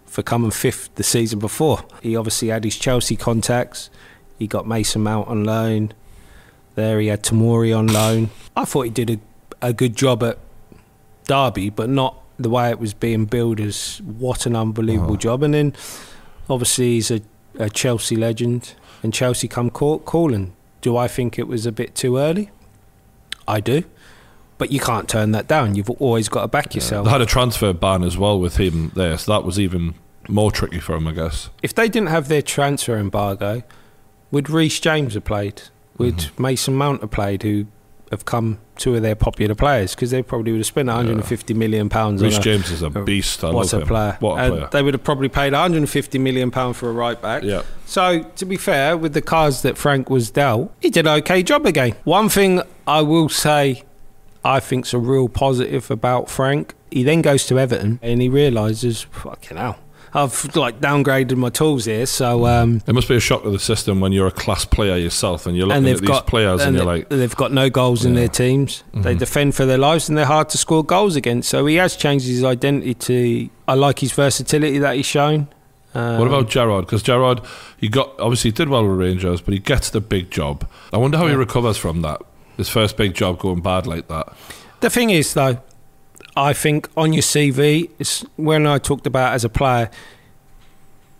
for 0.08 0.24
coming 0.24 0.50
fifth 0.50 0.96
the 0.96 1.04
season 1.04 1.38
before. 1.38 1.86
He 2.02 2.16
obviously 2.16 2.48
had 2.48 2.64
his 2.64 2.80
Chelsea 2.80 3.16
contacts. 3.16 3.92
He 4.40 4.48
got 4.48 4.68
Mason 4.68 5.04
Mount 5.04 5.28
on 5.28 5.44
loan. 5.44 5.94
There 6.74 7.00
he 7.00 7.10
had 7.10 7.22
Tomori 7.22 7.78
on 7.78 7.86
loan. 7.94 8.32
I 8.56 8.66
thought 8.66 8.82
he 8.82 8.90
did 8.90 9.12
a, 9.12 9.20
a 9.68 9.72
good 9.72 9.96
job 9.96 10.24
at 10.24 10.40
Derby, 11.26 11.70
but 11.70 11.88
not 11.88 12.20
the 12.40 12.50
way 12.50 12.72
it 12.72 12.80
was 12.80 12.96
being 12.96 13.26
billed 13.26 13.60
as 13.60 14.02
what 14.04 14.48
an 14.48 14.56
unbelievable 14.56 15.12
uh-huh. 15.12 15.18
job. 15.18 15.44
And 15.44 15.54
then 15.54 15.76
obviously 16.50 16.94
he's 16.94 17.12
a, 17.12 17.22
a 17.60 17.70
Chelsea 17.70 18.16
legend, 18.16 18.74
and 19.04 19.14
Chelsea 19.14 19.48
come 19.48 19.70
call, 19.70 20.00
calling. 20.00 20.54
Do 20.82 20.98
I 20.98 21.08
think 21.08 21.38
it 21.38 21.48
was 21.48 21.68
a 21.68 21.72
bit 21.72 21.94
too 21.94 22.18
early? 22.18 22.50
I 23.48 23.60
do, 23.60 23.84
but 24.62 24.72
you 24.72 24.80
can't 24.80 25.10
turn 25.10 25.32
that 25.32 25.48
down. 25.48 25.74
You've 25.74 25.90
always 25.90 26.30
got 26.30 26.42
to 26.44 26.48
back 26.48 26.76
yourself. 26.76 27.06
They 27.06 27.12
had 27.12 27.20
a 27.22 27.26
transfer 27.26 27.74
ban 27.74 28.04
as 28.04 28.16
well 28.16 28.40
with 28.40 28.58
him 28.58 28.92
there, 28.96 29.18
so 29.18 29.32
that 29.34 29.44
was 29.44 29.60
even 29.60 29.96
more 30.30 30.52
tricky 30.52 30.80
for 30.80 30.96
him, 30.96 31.08
I 31.08 31.14
guess. 31.14 31.50
if 31.64 31.74
they 31.74 31.90
didn't 31.90 32.10
have 32.10 32.28
their 32.28 32.44
transfer 32.44 32.96
embargo, 32.96 33.64
would 34.30 34.52
Reece 34.52 34.80
James 34.80 35.16
have 35.16 35.26
played? 35.26 35.64
Would 35.98 36.18
Mm-hmm. 36.18 36.42
Mason 36.44 36.76
Mount 36.76 37.02
have 37.02 37.10
played? 37.10 37.42
Who 37.42 37.66
have 38.12 38.26
come 38.26 38.60
two 38.76 38.94
of 38.96 39.02
their 39.02 39.16
popular 39.16 39.56
players 39.56 39.96
because 39.96 40.12
they 40.12 40.22
probably 40.22 40.52
would 40.52 40.58
have 40.60 40.66
spent 40.68 40.88
150 40.88 41.54
million 41.54 41.88
pounds. 41.88 42.22
A, 42.22 42.30
James 42.42 42.70
is 42.70 42.82
a 42.82 42.90
beast. 43.12 43.42
I 43.44 43.48
What 43.52 43.72
love 43.72 43.74
a 43.74 43.82
him. 43.82 43.88
player! 43.88 44.18
What 44.20 44.36
a 44.38 44.42
And 44.44 44.54
player. 44.54 44.70
They 44.72 44.82
would 44.84 44.94
have 44.94 45.04
probably 45.04 45.30
paid 45.30 45.54
150 45.54 46.20
million 46.20 46.52
pound 46.52 46.76
for 46.76 46.90
a 46.90 46.94
right 46.94 47.20
back. 47.22 47.42
Yeah. 47.44 47.64
So 47.86 48.24
to 48.36 48.46
be 48.46 48.58
fair, 48.58 48.96
with 48.98 49.14
the 49.14 49.22
cards 49.22 49.62
that 49.64 49.78
Frank 49.78 50.10
was 50.10 50.30
dealt, 50.30 50.72
he 50.82 50.90
did 50.92 51.08
an 51.08 51.14
okay 51.20 51.42
job 51.42 51.66
again. 51.66 51.96
One 52.04 52.28
thing 52.30 52.62
I 52.86 53.02
will 53.02 53.30
say, 53.30 53.84
I 54.44 54.60
think's 54.60 54.94
a 54.94 54.98
real 55.00 55.30
positive 55.30 55.92
about 55.92 56.30
Frank. 56.30 56.74
He 56.90 57.04
then 57.04 57.22
goes 57.22 57.46
to 57.48 57.60
Everton 57.60 58.00
and 58.02 58.22
he 58.22 58.30
realises, 58.30 59.02
fucking 59.04 59.58
hell, 59.58 59.78
I've 60.14 60.56
like 60.56 60.82
downgraded 60.82 61.38
my 61.38 61.50
tools 61.50 61.86
here. 61.86 62.06
So 62.06 62.46
um, 62.46 62.82
It 62.86 62.94
must 62.94 63.08
be 63.08 63.16
a 63.16 63.20
shock 63.20 63.44
to 63.44 63.50
the 63.50 63.60
system 63.60 64.02
when 64.02 64.12
you're 64.12 64.28
a 64.28 64.32
class 64.32 64.66
player 64.66 64.98
yourself 64.98 65.46
and 65.46 65.56
you're 65.56 65.68
looking 65.68 65.86
and 65.86 65.88
at 65.96 66.00
these 66.02 66.08
got 66.08 66.28
players 66.28 66.62
and, 66.62 66.76
you're 66.76 66.86
like, 66.86 67.08
they've 67.10 67.36
got 67.36 67.54
no 67.54 67.70
goals 67.70 68.04
in 68.04 68.16
their 68.16 68.28
teams. 68.28 68.84
They 68.94 69.16
defend 69.16 69.56
for 69.56 69.66
their 69.66 69.78
lives 69.78 70.10
and 70.10 70.18
they're 70.18 70.26
hard 70.26 70.50
to 70.50 70.58
score 70.58 70.84
goals 70.84 71.16
against. 71.16 71.50
So 71.50 71.66
he 71.66 71.76
has 71.76 71.96
changed 71.96 72.28
his 72.28 72.44
identity. 72.44 72.94
To 72.96 73.50
I 73.68 73.76
like 73.76 74.00
his 74.00 74.12
versatility 74.12 74.80
that 74.80 74.96
he's 74.98 75.06
shown. 75.06 75.48
Um, 75.94 76.20
what 76.20 76.28
about 76.28 76.50
Gerrard? 76.50 76.86
Because 76.86 77.04
Gerrard, 77.04 77.42
he 77.78 77.88
got 77.90 78.18
obviously 78.20 78.50
he 78.50 78.54
did 78.54 78.70
well 78.70 78.88
with 78.88 78.98
Rangers, 78.98 79.42
but 79.42 79.54
he 79.54 79.60
gets 79.60 79.90
the 79.90 80.02
big 80.02 80.30
job. 80.32 80.68
I 80.94 80.98
wonder 80.98 81.18
how 81.18 81.28
he 81.28 81.36
recovers 81.36 81.78
from 81.78 82.02
that. 82.02 82.22
His 82.62 82.70
first 82.70 82.96
big 82.96 83.16
job 83.16 83.40
going 83.40 83.62
bad 83.62 83.88
like 83.88 84.08
that. 84.10 84.36
The 84.82 84.92
thing 84.92 85.10
is, 85.10 85.34
though, 85.34 85.60
I 86.36 86.54
think 86.54 86.90
on 86.96 87.12
your 87.12 87.24
CV, 87.24 87.90
it's 87.98 88.22
when 88.36 88.68
I 88.68 88.78
talked 88.78 89.08
about 89.08 89.34
as 89.34 89.44
a 89.44 89.50
player, 89.50 89.90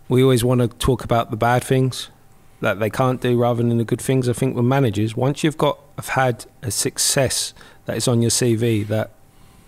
we 0.08 0.22
always 0.22 0.44
want 0.44 0.60
to 0.60 0.68
talk 0.68 1.02
about 1.02 1.32
the 1.32 1.36
bad 1.36 1.64
things 1.64 2.10
that 2.60 2.78
they 2.78 2.88
can't 2.88 3.20
do 3.20 3.36
rather 3.36 3.60
than 3.60 3.76
the 3.76 3.84
good 3.84 4.00
things. 4.00 4.28
I 4.28 4.34
think 4.34 4.54
with 4.54 4.64
managers, 4.64 5.16
once 5.16 5.42
you've 5.42 5.58
got 5.58 5.80
have 5.96 6.10
had 6.10 6.46
a 6.62 6.70
success 6.70 7.54
that 7.86 7.96
is 7.96 8.06
on 8.06 8.22
your 8.22 8.30
CV, 8.30 8.86
that 8.86 9.10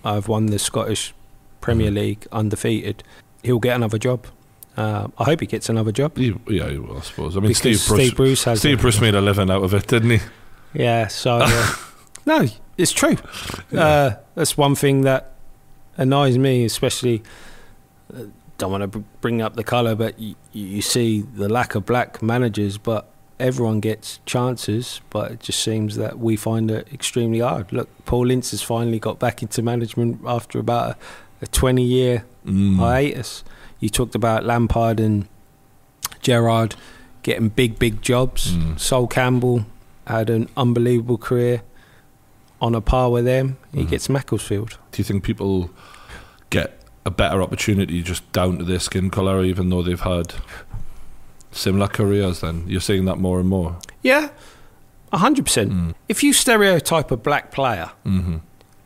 I've 0.04 0.28
won 0.28 0.46
the 0.46 0.60
Scottish 0.60 1.12
Premier 1.60 1.90
League 1.90 2.28
undefeated, 2.30 3.02
he'll 3.42 3.58
get 3.58 3.74
another 3.74 3.98
job. 3.98 4.28
Uh, 4.76 5.08
I 5.18 5.24
hope 5.24 5.40
he 5.40 5.46
gets 5.46 5.68
another 5.68 5.90
job. 5.90 6.16
He, 6.16 6.36
yeah, 6.46 6.68
he 6.70 6.78
will, 6.78 6.98
I 6.98 7.00
suppose. 7.00 7.36
I 7.36 7.40
mean, 7.40 7.48
because 7.48 7.58
Steve 7.58 7.88
Bruce, 7.88 8.06
Steve 8.06 8.16
Bruce 8.16 8.44
has 8.44 8.58
Steve. 8.60 8.80
Bruce 8.80 9.00
made 9.00 9.16
a 9.16 9.20
living 9.20 9.50
out 9.50 9.64
of 9.64 9.74
it, 9.74 9.88
didn't 9.88 10.10
he? 10.10 10.20
Yeah, 10.74 11.06
so 11.08 11.38
uh, 11.42 11.72
no, 12.26 12.46
it's 12.76 12.92
true. 12.92 13.16
Uh, 13.72 14.12
that's 14.34 14.56
one 14.56 14.74
thing 14.74 15.02
that 15.02 15.32
annoys 15.96 16.36
me, 16.38 16.64
especially. 16.64 17.22
Uh, 18.14 18.24
don't 18.58 18.70
want 18.70 18.82
to 18.82 18.86
br- 18.86 19.04
bring 19.20 19.42
up 19.42 19.54
the 19.56 19.64
colour, 19.64 19.94
but 19.94 20.18
you, 20.18 20.34
you 20.52 20.80
see 20.82 21.22
the 21.22 21.48
lack 21.48 21.74
of 21.74 21.84
black 21.86 22.22
managers. 22.22 22.78
But 22.78 23.06
everyone 23.40 23.80
gets 23.80 24.20
chances, 24.26 25.00
but 25.10 25.32
it 25.32 25.40
just 25.40 25.60
seems 25.60 25.96
that 25.96 26.18
we 26.18 26.36
find 26.36 26.70
it 26.70 26.86
extremely 26.92 27.40
hard. 27.40 27.72
Look, 27.72 27.88
Paul 28.04 28.30
Ince 28.30 28.52
has 28.52 28.62
finally 28.62 28.98
got 29.00 29.18
back 29.18 29.42
into 29.42 29.60
management 29.62 30.20
after 30.26 30.58
about 30.58 30.90
a, 30.90 30.96
a 31.42 31.46
twenty-year 31.46 32.24
Mm. 32.46 32.76
hiatus. 32.76 33.42
You 33.80 33.88
talked 33.88 34.14
about 34.14 34.44
Lampard 34.44 35.00
and 35.00 35.26
Gerrard 36.20 36.76
getting 37.22 37.48
big, 37.48 37.78
big 37.78 38.02
jobs. 38.02 38.52
Mm. 38.52 38.78
Sol 38.78 39.06
Campbell 39.06 39.64
had 40.06 40.30
an 40.30 40.48
unbelievable 40.56 41.18
career 41.18 41.62
on 42.60 42.74
a 42.74 42.80
par 42.80 43.10
with 43.10 43.24
them. 43.24 43.56
He 43.72 43.84
Mhm. 43.84 43.90
gets 43.90 44.08
Macclesfield. 44.08 44.78
Do 44.92 45.00
you 45.00 45.04
think 45.04 45.22
people 45.24 45.70
get 46.50 46.80
a 47.04 47.10
better 47.10 47.42
opportunity 47.42 48.02
just 48.02 48.30
down 48.32 48.58
to 48.58 48.64
their 48.64 48.78
skin 48.80 49.10
colour, 49.10 49.42
even 49.44 49.68
though 49.70 49.82
they've 49.82 50.00
had 50.00 50.34
similar 51.52 51.88
careers? 51.88 52.40
Then 52.40 52.64
you're 52.66 52.80
seeing 52.80 53.04
that 53.06 53.18
more 53.18 53.40
and 53.40 53.48
more. 53.48 53.76
Yeah, 54.02 54.28
100%. 55.12 55.72
Mm. 55.72 55.94
If 56.08 56.22
you 56.22 56.32
stereotype 56.32 57.10
a 57.10 57.16
black 57.16 57.50
player, 57.52 57.90
hmm 58.04 58.36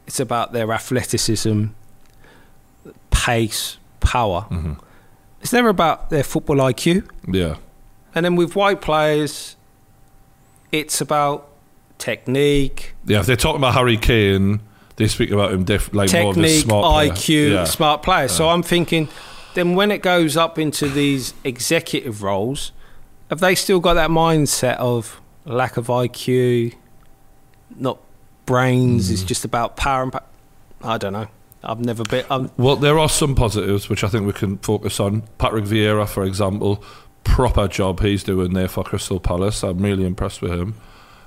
it's 0.07 0.19
about 0.21 0.53
their 0.55 0.73
athleticism, 0.73 1.67
pace, 3.11 3.77
power. 4.01 4.43
hmm 4.49 4.73
It's 5.41 5.53
never 5.53 5.69
about 5.69 6.11
their 6.11 6.25
football 6.25 6.57
IQ. 6.57 7.05
Yeah. 7.31 7.57
And 8.15 8.25
then 8.25 8.35
with 8.35 8.57
white 8.57 8.81
players, 8.81 9.55
it's 10.73 11.01
about 11.01 11.49
technique, 11.99 12.95
Yeah, 13.07 13.21
if 13.21 13.27
they're 13.27 13.37
talking 13.37 13.59
about 13.59 13.75
Harry 13.75 13.97
Kane, 13.97 14.61
they 14.97 15.09
speak 15.09 15.31
about 15.31 15.53
him 15.53 15.65
diff- 15.65 15.93
like 15.95 16.13
more 16.13 16.31
of 16.31 16.37
a 16.39 16.41
technique, 16.43 16.65
smart 16.65 16.85
player. 16.85 17.13
IQ, 17.13 17.53
Yeah. 17.53 17.65
smart 17.65 18.03
players. 18.03 18.33
So 18.33 18.47
Yeah. 18.47 18.53
I'm 18.53 18.63
thinking, 18.63 19.09
then 19.55 19.75
when 19.75 19.91
it 19.91 20.03
goes 20.03 20.37
up 20.37 20.59
into 20.59 20.89
these 20.89 21.35
executive 21.45 22.23
roles, 22.23 22.73
have 23.31 23.41
they 23.41 23.55
still 23.55 23.81
got 23.81 23.95
that 23.95 24.11
mindset 24.11 24.77
of 24.77 25.21
lack 25.45 25.77
of 25.77 25.89
IQ, 25.91 26.75
not 27.77 27.99
brains? 28.47 29.09
Mm. 29.09 29.13
It's 29.13 29.23
just 29.23 29.45
about 29.45 29.77
power 29.77 30.03
and. 30.03 30.13
Pa- 30.13 30.23
I 30.83 30.97
don't 30.99 31.13
know. 31.13 31.27
I've 31.65 31.81
never 31.81 32.05
been. 32.05 32.25
I'm, 32.31 32.51
Well, 32.57 32.77
there 32.77 32.99
are 33.01 33.09
some 33.09 33.35
positives 33.35 33.89
which 33.89 34.05
I 34.05 34.09
think 34.09 34.27
we 34.27 34.33
can 34.33 34.59
focus 34.59 35.01
on. 35.01 35.25
Patrick 35.39 35.65
Vieira, 35.65 36.09
for 36.09 36.23
example, 36.23 36.83
proper 37.25 37.69
job 37.69 38.01
he's 38.01 38.23
doing 38.25 38.53
there 38.55 38.69
for 38.69 38.85
Crystal 38.85 39.21
Palace. 39.21 39.63
I'm 39.63 39.79
really 39.79 40.05
impressed 40.07 40.43
with 40.43 40.53
him. 40.53 40.75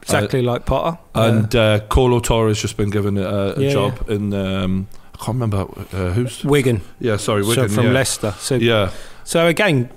exactly 0.02 0.42
like 0.42 0.66
Potter. 0.66 0.98
And 1.16 1.56
uh, 1.56 1.80
Kolo 1.90 2.20
Touré's 2.20 2.60
just 2.62 2.78
been 2.78 2.90
given 2.90 3.18
a, 3.18 3.54
a 3.56 3.60
Yeah, 3.62 3.70
job 3.70 4.10
in. 4.10 4.34
Um, 4.34 4.88
I 5.14 5.18
can't 5.18 5.40
remember 5.40 5.68
uh, 5.94 6.12
who's. 6.12 6.44
Uh, 6.44 6.50
Wigan, 6.50 6.82
Yeah, 7.00 7.18
sorry, 7.18 7.44
Wigan. 7.44 7.70
so 7.70 7.76
from 7.76 7.86
yeah. 7.88 7.92
Leicester. 7.92 8.32
So 8.40 8.56
Yeah, 8.56 8.92
So 9.24 9.46
again, 9.48 9.90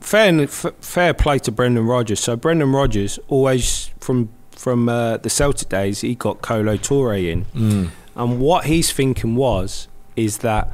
fair 0.00 0.40
f- 0.42 0.66
fair 0.80 1.14
play 1.14 1.38
to 1.40 1.50
Brendan 1.52 1.86
Rodgers. 1.86 2.20
So 2.20 2.36
Brendan 2.36 2.72
Rodgers 2.72 3.18
always 3.28 3.90
from 4.00 4.28
from 4.52 4.88
uh, 4.88 5.16
the 5.18 5.28
Celtic 5.30 5.68
days, 5.68 6.00
he 6.00 6.14
got 6.14 6.40
Kolo 6.42 6.76
Touré 6.78 7.30
in, 7.30 7.44
mm. 7.46 7.90
and 8.14 8.40
what 8.40 8.64
he's 8.64 8.90
thinking 8.90 9.34
was 9.36 9.86
is 10.16 10.38
that 10.38 10.72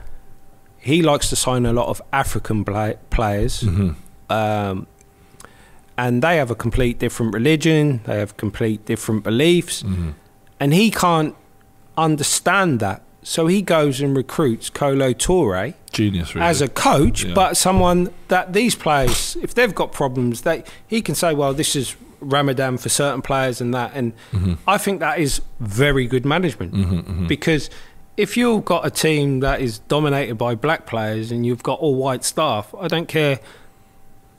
he 0.79 1.03
likes 1.03 1.29
to 1.31 1.37
sign 1.37 1.67
a 1.67 1.73
lot 1.73 1.89
of 1.89 2.01
African 2.13 2.65
play- 2.65 2.97
players, 3.11 3.63
hmm 3.63 3.91
um, 4.33 4.87
and 5.99 6.23
they 6.23 6.37
have 6.39 6.51
a 6.51 6.55
complete 6.55 6.99
different 6.99 7.35
religion, 7.35 8.01
they 8.05 8.19
have 8.19 8.37
complete 8.37 8.85
different 8.87 9.23
beliefs, 9.25 9.83
hmm 9.83 10.11
and 10.61 10.73
he 10.75 10.91
can't 10.93 11.35
understand 11.97 12.79
that. 12.81 13.03
So 13.25 13.47
he 13.47 13.63
goes 13.63 14.01
and 14.01 14.17
recruits 14.17 14.71
Kolo 14.71 15.13
Touré 15.13 15.75
genius. 15.93 16.35
Really. 16.35 16.47
as 16.47 16.61
a 16.61 16.69
coach, 16.69 17.25
Yeah. 17.25 17.35
but 17.35 17.57
someone 17.57 18.11
that 18.29 18.53
these 18.53 18.75
players, 18.75 19.37
if 19.43 19.55
they've 19.55 19.75
got 19.75 19.93
problems, 19.93 20.43
they 20.43 20.65
he 20.87 21.03
can 21.03 21.15
say, 21.15 21.35
well, 21.35 21.53
this 21.55 21.75
is 21.77 21.97
Ramadan 22.21 22.79
for 22.79 22.89
certain 22.89 23.23
players 23.23 23.61
and 23.61 23.75
that, 23.75 23.91
and 23.95 24.13
hmm 24.31 24.55
I 24.67 24.79
think 24.79 25.01
that 25.01 25.19
is 25.19 25.41
very 25.61 26.07
good 26.07 26.25
management 26.25 26.73
hmm 26.75 27.01
hmm 27.01 27.27
because 27.27 27.69
if 28.17 28.37
you've 28.37 28.65
got 28.65 28.85
a 28.87 28.91
team 28.91 29.41
that 29.41 29.61
is 29.61 29.79
dominated 29.95 30.37
by 30.37 30.55
black 30.55 30.87
players 30.87 31.33
and 31.33 31.45
you've 31.47 31.63
got 31.63 31.79
all 31.81 31.95
white 31.97 32.25
staff, 32.25 32.75
I 32.79 32.87
don't 32.87 33.09
care 33.09 33.41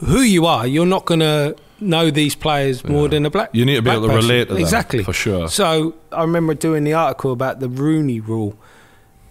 who 0.05 0.21
you 0.21 0.45
are, 0.45 0.65
you're 0.67 0.85
not 0.85 1.05
going 1.05 1.19
to 1.21 1.55
know 1.79 2.09
these 2.11 2.35
players 2.35 2.83
more 2.83 3.03
Yeah. 3.03 3.07
than 3.09 3.25
a 3.25 3.29
black. 3.29 3.49
You 3.53 3.65
need 3.65 3.75
to 3.75 3.81
be 3.81 3.89
able 3.89 4.03
to 4.03 4.07
person. 4.07 4.29
relate 4.29 4.47
to 4.47 4.53
them 4.53 4.61
exactly 4.61 5.03
for 5.03 5.13
sure. 5.13 5.47
so 5.49 5.95
I 6.11 6.21
remember 6.21 6.53
doing 6.53 6.83
the 6.83 6.93
article 6.93 7.31
about 7.31 7.59
the 7.59 7.67
Rooney 7.69 8.19
Rule, 8.19 8.55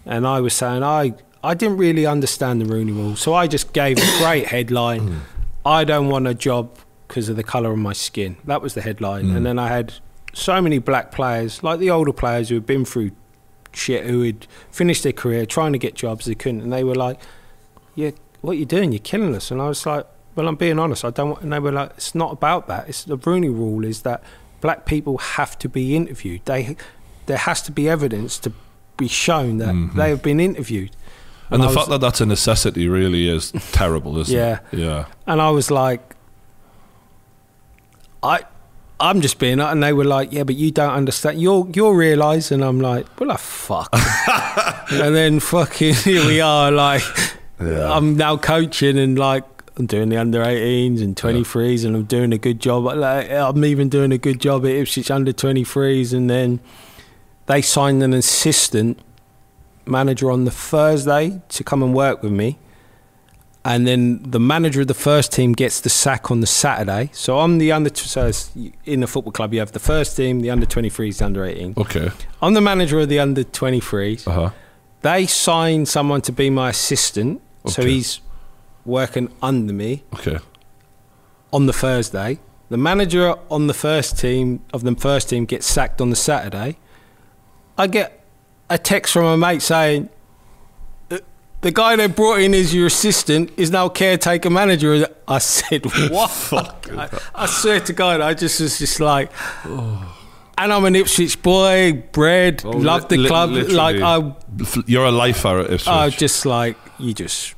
and 0.05 0.27
I 0.27 0.39
was 0.41 0.53
saying 0.53 0.83
I 0.83 1.13
I 1.45 1.53
didn't 1.55 1.77
really 1.77 2.05
understand 2.05 2.61
the 2.61 2.65
Rooney 2.65 2.91
Rule, 2.93 3.15
so 3.17 3.33
I 3.33 3.47
just 3.47 3.73
gave 3.73 3.97
a 3.97 4.17
great 4.19 4.47
headline. 4.47 5.21
I 5.65 5.83
don't 5.83 6.07
want 6.07 6.25
a 6.27 6.33
job 6.33 6.69
because 7.07 7.27
of 7.29 7.35
the 7.35 7.43
colour 7.43 7.71
of 7.71 7.77
my 7.79 7.93
skin. 7.93 8.37
That 8.45 8.61
was 8.61 8.73
the 8.75 8.81
headline, 8.81 9.25
Mm. 9.25 9.35
and 9.37 9.45
then 9.45 9.59
I 9.59 9.67
had 9.67 9.93
so 10.33 10.61
many 10.61 10.79
black 10.79 11.11
players, 11.11 11.61
like 11.63 11.79
the 11.79 11.89
older 11.89 12.13
players 12.13 12.49
who 12.49 12.55
had 12.55 12.65
been 12.65 12.85
through 12.85 13.11
shit, 13.73 14.05
who 14.05 14.21
had 14.23 14.47
finished 14.71 15.03
their 15.03 15.11
career 15.11 15.45
trying 15.45 15.73
to 15.73 15.79
get 15.79 15.95
jobs 15.95 16.25
they 16.25 16.35
couldn't, 16.35 16.61
and 16.61 16.71
they 16.71 16.83
were 16.83 16.95
like, 16.95 17.19
"Yeah, 17.95 18.11
what 18.41 18.57
you 18.57 18.65
doing? 18.65 18.91
You're 18.91 18.99
killing 18.99 19.35
us." 19.35 19.51
And 19.51 19.61
I 19.61 19.67
was 19.67 19.85
like, 19.85 20.05
"Well, 20.35 20.47
I'm 20.47 20.55
being 20.55 20.79
honest. 20.79 21.03
I 21.05 21.09
don't." 21.11 21.29
Want, 21.31 21.41
and 21.43 21.53
they 21.53 21.59
were 21.59 21.71
like, 21.71 21.91
"It's 21.97 22.13
not 22.15 22.31
about 22.33 22.67
that. 22.67 22.87
It's 22.89 23.03
the 23.03 23.17
Rooney 23.17 23.49
Rule 23.49 23.85
is 23.85 24.01
that." 24.03 24.23
black 24.61 24.85
people 24.85 25.17
have 25.17 25.59
to 25.59 25.67
be 25.67 25.93
interviewed. 25.93 26.39
They 26.45 26.77
there 27.25 27.35
has 27.35 27.61
to 27.63 27.71
be 27.73 27.89
evidence 27.89 28.39
to 28.39 28.53
be 28.95 29.09
shown 29.09 29.57
that 29.57 29.75
Mhm. 29.75 29.93
they 29.95 30.07
have 30.07 30.23
been 30.23 30.39
interviewed. 30.39 30.91
And 31.49 31.61
the 31.61 31.67
was- 31.67 31.75
fact 31.75 31.89
that 31.89 31.99
that's 31.99 32.21
a 32.21 32.25
necessity 32.25 32.87
really 32.87 33.27
is 33.27 33.51
terrible, 33.73 34.17
isn't 34.19 34.33
Yeah. 34.33 34.59
it? 34.71 34.79
Yeah. 34.79 34.85
Yeah. 34.85 35.05
and 35.27 35.41
I 35.41 35.49
was 35.49 35.69
like, 35.69 36.15
I. 38.21 38.41
I'm 38.99 39.19
just 39.19 39.37
being, 39.37 39.59
and 39.59 39.83
they 39.83 39.91
were 39.91 40.05
like, 40.05 40.31
"Yeah, 40.31 40.43
but 40.43 40.55
you 40.55 40.71
don't 40.71 40.93
understand. 40.93 41.41
You'll 41.41 41.69
you'll 41.75 41.93
realise." 41.93 42.51
And 42.51 42.63
I'm 42.63 42.79
like, 42.79 43.05
"Well, 43.19 43.31
I 43.31 43.37
fuck." 43.37 43.89
and 44.91 45.13
then 45.13 45.41
fucking 45.41 45.93
here 46.05 46.25
we 46.25 46.39
are, 46.39 46.71
like 46.71 47.03
I'm 47.59 48.15
now 48.15 48.37
coaching 48.37 48.97
and 48.97 49.19
like 49.19 49.43
I'm 49.77 49.85
doing 49.87 50.09
the 50.09 50.17
under 50.17 50.43
18s 50.43 51.01
and 51.01 51.15
23s, 51.15 51.83
and 51.85 51.95
I'm 51.95 52.03
doing 52.03 52.31
a 52.31 52.37
good 52.37 52.59
job. 52.59 52.83
Like, 52.83 53.29
I'm 53.31 53.65
even 53.65 53.89
doing 53.89 54.11
a 54.11 54.17
good 54.17 54.39
job 54.39 54.65
at 54.65 54.71
Ipswich 54.71 55.09
under 55.09 55.33
23s, 55.33 56.13
and 56.13 56.29
then 56.29 56.59
they 57.47 57.61
signed 57.61 58.03
an 58.03 58.13
assistant 58.13 58.99
manager 59.85 60.29
on 60.31 60.45
the 60.45 60.51
Thursday 60.51 61.41
to 61.49 61.63
come 61.63 61.81
and 61.83 61.93
work 61.93 62.21
with 62.23 62.31
me. 62.31 62.57
and 63.65 63.87
then 63.87 64.21
the 64.23 64.39
manager 64.41 64.81
of 64.81 64.87
the 64.87 64.93
first 64.93 65.31
team 65.31 65.53
gets 65.53 65.79
the 65.79 65.89
sack 65.89 66.29
on 66.29 66.41
the 66.41 66.47
Saturday. 66.47 67.09
So 67.13 67.39
I'm 67.39 67.59
the 67.59 67.71
under. 67.71 67.89
So 67.95 68.29
in 68.85 68.99
the 68.99 69.07
football 69.07 69.31
club, 69.31 69.53
you 69.53 69.59
have 69.59 69.71
the 69.71 69.79
first 69.79 70.17
team, 70.17 70.41
the 70.41 70.49
under 70.51 70.65
23s, 70.65 71.17
the 71.19 71.25
under 71.25 71.45
18. 71.45 71.73
Okay. 71.77 72.11
I'm 72.41 72.53
the 72.53 72.61
manager 72.61 72.99
of 72.99 73.07
the 73.07 73.19
under 73.19 73.43
23s. 73.45 74.27
Uh 74.27 74.31
huh. 74.31 74.49
They 75.01 75.25
sign 75.27 75.85
someone 75.85 76.21
to 76.23 76.31
be 76.33 76.49
my 76.49 76.69
assistant, 76.71 77.41
so 77.65 77.83
he's 77.85 78.19
working 78.85 79.29
under 79.41 79.73
me 79.73 80.03
Okay. 80.15 80.39
on 81.51 81.65
the 81.65 81.73
Thursday. 81.73 82.39
The 82.69 82.77
manager 82.77 83.35
on 83.51 83.67
the 83.67 83.73
first 83.73 84.17
team 84.17 84.61
of 84.73 84.83
the 84.83 84.95
first 84.95 85.29
team 85.29 85.45
gets 85.45 85.65
sacked 85.67 86.01
on 86.01 86.09
the 86.09 86.15
Saturday. 86.15 86.77
I 87.77 87.87
get 87.87 88.23
a 88.69 88.77
text 88.77 89.13
from 89.13 89.25
a 89.25 89.37
mate 89.37 89.61
saying, 89.61 90.09
"Uh, 91.11 91.19
"The 91.61 91.71
guy 91.71 91.95
they 91.95 92.07
brought 92.07 92.39
in 92.39 92.53
as 92.53 92.73
your 92.73 92.87
assistant 92.87 93.51
is 93.57 93.69
now 93.71 93.89
caretaker 93.89 94.49
manager." 94.49 95.07
I 95.27 95.37
said, 95.37 95.85
"What?" 96.09 96.31
I, 96.53 97.09
I 97.35 97.45
swear 97.45 97.79
to 97.81 97.93
God, 97.93 98.21
I 98.21 98.33
just 98.33 98.59
was 98.59 98.79
just 98.79 98.99
like, 98.99 99.31
and 99.65 100.73
I'm 100.73 100.85
an 100.85 100.95
Ipswich 100.95 101.41
boy, 101.43 102.03
bred, 102.11 102.63
love 102.63 103.07
the 103.09 103.17
Li- 103.17 103.27
club. 103.27 103.51
Like 103.51 104.01
I, 104.01 104.33
You're 104.87 105.05
a 105.05 105.11
lifer 105.11 105.59
at 105.59 105.65
Ipswich. 105.71 105.87
I 105.87 106.05
was 106.05 106.15
just 106.15 106.45
like 106.45 106.75
you 106.97 107.13
just. 107.13 107.53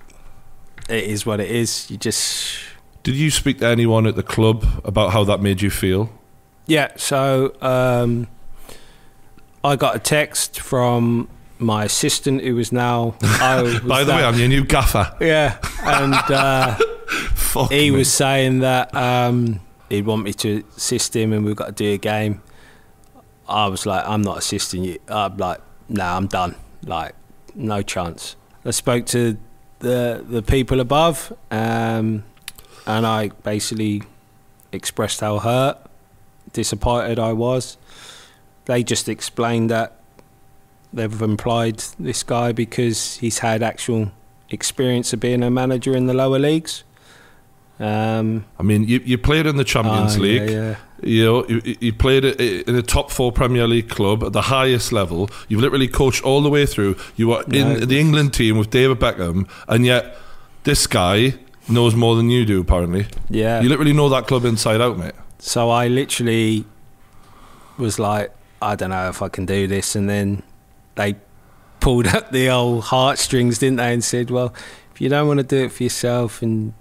It 0.90 1.04
is 1.06 1.26
what 1.26 1.40
it 1.40 1.50
is. 1.50 1.90
You 1.90 1.98
just. 1.98 2.60
Did 3.04 3.16
you 3.16 3.30
speak 3.32 3.60
to 3.60 3.68
anyone 3.68 4.08
at 4.08 4.16
the 4.16 4.24
club 4.24 4.66
about 4.84 5.12
how 5.12 5.24
that 5.26 5.42
made 5.42 5.62
you 5.62 5.70
feel? 5.70 6.10
Yeah, 6.68 6.92
so 6.96 7.54
um, 7.62 8.28
I 9.64 9.76
got 9.76 9.96
a 9.96 10.00
text 10.00 10.60
from 10.60 11.28
my 11.60 11.86
assistant 11.86 12.42
who 12.42 12.56
was 12.56 12.72
now. 12.72 13.16
I 13.22 13.62
was 13.64 13.80
By 13.82 14.04
the 14.04 14.12
way, 14.14 14.24
I'm 14.24 14.38
your 14.40 14.48
new 14.48 14.64
gaffer. 14.66 15.16
yeah, 15.22 15.58
and 15.84 16.14
uh, 16.16 16.76
Fuck 17.36 17.72
he 17.72 17.92
me. 17.92 17.98
was 17.98 18.12
saying 18.12 18.60
that 18.60 18.94
um, 18.96 19.60
he'd 19.90 20.06
want 20.08 20.24
me 20.24 20.34
to 20.34 20.64
assist 20.76 21.16
him, 21.16 21.32
and 21.34 21.46
we've 21.46 21.56
got 21.56 21.68
to 21.68 21.72
do 21.72 21.94
a 21.94 21.98
game. 21.98 22.42
I 23.48 23.68
was 23.68 23.86
like, 23.86 24.04
I'm 24.08 24.24
not 24.24 24.40
assisting 24.40 24.84
you. 24.84 24.98
I'm 25.08 25.38
like, 25.38 25.62
nah, 25.88 26.18
I'm 26.18 26.26
done. 26.26 26.56
Like, 26.84 27.14
no 27.54 27.84
chance. 27.84 28.36
I 28.66 28.72
spoke 28.72 29.06
to 29.08 29.38
the 29.80 30.24
the 30.28 30.42
people 30.42 30.80
above, 30.80 31.34
um, 31.52 32.24
and 32.86 33.06
I 33.06 33.30
basically 33.44 34.04
expressed 34.72 35.22
how 35.22 35.40
hurt, 35.40 35.78
disappointed 36.54 37.20
I 37.20 37.34
was. 37.34 37.78
They 38.66 38.84
just 38.84 39.08
explained 39.08 39.70
that 39.70 40.00
they've 40.92 41.22
employed 41.22 41.84
this 42.00 42.24
guy 42.24 42.52
because 42.52 43.18
he's 43.18 43.40
had 43.40 43.62
actual 43.62 44.12
experience 44.50 45.14
of 45.14 45.20
being 45.20 45.44
a 45.44 45.52
manager 45.52 45.96
in 45.96 46.08
the 46.08 46.14
lower 46.14 46.40
leagues. 46.40 46.84
Um, 47.80 48.46
I 48.58 48.64
mean, 48.64 48.86
you, 48.86 49.02
you 49.04 49.18
played 49.18 49.46
in 49.46 49.58
the 49.58 49.66
Champions 49.66 50.18
oh, 50.18 50.22
League. 50.22 50.50
Yeah, 50.50 50.56
yeah. 50.56 50.76
You 51.06 51.24
know, 51.26 51.45
you, 51.47 51.62
you 51.80 51.93
played 51.93 52.26
it 52.26 52.41
in 52.68 52.76
a 52.76 52.82
top 52.82 53.12
four 53.12 53.32
Premier 53.32 53.68
League 53.68 53.89
club 53.89 54.24
at 54.24 54.34
the 54.34 54.41
highest 54.41 54.91
level. 54.91 55.30
You've 55.47 55.62
literally 55.62 55.88
coached 55.88 56.24
all 56.24 56.41
the 56.41 56.49
way 56.49 56.66
through. 56.66 56.97
You 57.16 57.28
were 57.30 57.43
in 57.51 57.88
the 57.88 57.99
England 57.99 58.34
team 58.34 58.58
with 58.58 58.72
David 58.72 58.99
Beckham, 58.99 59.47
and 59.68 59.86
yet 59.86 60.18
this 60.64 60.88
guy 60.88 61.36
knows 61.70 61.95
more 61.95 62.16
than 62.16 62.30
you 62.30 62.43
do. 62.45 62.60
Apparently, 62.62 63.06
Yeah. 63.30 63.62
you 63.62 63.70
literally 63.70 63.93
know 63.93 64.10
that 64.10 64.26
club 64.28 64.45
inside 64.45 64.82
out, 64.82 64.97
mate. 64.97 65.14
So 65.39 65.70
I 65.70 65.88
literally 65.88 66.66
was 67.78 67.99
like, 67.99 68.32
I 68.62 68.76
don't 68.76 68.89
know 68.89 69.08
if 69.10 69.22
I 69.22 69.30
can 69.30 69.45
do 69.45 69.68
this. 69.68 69.95
And 69.95 70.10
then 70.10 70.41
they 70.95 71.16
pulled 71.82 72.08
up 72.08 72.32
the 72.32 72.49
old 72.49 72.86
heartstrings, 72.86 73.60
didn't 73.60 73.78
they? 73.78 73.93
And 73.93 74.03
said, 74.03 74.32
well, 74.32 74.53
if 74.93 75.01
you 75.01 75.10
don't 75.10 75.28
want 75.28 75.39
to 75.39 75.43
do 75.45 75.66
it 75.66 75.72
for 75.72 75.84
yourself 75.84 76.41
and 76.41 76.74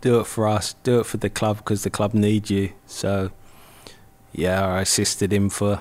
do 0.00 0.20
it 0.20 0.24
for 0.26 0.46
us, 0.48 0.74
do 0.82 1.00
it 1.00 1.06
for 1.06 1.16
the 1.18 1.30
club 1.30 1.58
because 1.58 1.82
the 1.84 1.90
club 1.90 2.14
need 2.14 2.50
you. 2.50 2.72
So, 2.86 3.30
yeah, 4.32 4.66
I 4.66 4.80
assisted 4.82 5.32
him 5.32 5.50
for 5.50 5.80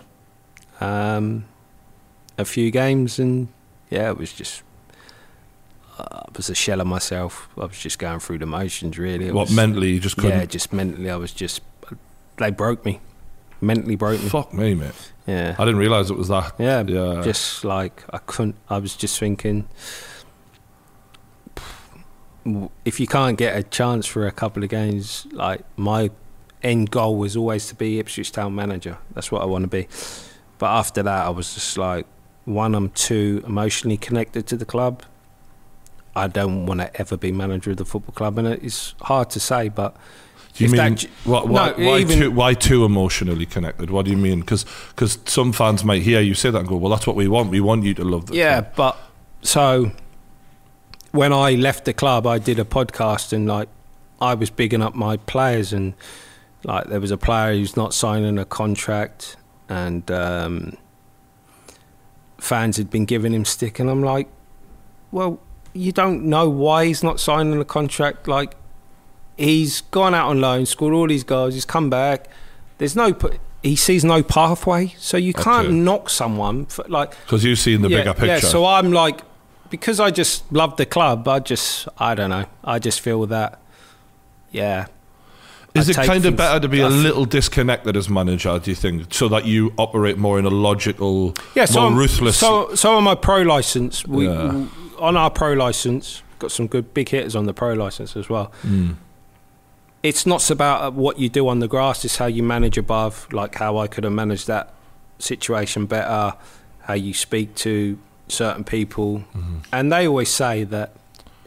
um, 0.82 1.46
a 2.38 2.46
few 2.46 2.72
games. 2.72 3.20
And 3.20 3.48
yeah, 3.90 4.10
it 4.10 4.18
was 4.18 4.34
just. 4.34 4.64
I 5.98 6.24
was 6.36 6.50
a 6.50 6.56
shell 6.56 6.80
of 6.80 6.88
myself. 6.88 7.50
I 7.58 7.66
was 7.66 7.78
just 7.78 8.00
going 8.00 8.20
through 8.20 8.38
the 8.38 8.46
motions, 8.46 8.98
really. 8.98 9.28
It 9.28 9.34
What 9.34 9.48
was- 9.48 9.56
mentally 9.56 9.92
you 9.92 10.00
just 10.00 10.16
couldn't. 10.16 10.40
yeah, 10.40 10.46
just 10.46 10.72
mentally, 10.72 11.10
I 11.10 11.16
was 11.18 11.34
just. 11.34 11.62
They 12.38 12.52
broke 12.52 12.86
me. 12.86 13.02
Mentally 13.60 13.98
broke 13.98 14.22
me. 14.24 14.30
Fuck 14.30 14.54
me, 14.54 14.74
mate. 14.76 14.94
Yeah. 15.28 15.56
I 15.60 15.66
didn't 15.66 15.80
realise 15.82 16.10
it 16.10 16.18
was 16.18 16.30
that. 16.30 16.54
Yeah, 16.58 16.84
Yeah. 16.88 17.22
just 17.22 17.66
like 17.66 18.06
I 18.14 18.20
couldn't. 18.20 18.56
I 18.70 18.78
was 18.78 18.96
just 18.96 19.20
thinking, 19.20 19.68
if 22.86 23.00
you 23.00 23.08
can't 23.08 23.38
get 23.38 23.56
a 23.56 23.64
chance 23.64 24.06
for 24.06 24.28
a 24.28 24.32
couple 24.32 24.64
of 24.64 24.70
games, 24.70 25.28
like 25.32 25.62
my 25.78 26.10
end 26.64 26.92
goal 26.92 27.16
was 27.18 27.36
always 27.38 27.68
to 27.68 27.76
be 27.76 28.00
Ipswich 28.00 28.32
Town 28.32 28.54
manager. 28.56 28.98
That's 29.14 29.32
what 29.32 29.42
I 29.42 29.46
want 29.46 29.64
to 29.64 29.68
be. 29.68 29.88
But 30.58 30.68
after 30.68 31.04
that, 31.04 31.26
I 31.26 31.30
was 31.30 31.54
just 31.54 31.78
like, 31.78 32.06
one, 32.46 32.76
I'm 32.76 32.90
too 32.90 33.44
emotionally 33.46 33.98
connected 33.98 34.48
to 34.48 34.58
the 34.58 34.66
club. 34.66 35.04
I 36.16 36.28
don't 36.28 36.66
want 36.66 36.82
to 36.82 37.00
ever 37.00 37.16
be 37.16 37.32
manager 37.32 37.72
of 37.72 37.78
the 37.78 37.86
football 37.86 38.14
club, 38.14 38.38
and 38.40 38.48
it's 38.48 38.96
hard 39.02 39.30
to 39.32 39.40
say, 39.40 39.70
but 39.70 39.96
Do 40.56 40.64
you 40.66 40.70
mean 40.72 40.96
that 40.96 41.04
what, 41.24 41.48
why, 41.48 41.70
No, 41.78 41.86
why, 41.88 42.00
even- 42.00 42.20
too, 42.20 42.32
why 42.32 42.54
too 42.56 42.84
emotionally 42.84 43.46
connected? 43.46 43.90
What 43.92 44.06
do 44.06 44.12
you 44.12 44.18
mean? 44.18 44.40
Because 44.42 44.66
some 45.26 45.54
fans 45.54 45.86
might 45.86 46.02
hear 46.02 46.20
you 46.20 46.34
say 46.34 46.50
that 46.50 46.58
and 46.60 46.68
go, 46.68 46.76
"Well, 46.76 46.90
that's 46.92 47.06
what 47.08 47.16
we 47.16 47.28
want. 47.28 47.52
We 47.52 47.62
want 47.62 47.84
you 47.84 47.94
to 47.94 48.04
love 48.04 48.26
the 48.26 48.36
Yeah, 48.36 48.62
club." 48.62 48.74
but 48.76 48.98
so 49.44 49.92
when 51.12 51.34
I 51.34 51.54
left 51.54 51.86
the 51.86 51.94
club, 51.94 52.28
I 52.28 52.38
did 52.40 52.60
a 52.60 52.66
podcast 52.66 53.34
and 53.34 53.48
like 53.48 53.70
I 54.22 54.34
was 54.34 54.50
bigging 54.50 54.82
up 54.82 54.96
my 54.96 55.18
players 55.18 55.74
and 55.74 55.94
like 56.64 56.88
there 56.88 57.00
was 57.00 57.12
a 57.12 57.18
player 57.18 57.54
who's 57.54 57.76
not 57.78 57.94
signing 57.94 58.38
a 58.38 58.46
contract 58.46 59.38
and 59.68 60.10
um, 60.12 60.78
fans 62.38 62.78
had 62.78 62.90
been 62.90 63.06
giving 63.06 63.34
him 63.34 63.46
stick 63.46 63.80
and 63.80 63.90
I'm 63.90 64.04
like, 64.04 64.28
well, 65.12 65.40
you 65.74 65.92
don't 65.92 66.26
know 66.26 66.50
why 66.50 66.86
he's 66.86 67.04
not 67.04 67.20
signing 67.20 67.60
a 67.60 67.66
contract. 67.66 68.28
Like 68.28 68.56
he's 69.38 69.82
gone 69.82 70.14
out 70.14 70.30
on 70.30 70.42
loan, 70.42 70.66
scored 70.66 70.94
all 70.94 71.08
these 71.08 71.24
goals, 71.24 71.54
he's 71.54 71.66
come 71.66 71.90
back. 71.90 72.28
There's 72.78 72.96
no. 72.96 73.18
He 73.62 73.76
sees 73.76 74.06
no 74.06 74.24
pathway, 74.24 74.96
so 74.98 75.18
you 75.18 75.34
can't 75.34 75.70
knock 75.74 76.10
someone 76.10 76.68
for 76.68 76.86
like 76.88 77.12
Because 77.26 77.44
you've 77.44 77.60
seen 77.60 77.82
the 77.82 77.90
yeah, 77.90 77.98
bigger 77.98 78.14
picture. 78.14 78.28
Yeah, 78.28 78.40
so 78.40 78.66
I'm 78.66 78.94
like, 78.94 79.20
because 79.70 80.00
I 80.00 80.12
just 80.12 80.52
love 80.52 80.78
the 80.78 80.86
club, 80.86 81.28
I 81.28 81.40
just, 81.40 81.88
I 81.98 82.16
don't 82.16 82.30
know, 82.30 82.46
I 82.64 82.80
just 82.80 83.02
feel 83.02 83.26
that, 83.28 83.60
yeah. 84.52 84.88
Is 85.76 85.96
I 85.96 86.02
it 86.02 86.08
kind 86.08 86.26
of 86.26 86.36
better 86.36 86.60
to 86.60 86.68
be 86.68 86.80
a 86.80 86.90
little 86.90 87.26
disconnected 87.26 87.96
as 87.96 88.10
manager? 88.10 88.58
Do 88.58 88.72
you 88.72 88.76
think, 88.76 89.14
so 89.14 89.28
that 89.30 89.46
you 89.46 89.72
operate 89.78 90.18
more 90.18 90.40
in 90.40 90.46
a 90.46 90.50
logical, 90.50 91.36
Yeah, 91.56 91.66
so 91.66 91.82
more 91.82 91.90
I'm- 91.90 91.98
ruthless? 91.98 92.38
So, 92.38 92.74
so 92.74 92.96
on 92.96 93.04
my 93.04 93.14
pro 93.16 93.44
license, 93.44 94.06
we 94.08 94.28
Yeah. 94.28 94.66
on 94.98 95.16
our 95.16 95.30
pro 95.30 95.54
license 95.54 96.24
got 96.40 96.52
some 96.52 96.66
good 96.68 96.94
big 96.94 97.10
hitters 97.10 97.36
on 97.36 97.46
the 97.46 97.54
pro 97.54 97.74
license 97.74 98.16
as 98.16 98.30
well. 98.30 98.52
Mm. 98.66 98.96
It's 100.02 100.26
not 100.26 100.50
about 100.50 100.94
what 100.94 101.20
you 101.20 101.28
do 101.30 101.48
on 101.50 101.60
the 101.60 101.68
grass; 101.68 102.04
it's 102.06 102.16
how 102.16 102.26
you 102.26 102.42
manage 102.42 102.78
above. 102.78 103.28
Like 103.32 103.56
how 103.56 103.78
I 103.78 103.88
could 103.88 104.06
have 104.06 104.14
managed 104.14 104.48
that 104.48 104.74
situation 105.20 105.86
better, 105.86 106.34
how 106.84 106.94
you 106.94 107.14
speak 107.14 107.54
to 107.56 108.00
certain 108.30 108.64
people, 108.64 109.20
Mm-hmm. 109.36 109.58
and 109.74 109.92
they 109.92 110.08
always 110.08 110.30
say 110.30 110.64
that 110.66 110.94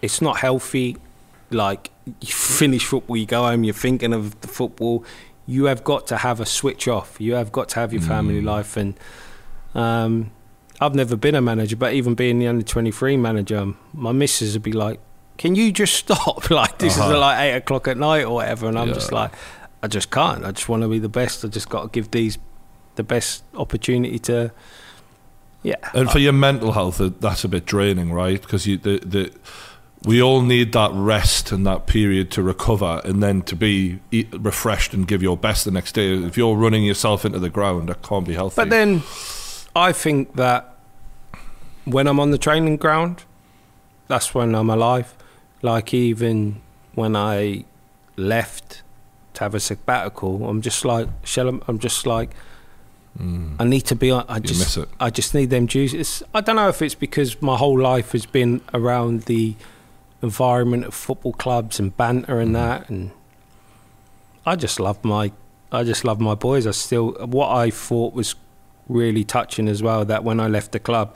it's 0.03 0.21
not 0.21 0.39
healthy. 0.39 0.97
Like 1.51 1.91
you 2.21 2.33
finish 2.33 2.85
football, 2.87 3.17
you 3.17 3.27
go 3.27 3.43
home, 3.43 3.63
you're 3.65 3.75
thinking 3.75 4.13
of 4.15 4.41
the 4.41 4.49
football. 4.49 5.05
You 5.47 5.65
have 5.67 5.85
got 5.85 6.07
to 6.09 6.17
have 6.19 6.41
a 6.41 6.47
switch 6.47 6.89
off. 6.89 7.21
You 7.21 7.35
have 7.35 7.53
got 7.53 7.69
to 7.71 7.81
have 7.81 7.93
your 7.93 8.03
family 8.03 8.41
Mm. 8.41 8.45
life, 8.45 8.77
and 8.77 8.95
um, 9.75 10.31
I've 10.81 10.95
never 10.95 11.17
been 11.17 11.35
a 11.35 11.41
manager, 11.43 11.77
but 11.77 11.93
even 11.95 12.15
being 12.15 12.39
the 12.39 12.47
under 12.49 12.65
twenty 12.65 12.91
three 12.91 13.17
manager, 13.17 13.75
my 13.95 14.13
missus 14.13 14.55
would 14.55 14.63
be 14.63 14.73
like, 14.73 14.99
"Can 15.39 15.55
you 15.55 15.73
just 15.73 15.95
stop? 15.95 16.51
like 16.63 16.79
this 16.79 16.99
Uh-huh. 16.99 17.13
is 17.13 17.19
like 17.19 17.39
eight 17.41 17.57
o'clock 17.57 17.89
at 17.89 17.97
night 17.99 18.25
or 18.25 18.35
whatever," 18.37 18.67
and 18.69 18.79
I'm 18.79 18.89
Yeah. 18.89 18.95
just 18.95 19.13
like, 19.13 19.33
"I 19.83 19.89
just 19.89 20.11
can't. 20.11 20.45
I 20.45 20.53
just 20.53 20.69
want 20.69 20.83
to 20.83 20.89
be 20.89 20.99
the 20.99 21.09
best. 21.09 21.45
I 21.45 21.49
just 21.49 21.69
got 21.69 21.83
to 21.83 21.89
give 21.89 22.11
these 22.11 22.39
the 22.97 23.03
best 23.05 23.45
opportunity 23.55 24.19
to." 24.21 24.53
Yeah, 25.63 25.77
And 25.95 26.11
for 26.11 26.19
your 26.19 26.33
mental 26.33 26.73
health, 26.73 27.01
uh, 27.01 27.11
that's 27.21 27.45
a 27.45 27.49
bit 27.49 27.67
draining, 27.67 28.13
right? 28.13 28.41
Because 28.41 28.67
you, 28.67 28.79
the, 28.79 28.99
the, 28.99 29.33
we 30.05 30.21
all 30.21 30.43
need 30.43 30.73
that 30.73 30.91
rest 30.93 31.53
and 31.53 31.65
that 31.67 31.87
period 31.87 32.33
to 32.33 32.43
recover, 32.43 33.01
and 33.05 33.23
then 33.23 33.43
to 33.43 33.55
be 33.55 34.01
refreshed 34.33 34.93
and 34.93 35.07
give 35.07 35.23
your 35.23 35.37
best 35.37 35.65
the 35.65 35.71
next 35.71 35.93
day. 35.93 36.13
If 36.15 36.37
you're 36.37 36.57
running 36.57 36.85
yourself 36.85 37.25
into 37.25 37.39
the 37.39 37.51
ground, 37.51 37.89
that 37.89 38.03
can't 38.03 38.27
be 38.27 38.35
healthy. 38.35 38.57
But 38.57 38.71
then 38.71 39.03
I 39.77 39.93
think 39.93 40.35
that 40.35 40.77
when 41.85 42.07
I'm 42.07 42.19
on 42.19 42.33
the 42.33 42.39
training 42.39 42.77
ground, 42.79 43.25
that's 44.09 44.35
when 44.35 44.55
I'm 44.55 44.71
alive. 44.71 45.15
Like 45.63 45.95
even 45.95 46.61
when 46.95 47.15
I 47.15 47.65
left 48.17 48.83
to 49.35 49.45
have 49.45 49.55
a 49.55 49.61
sabbatical, 49.61 50.49
I'm 50.49 50.61
just 50.61 50.85
like, 50.85 51.09
shall 51.25 51.49
I, 51.49 51.59
I'm 51.69 51.79
just 51.79 52.07
like, 52.07 52.35
I 53.21 53.65
need 53.65 53.83
to 53.83 53.95
be 53.95 54.11
on. 54.11 54.25
I 54.29 54.41
just, 54.41 54.55
Mm. 54.61 54.65
miss 54.65 54.77
it. 54.79 54.89
I 54.99 55.11
just 55.11 55.35
need 55.35 55.51
them 55.51 55.67
juices. 55.67 56.23
I 56.35 56.41
don't 56.41 56.57
know 56.57 56.69
if 56.69 56.81
it's 56.83 56.95
because 56.97 57.41
my 57.43 57.57
whole 57.57 57.79
life 57.79 58.13
has 58.13 58.27
been 58.27 58.61
around 58.75 59.23
the 59.23 59.55
environment 60.23 60.85
of 60.87 60.95
football 60.95 61.33
clubs 61.35 61.79
and 61.79 61.97
banter 61.97 62.41
and 62.41 62.55
that, 62.57 62.89
and 62.89 63.11
I 64.47 64.57
just 64.57 64.81
love 64.81 65.05
my, 65.05 65.31
I 65.71 65.85
just 65.85 66.05
love 66.05 66.21
my 66.21 66.35
boys. 66.35 66.67
I 66.67 66.71
still 66.73 67.13
what 67.27 67.51
I 67.51 67.71
thought 67.71 68.15
was 68.15 68.35
really 68.89 69.25
touching 69.25 69.69
as 69.69 69.83
well 69.83 70.05
that 70.07 70.25
when 70.25 70.41
I 70.41 70.49
left 70.49 70.73
the 70.73 70.81
club, 70.81 71.15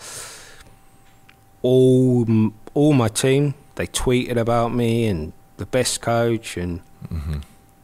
all 1.62 2.26
all 2.74 2.92
my 2.92 3.09
team 3.09 3.55
they 3.76 3.86
tweeted 3.86 4.36
about 4.36 4.72
me 4.74 5.07
and 5.07 5.32
the 5.57 5.66
best 5.66 6.01
coach 6.01 6.57
and 6.57 6.80
Mm-hmm. 7.12 7.38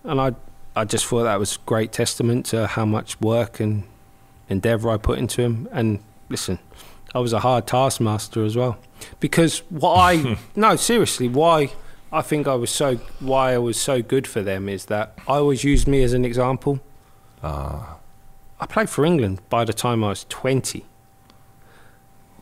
and 0.04 0.20
I 0.20 0.32
I 0.74 0.84
just 0.84 1.06
thought 1.06 1.24
that 1.24 1.38
was 1.38 1.58
great 1.58 1.92
testament 1.92 2.46
to 2.46 2.66
how 2.66 2.84
much 2.84 3.20
work 3.20 3.60
and 3.60 3.84
endeavour 4.48 4.90
I 4.90 4.96
put 4.96 5.18
into 5.18 5.42
him. 5.42 5.68
And 5.72 6.00
listen, 6.28 6.58
I 7.14 7.18
was 7.18 7.32
a 7.32 7.40
hard 7.40 7.66
taskmaster 7.66 8.44
as 8.44 8.56
well 8.56 8.78
because 9.20 9.60
what 9.70 9.94
I 9.98 10.38
no 10.56 10.76
seriously 10.76 11.28
why 11.28 11.72
I 12.12 12.22
think 12.22 12.46
I 12.46 12.54
was 12.54 12.70
so 12.70 12.96
why 13.20 13.54
I 13.54 13.58
was 13.58 13.80
so 13.80 14.02
good 14.02 14.26
for 14.26 14.42
them 14.42 14.68
is 14.68 14.86
that 14.86 15.14
I 15.26 15.36
always 15.36 15.64
used 15.64 15.88
me 15.88 16.02
as 16.02 16.12
an 16.12 16.24
example. 16.24 16.80
Ah, 17.42 17.98
I 18.60 18.66
played 18.66 18.88
for 18.90 19.04
England 19.04 19.40
by 19.48 19.64
the 19.64 19.72
time 19.72 20.04
I 20.04 20.08
was 20.08 20.24
20. 20.28 20.84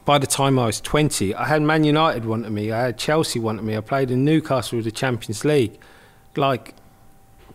By 0.05 0.19
the 0.19 0.27
time 0.27 0.59
I 0.59 0.67
was 0.67 0.81
20, 0.81 1.35
I 1.35 1.47
had 1.47 1.63
Man 1.63 1.85
United 1.85 2.25
wanted 2.25 2.51
me, 2.51 2.73
I 2.73 2.83
had 2.87 2.99
Chelsea 2.99 3.39
wanted 3.39 3.63
me, 3.63 3.77
I 3.77 3.81
played 3.81 4.11
in 4.11 4.25
Newcastle 4.25 4.77
with 4.77 4.87
the 4.87 4.91
Champions 4.91 5.45
League. 5.45 5.79
Like, 6.37 6.75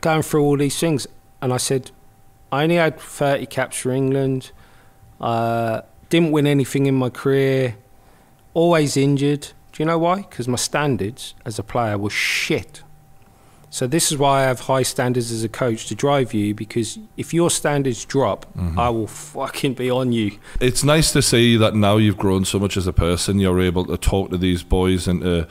going 0.02 0.22
through 0.22 0.44
all 0.44 0.58
these 0.58 0.80
things. 0.80 1.08
And 1.42 1.52
I 1.52 1.58
said, 1.58 1.92
I 2.52 2.64
only 2.64 2.76
had 2.76 3.00
30 3.00 3.46
caps 3.48 3.78
for 3.78 3.92
England, 3.92 4.52
uh, 5.20 5.82
didn't 6.10 6.32
win 6.32 6.48
anything 6.48 6.86
in 6.86 6.96
my 6.96 7.10
career, 7.10 7.76
always 8.54 8.96
injured. 8.96 9.50
Do 9.72 9.84
you 9.84 9.86
know 9.86 9.98
why? 9.98 10.18
Because 10.18 10.48
my 10.48 10.56
standards 10.56 11.34
as 11.46 11.60
a 11.60 11.64
player 11.64 11.98
were 11.98 12.10
shit. 12.10 12.84
So 13.70 13.88
this 13.88 14.10
is 14.10 14.18
why 14.18 14.40
I 14.40 14.44
have 14.44 14.62
high 14.62 14.84
standards 14.84 15.34
as 15.34 15.44
a 15.44 15.50
coach 15.50 15.88
to 15.88 15.96
drive 15.96 16.34
you 16.34 16.56
because 16.56 16.98
if 17.18 17.34
your 17.34 17.50
standards 17.50 18.06
drop, 18.06 18.46
I 18.78 18.88
will 18.90 19.08
fucking 19.08 19.74
be 19.74 19.92
on 19.92 20.14
you. 20.14 20.38
it's 20.62 20.86
nice 20.86 21.12
to 21.12 21.22
see 21.22 21.58
that 21.58 21.76
now 21.76 21.98
you've 21.98 22.16
grown 22.16 22.46
so 22.46 22.58
much 22.58 22.78
as 22.78 22.88
a 22.88 22.94
person. 22.94 23.38
You're 23.40 23.60
able 23.60 23.84
to 23.88 23.98
talk 23.98 24.30
to 24.30 24.38
these 24.38 24.64
boys 24.64 25.10
and 25.10 25.20
to 25.24 25.50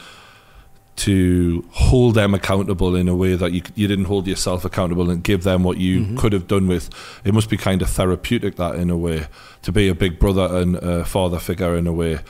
to 0.97 1.65
hold 1.73 2.15
them 2.15 2.35
accountable 2.35 2.95
in 2.95 3.09
a 3.09 3.15
way 3.15 3.35
that 3.35 3.53
you 3.53 3.63
you 3.75 3.89
didn't 3.89 4.05
hold 4.05 4.27
yourself 4.27 4.65
accountable 4.65 5.11
and 5.11 5.25
give 5.25 5.43
them 5.43 5.65
what 5.65 5.79
you 5.79 6.15
could 6.17 6.33
have 6.33 6.47
done 6.47 6.69
with. 6.69 6.89
It 7.25 7.35
must 7.35 7.51
be 7.51 7.57
kind 7.57 7.83
of 7.83 7.91
therapeutic 7.91 8.57
that 8.57 8.77
in 8.77 8.91
a 8.91 8.97
way 8.97 9.27
to 9.63 9.73
be 9.73 9.89
a 9.89 9.95
big 9.95 10.19
brother 10.19 10.57
and 10.57 10.77
a 10.77 11.05
father 11.05 11.39
figure 11.39 11.77
in 11.77 11.87
a 11.87 11.93
way. 11.93 12.21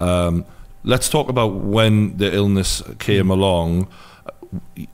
Um, 0.00 0.44
let's 0.84 1.08
talk 1.08 1.28
about 1.28 1.54
when 1.54 2.16
the 2.16 2.32
illness 2.32 2.82
came 2.98 3.30
along. 3.30 3.88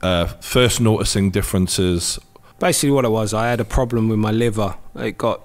Uh, 0.01 0.25
first 0.25 0.79
noticing 0.79 1.31
differences. 1.31 2.17
Basically, 2.59 2.91
what 2.91 3.05
it 3.05 3.09
was, 3.09 3.33
I 3.33 3.49
had 3.49 3.59
a 3.59 3.65
problem 3.65 4.09
with 4.09 4.19
my 4.19 4.31
liver. 4.31 4.75
It 4.95 5.17
got 5.17 5.41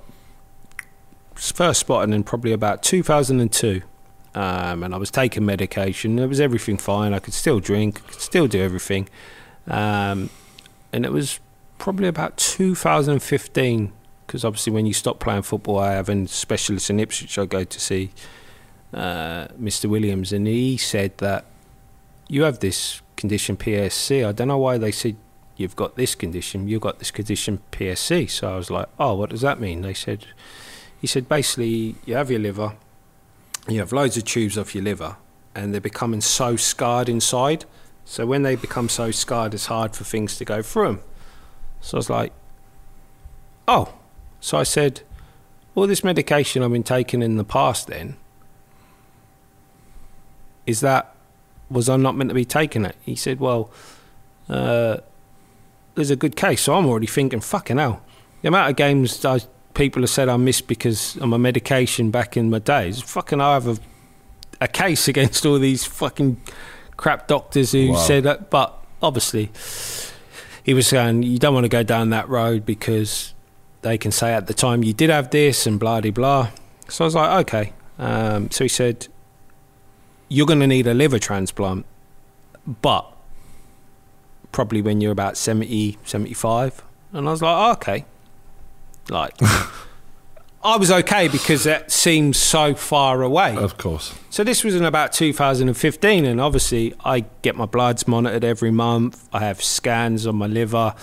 first 1.35 1.81
spotted 1.81 2.15
in 2.15 2.23
probably 2.23 2.53
about 2.53 2.83
2002. 2.83 3.83
Um, 4.35 4.83
and 4.83 4.95
I 4.95 4.99
was 4.99 5.11
taking 5.11 5.45
medication. 5.45 6.19
It 6.19 6.27
was 6.27 6.41
everything 6.41 6.77
fine. 6.77 7.15
I 7.15 7.19
could 7.21 7.35
still 7.35 7.61
drink, 7.61 8.05
could 8.07 8.21
still 8.21 8.49
do 8.49 8.61
everything. 8.61 9.09
Um, 9.69 10.31
and 10.93 11.05
it 11.05 11.13
was 11.13 11.41
probably 11.79 12.09
about 12.09 12.37
2015, 12.37 13.93
because 14.27 14.45
obviously 14.45 14.73
when 14.73 14.87
you 14.87 14.93
stop 14.93 15.21
playing 15.21 15.43
football, 15.43 15.79
I 15.79 15.93
have 15.93 16.09
a 16.09 16.27
specialist 16.27 16.91
in 16.91 16.99
Ipswich. 16.99 17.39
I 17.39 17.47
go 17.47 17.65
to 17.65 17.81
see 17.81 18.11
uh, 18.93 19.49
Mr. 19.61 19.89
Williams, 19.89 20.33
and 20.33 20.47
he 20.47 20.77
said 20.77 21.17
that 21.19 21.45
you 22.29 22.43
have 22.43 22.59
this 22.59 23.03
condition 23.17 23.57
PSC. 23.57 24.27
I 24.27 24.33
don't 24.33 24.49
know 24.49 24.59
why 24.59 24.79
they 24.79 24.91
said 24.91 25.17
you've 25.57 25.77
got 25.77 25.97
this 25.97 26.15
condition. 26.15 26.69
You've 26.69 26.83
got 26.83 26.99
this 26.99 27.11
condition 27.11 27.61
PSC. 27.73 28.29
So 28.31 28.53
I 28.53 28.57
was 28.57 28.71
like, 28.71 28.89
oh, 28.99 29.15
what 29.15 29.31
does 29.31 29.43
that 29.43 29.61
mean? 29.61 29.83
They 29.83 29.95
said, 29.95 30.27
he 31.01 31.07
said 31.07 31.29
basically 31.29 31.97
you 32.05 32.15
have 32.15 32.31
your 32.31 32.41
liver, 32.41 32.75
you 33.69 33.79
have 33.79 33.93
loads 33.93 34.17
of 34.17 34.25
tubes 34.25 34.59
off 34.59 34.75
your 34.75 34.85
liver, 34.85 35.17
and 35.55 35.73
they're 35.73 35.81
becoming 35.81 36.21
so 36.21 36.57
scarred 36.57 37.09
inside. 37.09 37.65
So 38.05 38.27
when 38.27 38.43
they 38.43 38.57
become 38.57 38.89
so 38.89 39.11
scarred, 39.11 39.55
it's 39.55 39.67
hard 39.67 39.97
for 39.97 40.05
things 40.05 40.37
to 40.37 40.45
go 40.45 40.61
through 40.61 40.87
them. 40.87 41.01
So 41.81 41.97
I 41.97 41.99
was 41.99 42.11
like, 42.11 42.33
oh. 43.67 43.95
So 44.41 44.59
I 44.59 44.63
said, 44.63 45.01
all 45.75 45.87
this 45.87 46.05
medication 46.05 46.63
I've 46.63 46.73
been 46.73 46.83
taking 46.83 47.23
in 47.23 47.37
the 47.37 47.45
past 47.45 47.87
then, 47.87 48.17
is 50.67 50.81
that, 50.81 51.15
was 51.71 51.89
I 51.89 51.97
not 51.97 52.15
meant 52.15 52.29
to 52.29 52.35
be 52.35 52.45
taking 52.45 52.85
it? 52.85 52.97
He 53.03 53.17
said, 53.17 53.41
well, 53.41 53.71
uh, 54.49 54.99
there's 55.95 56.11
a 56.11 56.17
good 56.17 56.37
case. 56.37 56.63
So 56.63 56.75
I'm 56.75 56.87
already 56.87 57.07
thinking, 57.07 57.41
fucking 57.41 57.79
hell. 57.79 58.03
The 58.43 58.49
amount 58.49 58.71
of 58.71 58.77
games 58.77 59.25
I, 59.25 59.41
people 59.75 60.03
have 60.03 60.11
said 60.11 60.29
I 60.29 60.37
missed 60.37 60.67
because 60.69 61.17
of 61.17 61.29
my 61.29 61.37
medication 61.37 62.11
back 62.11 62.37
in 62.37 62.51
my 62.51 62.59
days, 62.61 63.01
fucking 63.03 63.41
I 63.41 63.55
have 63.55 63.67
a, 63.69 63.77
a 64.61 64.69
case 64.69 65.09
against 65.13 65.45
all 65.45 65.59
these 65.59 65.85
fucking 65.85 66.41
crap 66.97 67.27
doctors 67.29 67.73
who 67.73 67.91
Wow. 67.93 67.97
said 67.97 68.23
that. 68.25 68.51
But 68.51 68.77
obviously, 69.03 69.51
he 70.63 70.75
was 70.75 70.87
saying 70.87 71.23
you 71.25 71.39
don't 71.39 71.55
want 71.55 71.65
to 71.65 71.69
go 71.69 71.83
down 71.83 72.11
that 72.11 72.29
road 72.29 72.65
because 72.65 73.35
they 73.83 73.99
can 73.99 74.13
say 74.13 74.33
at 74.33 74.47
the 74.47 74.55
time 74.55 74.83
you 74.83 74.93
did 74.93 75.11
have 75.11 75.31
this 75.31 75.67
and 75.67 75.79
blah 75.79 76.01
de 76.01 76.11
blah. 76.11 76.51
So 76.89 77.05
I 77.05 77.07
was 77.07 77.15
like, 77.15 77.47
okay. 77.47 77.73
Um, 77.99 78.51
so 78.51 78.65
he 78.65 78.69
said, 78.69 79.09
you're 80.29 80.47
going 80.47 80.61
to 80.61 80.67
need 80.67 80.87
a 80.87 80.95
liver 80.95 81.19
transplant, 81.19 81.85
but 82.67 83.11
probably 84.53 84.81
when 84.83 85.01
you're 85.01 85.13
about 85.13 85.37
70, 85.37 85.99
75. 86.05 86.83
And 87.13 87.29
I 87.29 87.31
was 87.31 87.43
like, 87.43 87.57
oh, 87.57 87.73
okay. 87.73 88.05
Like, 89.09 89.35
I 90.65 90.77
was 90.79 90.91
okay 90.91 91.29
because 91.29 91.65
that 91.65 91.93
seems 91.93 92.39
so 92.39 92.75
far 92.75 93.21
away. 93.23 93.55
Of 93.57 93.77
course. 93.77 94.15
So 94.31 94.43
this 94.45 94.65
was 94.65 94.75
in 94.75 94.85
about 94.85 95.13
2015, 95.13 96.25
and 96.25 96.41
obviously 96.41 96.95
I 97.05 97.27
get 97.43 97.55
my 97.55 97.67
bloods 97.67 98.09
monitored 98.09 98.45
every 98.45 98.71
month. 98.71 99.29
I 99.33 99.41
have 99.41 99.63
scans 99.63 100.27
on 100.27 100.37
my 100.37 100.47
liver 100.47 100.95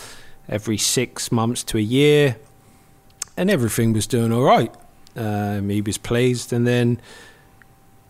every 0.50 0.78
six 0.78 1.32
months 1.32 1.64
to 1.66 1.78
a 1.78 1.82
year, 1.82 2.38
and 3.38 3.52
everything 3.52 3.94
was 3.94 4.08
doing 4.08 4.34
all 4.34 4.44
right. 4.44 4.74
Um, 5.16 5.70
he 5.70 5.82
was 5.82 5.98
pleased, 5.98 6.52
and 6.52 6.66
then 6.66 7.00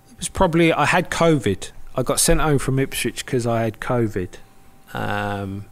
it 0.09 0.17
was 0.17 0.29
probably 0.29 0.71
I 0.71 0.85
had 0.85 1.09
COVID. 1.09 1.71
I 1.95 2.03
got 2.03 2.21
sent 2.21 2.39
home 2.39 2.59
from 2.59 2.79
Ipswich 2.79 3.25
because 3.25 3.45
I 3.45 3.63
had 3.63 3.81
COVID. 3.81 4.35
Um, 4.93 5.65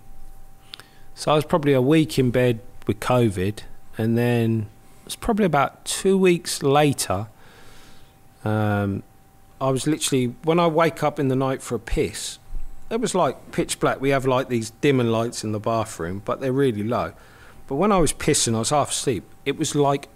so 1.16 1.32
I 1.32 1.36
was 1.36 1.46
probably 1.46 1.74
a 1.74 1.82
week 1.82 2.20
in 2.20 2.32
bed 2.32 2.60
with 2.86 3.00
COVID, 3.00 3.62
and 4.00 4.18
then 4.18 4.66
it's 5.06 5.16
probably 5.16 5.46
about 5.46 5.86
two 5.86 6.18
weeks 6.18 6.64
later. 6.64 7.28
Um, 8.44 9.04
I 9.62 9.70
was 9.70 9.86
literally 9.86 10.34
when 10.44 10.60
I 10.60 10.68
wake 10.68 11.04
up 11.04 11.20
in 11.20 11.28
the 11.28 11.36
night 11.36 11.62
for 11.62 11.76
a 11.76 11.80
piss. 11.80 12.40
It 12.90 13.00
was 13.00 13.14
like 13.14 13.52
pitch 13.52 13.80
black. 13.80 14.02
We 14.02 14.10
have 14.10 14.26
like 14.26 14.50
these 14.50 14.72
dimming 14.72 15.08
lights 15.08 15.44
in 15.44 15.52
the 15.52 15.60
bathroom, 15.60 16.22
but 16.26 16.40
they're 16.42 16.52
really 16.54 16.82
low. 16.84 17.14
But 17.68 17.76
when 17.76 17.92
I 17.92 17.98
was 18.00 18.14
pissing, 18.14 18.56
I 18.56 18.60
was 18.60 18.72
half 18.72 18.90
asleep. 18.92 19.24
It 19.46 19.58
was 19.58 19.76
like 19.76 20.08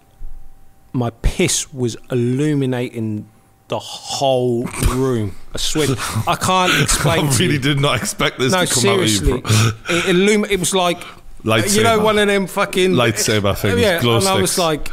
my 0.94 1.10
piss 1.22 1.72
was 1.74 1.98
illuminating 2.10 3.28
the 3.68 3.80
whole 3.80 4.64
room. 4.90 5.36
I 5.54 5.58
swear, 5.58 5.88
I 6.28 6.36
can't 6.36 6.82
explain. 6.82 7.28
I 7.28 7.38
really 7.38 7.60
did 7.60 7.80
not 7.80 7.98
expect 8.00 8.40
this 8.40 8.54
No, 8.54 8.66
to 8.66 8.74
come 8.74 8.82
seriously, 8.82 9.34
out 9.34 9.46
of 9.46 9.52
you. 9.52 9.72
bro. 9.72 9.96
it, 9.98 10.06
illum- 10.16 10.46
it 10.46 10.60
was 10.60 10.74
like 10.74 11.04
Lightsaber. 11.44 11.76
you 11.78 11.84
know 11.84 12.00
one 12.00 12.18
of 12.18 12.28
them 12.28 12.48
fucking 12.48 12.92
Lightsaber 12.92 13.58
things, 13.58 13.80
Yeah, 13.80 14.00
glow 14.02 14.18
and 14.18 14.28
I 14.28 14.40
was 14.40 14.58
like, 14.58 14.90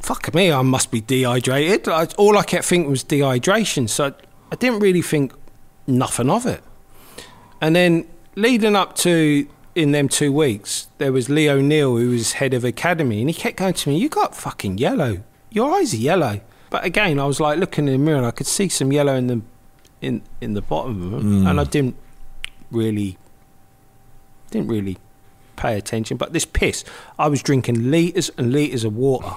"Fuck 0.00 0.32
me, 0.34 0.52
I 0.52 0.62
must 0.62 0.90
be 0.90 1.00
dehydrated." 1.00 1.88
I, 1.88 2.06
all 2.16 2.38
I 2.38 2.44
kept 2.44 2.64
thinking 2.64 2.90
was 2.90 3.02
dehydration, 3.04 3.88
so 3.88 4.14
I 4.52 4.56
didn't 4.56 4.80
really 4.80 5.02
think 5.02 5.32
nothing 5.86 6.30
of 6.30 6.46
it. 6.46 6.62
And 7.60 7.74
then 7.74 8.06
leading 8.36 8.76
up 8.76 8.94
to 8.96 9.46
in 9.74 9.92
them 9.92 10.08
two 10.08 10.32
weeks, 10.32 10.88
there 10.98 11.12
was 11.12 11.28
Lee 11.28 11.48
O'Neill, 11.48 11.96
who 11.96 12.10
was 12.10 12.32
head 12.34 12.54
of 12.54 12.64
academy, 12.64 13.20
and 13.20 13.28
he 13.30 13.34
kept 13.34 13.56
going 13.56 13.74
to 13.74 13.88
me, 13.88 13.98
"You 13.98 14.08
got 14.08 14.36
fucking 14.36 14.78
yellow. 14.78 15.22
Your 15.50 15.72
eyes 15.74 15.92
are 15.94 15.96
yellow." 15.98 16.40
But 16.70 16.84
again, 16.84 17.18
I 17.18 17.24
was 17.24 17.40
like 17.40 17.58
looking 17.58 17.86
in 17.88 17.92
the 17.92 17.98
mirror, 17.98 18.18
and 18.18 18.26
I 18.26 18.30
could 18.30 18.46
see 18.46 18.68
some 18.68 18.92
yellow 18.92 19.14
in 19.16 19.26
the 19.26 19.40
in 20.00 20.22
in 20.40 20.54
the 20.54 20.62
bottom 20.62 21.02
of 21.02 21.10
them, 21.22 21.42
Mm. 21.44 21.50
and 21.50 21.60
I 21.60 21.64
didn't 21.64 21.96
really 22.70 23.18
didn't 24.50 24.68
really 24.68 24.98
pay 25.58 25.76
attention. 25.76 26.16
But 26.16 26.32
this 26.32 26.44
piss, 26.46 26.84
I 27.18 27.28
was 27.28 27.42
drinking 27.42 27.90
liters 27.90 28.30
and 28.38 28.52
liters 28.52 28.84
of 28.84 28.94
water, 28.96 29.32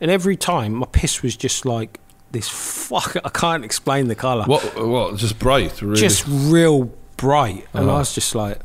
and 0.00 0.10
every 0.10 0.36
time 0.36 0.72
my 0.74 0.86
piss 0.90 1.22
was 1.22 1.36
just 1.36 1.66
like 1.66 1.98
this. 2.30 2.48
Fuck, 2.48 3.16
I 3.24 3.28
can't 3.28 3.64
explain 3.64 4.08
the 4.08 4.14
color. 4.14 4.44
What? 4.44 4.62
What? 4.76 5.16
Just 5.16 5.38
bright, 5.38 5.80
really. 5.82 5.96
Just 6.00 6.24
real 6.26 6.90
bright, 7.16 7.66
and 7.74 7.84
I 7.84 7.88
Uh-huh. 7.88 7.98
was 7.98 8.14
just 8.14 8.34
like, 8.34 8.60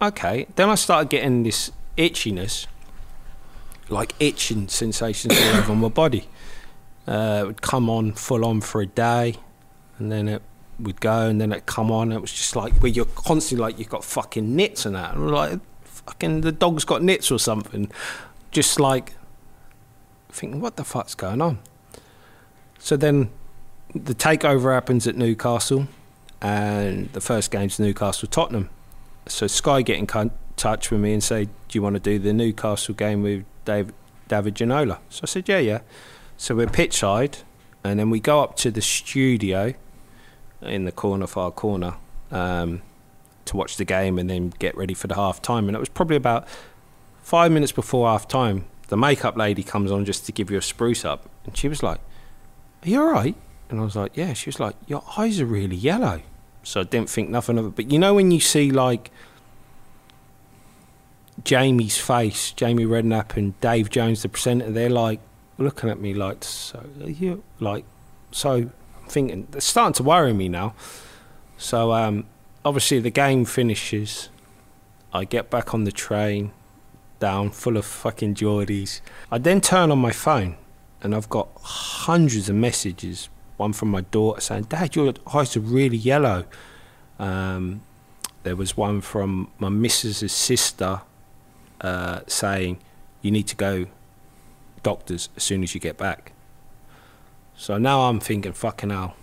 okay. 0.00 0.46
Then 0.56 0.68
I 0.70 0.74
started 0.76 1.08
getting 1.10 1.42
this 1.44 1.70
itchiness, 1.96 2.66
like 3.88 4.14
itching 4.20 4.68
sensations 4.68 5.34
all 5.40 5.56
over 5.58 5.74
my 5.74 5.88
body. 5.88 6.28
Uh, 7.06 7.40
it 7.42 7.46
would 7.46 7.62
come 7.62 7.88
on 7.88 8.12
full 8.12 8.44
on 8.44 8.60
for 8.60 8.80
a 8.82 8.86
day, 8.86 9.34
and 9.98 10.10
then 10.12 10.28
it 10.28 10.42
we'd 10.80 11.00
go, 11.00 11.26
and 11.26 11.40
then 11.40 11.50
it'd 11.52 11.66
come 11.66 11.90
on. 11.90 12.08
And 12.08 12.12
it 12.18 12.20
was 12.20 12.32
just 12.32 12.54
like 12.54 12.74
where 12.82 12.90
you're 12.92 13.06
constantly 13.06 13.62
like 13.64 13.78
you've 13.78 13.88
got 13.88 14.04
fucking 14.04 14.54
nits 14.56 14.84
and 14.86 14.94
that, 14.94 15.14
and 15.14 15.24
we're 15.24 15.32
like 15.32 15.58
fucking 16.08 16.40
the 16.40 16.52
dog's 16.52 16.84
got 16.84 17.02
nits 17.02 17.30
or 17.30 17.38
something. 17.38 17.90
Just 18.50 18.80
like 18.80 19.12
thinking, 20.30 20.60
what 20.60 20.76
the 20.76 20.84
fuck's 20.84 21.14
going 21.14 21.42
on? 21.42 21.58
So 22.78 22.96
then 22.96 23.30
the 23.94 24.14
takeover 24.14 24.72
happens 24.72 25.06
at 25.06 25.16
Newcastle, 25.16 25.88
and 26.40 27.12
the 27.12 27.20
first 27.20 27.50
game's 27.50 27.78
Newcastle 27.78 28.28
Tottenham. 28.28 28.70
So 29.26 29.46
Sky 29.46 29.82
get 29.82 29.98
in 29.98 30.30
touch 30.56 30.90
with 30.90 31.00
me 31.00 31.12
and 31.12 31.22
say, 31.22 31.44
"Do 31.44 31.50
you 31.72 31.82
want 31.82 31.94
to 31.94 32.00
do 32.00 32.18
the 32.18 32.32
Newcastle 32.32 32.94
game 32.94 33.22
with 33.22 33.44
Dave, 33.66 33.92
David 34.28 34.54
Ginola?" 34.54 34.98
So 35.10 35.20
I 35.24 35.26
said, 35.26 35.48
"Yeah, 35.48 35.58
yeah." 35.58 35.80
So 36.38 36.54
we're 36.54 36.68
pitch 36.68 36.98
side, 36.98 37.38
and 37.84 38.00
then 38.00 38.08
we 38.08 38.20
go 38.20 38.42
up 38.42 38.56
to 38.56 38.70
the 38.70 38.80
studio 38.80 39.74
in 40.62 40.84
the 40.86 40.92
corner, 40.92 41.26
far 41.26 41.50
corner, 41.50 41.94
um, 42.30 42.80
to 43.48 43.56
watch 43.56 43.76
the 43.76 43.84
game, 43.84 44.18
and 44.18 44.30
then 44.30 44.52
get 44.58 44.76
ready 44.76 44.94
for 44.94 45.06
the 45.06 45.14
half 45.14 45.42
time. 45.42 45.68
And 45.68 45.76
it 45.76 45.80
was 45.80 45.88
probably 45.88 46.16
about 46.16 46.46
five 47.22 47.52
minutes 47.52 47.72
before 47.72 48.08
half 48.08 48.26
time. 48.28 48.64
The 48.88 48.96
makeup 48.96 49.36
lady 49.36 49.62
comes 49.62 49.90
on 49.90 50.04
just 50.04 50.24
to 50.26 50.32
give 50.32 50.50
you 50.50 50.58
a 50.58 50.62
spruce 50.62 51.04
up, 51.04 51.28
and 51.44 51.56
she 51.56 51.68
was 51.68 51.82
like, 51.82 52.00
"Are 52.84 52.88
you 52.88 53.00
all 53.00 53.12
right?" 53.12 53.36
And 53.68 53.80
I 53.80 53.84
was 53.84 53.96
like, 53.96 54.16
"Yeah." 54.16 54.32
She 54.32 54.48
was 54.48 54.58
like, 54.58 54.76
"Your 54.86 55.04
eyes 55.16 55.40
are 55.40 55.46
really 55.46 55.76
yellow." 55.76 56.22
So 56.62 56.80
I 56.80 56.84
didn't 56.84 57.10
think 57.10 57.30
nothing 57.30 57.58
of 57.58 57.66
it. 57.66 57.76
But 57.76 57.90
you 57.90 57.98
know 57.98 58.14
when 58.14 58.30
you 58.30 58.40
see 58.40 58.70
like 58.70 59.10
Jamie's 61.44 61.98
face, 61.98 62.52
Jamie 62.52 62.84
Redknapp 62.84 63.36
and 63.36 63.58
Dave 63.60 63.90
Jones, 63.90 64.22
the 64.22 64.28
presenter, 64.28 64.70
they're 64.70 64.90
like 64.90 65.20
looking 65.56 65.90
at 65.90 66.00
me 66.00 66.14
like, 66.14 66.44
so 66.44 66.84
you 67.04 67.42
like, 67.60 67.84
so 68.30 68.52
I'm 68.52 68.72
thinking 69.08 69.48
it's 69.52 69.66
starting 69.66 69.94
to 69.94 70.02
worry 70.02 70.32
me 70.32 70.48
now. 70.48 70.74
So 71.56 71.92
um, 71.92 72.26
obviously 72.64 73.00
the 73.00 73.10
game 73.10 73.44
finishes. 73.44 74.28
I 75.12 75.24
get 75.24 75.50
back 75.50 75.72
on 75.72 75.84
the 75.84 75.92
train, 75.92 76.52
down 77.18 77.50
full 77.50 77.76
of 77.76 77.84
fucking 77.84 78.34
Geordies. 78.34 79.00
I 79.30 79.38
then 79.38 79.60
turn 79.60 79.90
on 79.90 79.98
my 79.98 80.12
phone, 80.12 80.56
and 81.00 81.14
I've 81.14 81.28
got 81.28 81.48
hundreds 81.62 82.48
of 82.48 82.56
messages. 82.56 83.28
One 83.56 83.72
from 83.72 83.90
my 83.90 84.02
daughter 84.02 84.40
saying, 84.40 84.64
"Dad, 84.64 84.94
your 84.94 85.14
eyes 85.32 85.56
are 85.56 85.60
really 85.60 85.96
yellow." 85.96 86.44
Um, 87.18 87.82
there 88.42 88.54
was 88.54 88.76
one 88.76 89.00
from 89.00 89.50
my 89.58 89.68
missus's 89.68 90.32
sister 90.32 91.00
uh, 91.80 92.20
saying, 92.26 92.78
"You 93.22 93.30
need 93.30 93.48
to 93.48 93.56
go 93.56 93.86
doctors 94.82 95.28
as 95.36 95.42
soon 95.42 95.62
as 95.62 95.74
you 95.74 95.80
get 95.80 95.96
back." 95.96 96.32
So 97.56 97.78
now 97.78 98.02
I'm 98.02 98.20
thinking, 98.20 98.52
"Fucking 98.52 98.90
hell, 98.90 99.16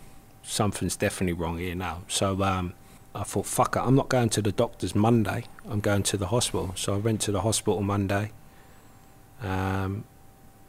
something's 0.43 0.97
definitely 0.97 1.33
wrong 1.33 1.59
here 1.59 1.75
now." 1.75 2.01
So 2.07 2.43
um, 2.43 2.73
I 3.15 3.23
thought, 3.23 3.45
"Fuck 3.45 3.75
it, 3.75 3.79
I'm 3.79 3.95
not 3.95 4.09
going 4.09 4.29
to 4.29 4.41
the 4.41 4.51
doctors 4.51 4.93
Monday. 4.93 5.45
I'm 5.69 5.79
going 5.79 6.03
to 6.03 6.17
the 6.17 6.27
hospital." 6.27 6.73
So 6.75 6.93
I 6.95 6.97
went 6.97 7.21
to 7.21 7.31
the 7.31 7.41
hospital 7.41 7.81
Monday. 7.81 8.31
Um, 9.41 10.03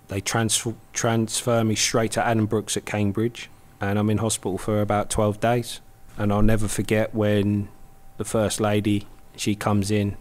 they 0.08 0.20
transfer 0.20 0.74
transfer 0.92 1.64
me 1.64 1.74
straight 1.74 2.12
to 2.12 2.20
Addenbrooke's 2.20 2.76
at 2.76 2.86
Cambridge, 2.86 3.50
and 3.80 3.98
I'm 3.98 4.10
in 4.10 4.18
hospital 4.18 4.58
for 4.58 4.80
about 4.80 5.10
12 5.10 5.40
days. 5.40 5.80
And 6.18 6.32
I'll 6.32 6.42
never 6.42 6.68
forget 6.68 7.14
when 7.14 7.68
the 8.16 8.24
first 8.24 8.60
lady 8.60 9.06
she 9.36 9.54
comes 9.54 9.90
in 9.90 10.16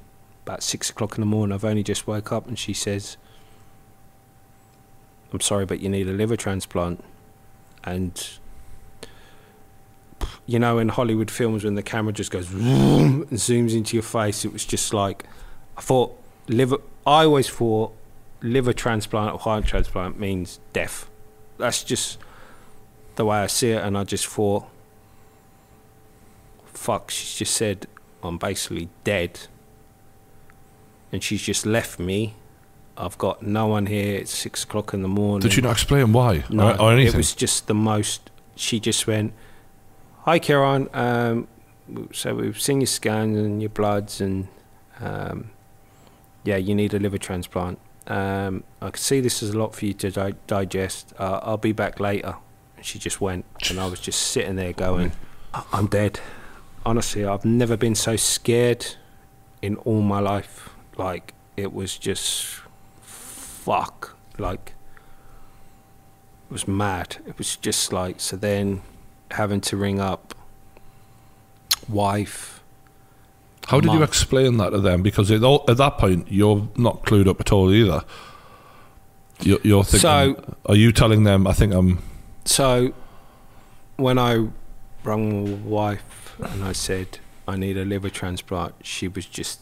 about 0.45 0.61
six 0.61 0.89
o'clock 0.89 1.15
in 1.15 1.21
the 1.21 1.25
morning. 1.25 1.53
I've 1.53 1.63
only 1.63 1.83
just 1.83 2.07
woke 2.07 2.31
up, 2.31 2.47
and 2.47 2.57
she 2.57 2.73
says, 2.73 3.17
"I'm 5.31 5.41
sorry, 5.41 5.65
but 5.65 5.79
you 5.79 5.89
need 5.89 6.07
a 6.07 6.13
liver 6.13 6.35
transplant." 6.35 7.03
And 7.83 8.39
you 10.45 10.59
know, 10.59 10.79
in 10.79 10.89
Hollywood 10.89 11.29
films, 11.31 11.63
when 11.63 11.75
the 11.75 11.83
camera 11.83 12.13
just 12.13 12.31
goes 12.31 12.51
and 12.53 13.27
zooms 13.29 13.75
into 13.75 13.95
your 13.95 14.03
face, 14.03 14.45
it 14.45 14.53
was 14.53 14.65
just 14.65 14.93
like 14.93 15.23
I 15.77 15.81
thought 15.81 16.17
liver. 16.47 16.77
I 17.07 17.25
always 17.25 17.49
thought 17.49 17.93
liver 18.41 18.73
transplant 18.73 19.33
or 19.33 19.39
heart 19.39 19.65
transplant 19.65 20.19
means 20.19 20.59
death. 20.73 21.09
That's 21.57 21.83
just 21.83 22.17
the 23.15 23.25
way 23.25 23.37
I 23.37 23.47
see 23.47 23.71
it, 23.71 23.83
and 23.83 23.97
I 23.97 24.03
just 24.03 24.25
thought, 24.27 24.65
fuck, 26.65 27.11
she's 27.11 27.35
just 27.35 27.55
said 27.55 27.87
I'm 28.23 28.37
basically 28.37 28.89
dead, 29.03 29.39
and 31.11 31.23
she's 31.23 31.41
just 31.41 31.65
left 31.65 31.99
me. 31.99 32.33
I've 32.97 33.17
got 33.17 33.41
no 33.43 33.67
one 33.67 33.87
here. 33.87 34.15
It's 34.19 34.33
six 34.33 34.63
o'clock 34.63 34.93
in 34.93 35.01
the 35.01 35.07
morning. 35.09 35.41
Did 35.41 35.55
you 35.57 35.61
not 35.61 35.73
explain 35.73 36.13
why 36.13 36.43
No, 36.49 36.71
or, 36.71 36.81
or 36.81 36.91
anything? 36.93 37.13
it 37.13 37.17
was 37.17 37.35
just 37.35 37.67
the 37.67 37.73
most. 37.75 38.29
She 38.55 38.79
just 38.79 39.05
went, 39.05 39.33
"Hi, 40.25 40.39
Kieron. 40.39 40.89
Um, 40.95 41.47
so 42.11 42.33
we've 42.33 42.59
seen 42.59 42.81
your 42.81 42.87
scans 42.87 43.37
and 43.37 43.61
your 43.61 43.69
bloods, 43.69 44.19
and 44.21 44.47
um, 44.99 45.51
yeah, 46.43 46.55
you 46.57 46.73
need 46.73 46.95
a 46.95 46.99
liver 46.99 47.19
transplant. 47.19 47.77
Um, 48.07 48.63
I 48.81 48.89
can 48.89 48.97
see 48.99 49.21
this 49.21 49.43
is 49.43 49.51
a 49.51 49.57
lot 49.59 49.75
for 49.75 49.85
you 49.85 49.93
to 49.93 50.09
di- 50.09 50.33
digest. 50.47 51.13
Uh, 51.19 51.41
I'll 51.43 51.57
be 51.57 51.73
back 51.73 51.99
later." 51.99 52.37
And 52.75 52.83
she 52.83 52.97
just 52.97 53.21
went, 53.21 53.45
and 53.69 53.79
I 53.79 53.85
was 53.85 53.99
just 53.99 54.19
sitting 54.19 54.55
there 54.55 54.73
going, 54.73 55.11
"I- 55.53 55.63
"I'm 55.71 55.85
dead." 55.85 56.19
Honestly, 56.83 57.23
I've 57.23 57.45
never 57.45 57.77
been 57.77 57.95
so 57.95 58.15
scared 58.15 58.95
in 59.61 59.75
all 59.77 60.01
my 60.01 60.19
life. 60.19 60.69
Like 60.97 61.35
it 61.55 61.71
was 61.71 61.99
just 61.99 62.61
fuck. 63.01 64.15
Like 64.39 64.73
it 66.49 66.53
was 66.53 66.67
mad. 66.67 67.17
It 67.27 67.37
was 67.37 67.55
just 67.57 67.93
like 67.93 68.19
so. 68.19 68.35
Then 68.37 68.81
having 69.31 69.61
to 69.61 69.77
ring 69.77 69.99
up 69.99 70.33
wife. 71.89 72.61
How 73.67 73.79
did 73.79 73.91
you 73.93 74.03
explain 74.03 74.57
that 74.57 74.69
to 74.71 74.79
them? 74.79 75.01
Because 75.01 75.31
at, 75.31 75.43
all, 75.43 75.65
at 75.67 75.77
that 75.77 75.97
point, 75.97 76.31
you're 76.31 76.67
not 76.75 77.01
clued 77.03 77.27
up 77.27 77.39
at 77.39 77.51
all 77.51 77.71
either. 77.73 78.03
You're, 79.41 79.59
you're 79.63 79.83
thinking, 79.83 79.99
So- 80.01 80.55
are 80.67 80.75
you 80.75 80.91
telling 80.91 81.23
them, 81.23 81.47
I 81.47 81.53
think 81.53 81.73
I'm. 81.73 81.99
So 82.45 82.93
when 83.97 84.19
I 84.19 84.47
rang 85.03 85.63
my 85.63 85.67
wife 85.67 86.35
and 86.39 86.63
I 86.63 86.73
said 86.73 87.17
I 87.47 87.55
need 87.55 87.75
a 87.77 87.85
liver 87.85 88.09
transplant, 88.09 88.75
she 88.83 89.07
was 89.07 89.25
just 89.25 89.61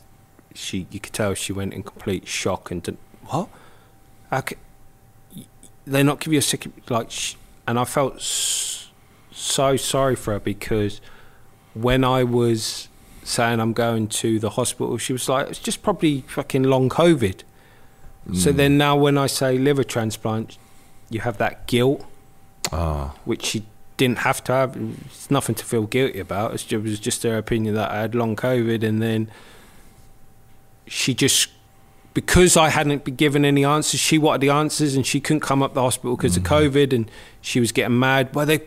she. 0.54 0.86
You 0.92 1.00
could 1.00 1.14
tell 1.14 1.34
she 1.34 1.54
went 1.54 1.74
in 1.74 1.84
complete 1.84 2.28
shock 2.28 2.72
and 2.72 2.84
didn't, 2.84 3.00
what? 3.28 3.48
How 4.30 4.44
they 5.86 6.04
not 6.04 6.20
give 6.20 6.34
you 6.34 6.40
a 6.40 6.42
second 6.42 6.74
like? 6.90 7.10
Sh- 7.10 7.36
and 7.68 7.80
I 7.80 7.86
felt 7.86 8.16
s- 8.18 8.83
so 9.34 9.76
sorry 9.78 10.16
for 10.16 10.34
her 10.34 10.40
because 10.40 11.02
when 11.74 12.04
I 12.04 12.24
was 12.24 12.88
saying 13.24 13.60
I'm 13.60 13.74
going 13.74 14.08
to 14.08 14.40
the 14.40 14.52
hospital, 14.52 14.98
she 14.98 15.14
was 15.14 15.28
like, 15.30 15.50
it's 15.50 15.60
just 15.60 15.82
probably 15.82 16.22
fucking 16.28 16.64
long 16.64 16.90
COVID. 16.90 17.42
So 18.34 18.52
Mm. 18.54 18.56
then 18.56 18.78
now 18.78 18.96
when 18.96 19.18
I 19.18 19.28
say 19.28 19.58
liver 19.58 19.84
transplant, 19.84 20.58
you 21.10 21.20
have 21.22 21.38
that 21.40 21.68
guilt, 21.68 22.06
Ah, 22.72 23.14
which 23.26 23.46
she 23.46 23.66
didn't 23.98 24.20
have 24.20 24.44
to 24.46 24.52
have. 24.54 24.78
It's 25.06 25.30
nothing 25.30 25.56
to 25.56 25.66
feel 25.66 25.84
guilty 25.84 26.20
about. 26.20 26.54
It's 26.54 26.64
ju- 26.64 26.80
It 26.80 26.84
was 26.84 27.00
just 27.00 27.24
her 27.24 27.38
opinion 27.38 27.76
that 27.76 27.92
I 27.92 28.00
had 28.02 28.16
long 28.16 28.36
COVID, 28.36 28.82
and 28.84 29.02
then 29.02 29.30
she 30.88 31.14
just 31.14 31.50
because 32.14 32.56
I 32.56 32.70
hadn't 32.70 33.04
been 33.04 33.16
given 33.16 33.44
any 33.44 33.66
answers, 33.66 34.00
she 34.00 34.18
wanted 34.20 34.42
the 34.42 34.50
answers, 34.50 34.96
and 34.96 35.04
she 35.06 35.20
couldn't 35.20 35.40
come 35.42 35.64
up 35.64 35.74
the 35.74 35.82
hospital 35.82 36.16
because 36.16 36.38
Mm-hmm. 36.38 36.46
of 36.54 36.74
COVID, 36.74 36.94
and 36.94 37.10
she 37.42 37.60
was 37.60 37.72
getting 37.72 37.98
mad. 38.00 38.34
Well, 38.36 38.46
they 38.46 38.62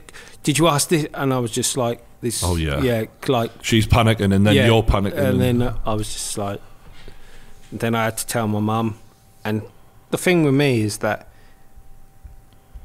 did 0.46 0.58
you 0.58 0.68
ask 0.68 0.90
this? 0.90 1.08
And 1.12 1.34
I 1.34 1.40
was 1.40 1.50
just 1.50 1.76
like, 1.76 2.00
this. 2.20 2.44
Oh, 2.44 2.54
yeah. 2.54 2.80
yeah, 2.80 3.06
like 3.26 3.50
she's 3.62 3.84
panicking, 3.84 4.32
and 4.32 4.46
then 4.46 4.54
yeah, 4.54 4.66
you're 4.66 4.84
panicking. 4.84 5.18
And 5.18 5.40
then 5.40 5.60
uh, 5.60 5.76
I 5.84 5.94
was 5.94 6.12
just 6.12 6.38
like, 6.38 6.60
then 7.72 7.96
I 7.96 8.04
had 8.04 8.16
to 8.18 8.26
tell 8.28 8.46
my 8.46 8.60
mum. 8.60 8.96
And 9.44 9.62
the 10.10 10.18
thing 10.18 10.44
with 10.44 10.54
me 10.54 10.82
is 10.82 10.98
that 10.98 11.28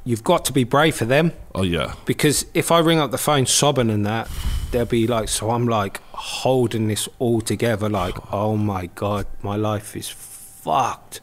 you've 0.03 0.24
got 0.24 0.43
to 0.45 0.53
be 0.53 0.64
brave 0.64 0.95
for 0.95 1.05
them 1.05 1.34
oh, 1.53 1.62
yeah. 1.62 1.93
because 2.05 2.47
if 2.55 2.72
I 2.72 2.80
ring 2.80 2.97
up 2.97 3.12
the 3.12 3.20
phone 3.20 3.45
sobbing 3.45 3.91
and 3.91 4.07
that, 4.07 4.28
they'll 4.72 4.86
be 4.86 5.05
like, 5.05 5.30
so 5.30 5.51
I'm 5.51 5.68
like 5.68 6.01
holding 6.14 6.88
this 6.88 7.07
all 7.20 7.41
together, 7.41 7.88
like, 7.89 8.16
oh 8.34 8.57
my 8.57 8.88
God, 8.88 9.28
my 9.43 9.55
life 9.55 9.95
is 9.95 10.09
fucked. 10.09 11.22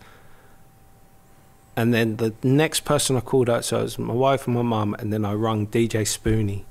And 1.78 1.94
then 1.94 2.16
the 2.16 2.34
next 2.42 2.80
person 2.80 3.16
I 3.16 3.20
called 3.20 3.48
out, 3.48 3.64
so 3.64 3.78
it 3.78 3.82
was 3.84 3.98
my 4.00 4.12
wife 4.12 4.46
and 4.48 4.56
my 4.56 4.62
mum, 4.62 4.96
and 4.98 5.12
then 5.12 5.24
I 5.24 5.32
rung 5.34 5.68
DJ 5.68 6.02
Spoonie. 6.02 6.64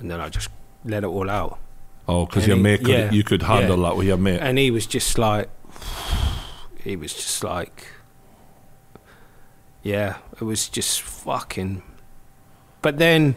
And 0.00 0.10
then 0.10 0.20
I 0.20 0.28
just 0.28 0.48
let 0.84 1.04
it 1.04 1.06
all 1.06 1.30
out. 1.30 1.58
Oh, 2.08 2.26
because 2.26 2.48
your 2.48 2.56
he- 2.56 2.62
mate, 2.62 2.78
could, 2.80 2.88
yeah, 2.88 3.12
you 3.12 3.22
could 3.22 3.42
handle 3.42 3.78
yeah. 3.78 3.88
that 3.90 3.96
with 3.96 4.06
your 4.08 4.16
mate. 4.16 4.40
and 4.40 4.58
he 4.58 4.72
was 4.72 4.86
just 4.86 5.18
like 5.18 5.48
he 6.84 6.96
was 6.96 7.12
just 7.14 7.42
like 7.44 7.86
yeah 9.82 10.16
it 10.40 10.44
was 10.44 10.68
just 10.68 11.00
fucking 11.02 11.82
but 12.82 12.98
then 12.98 13.34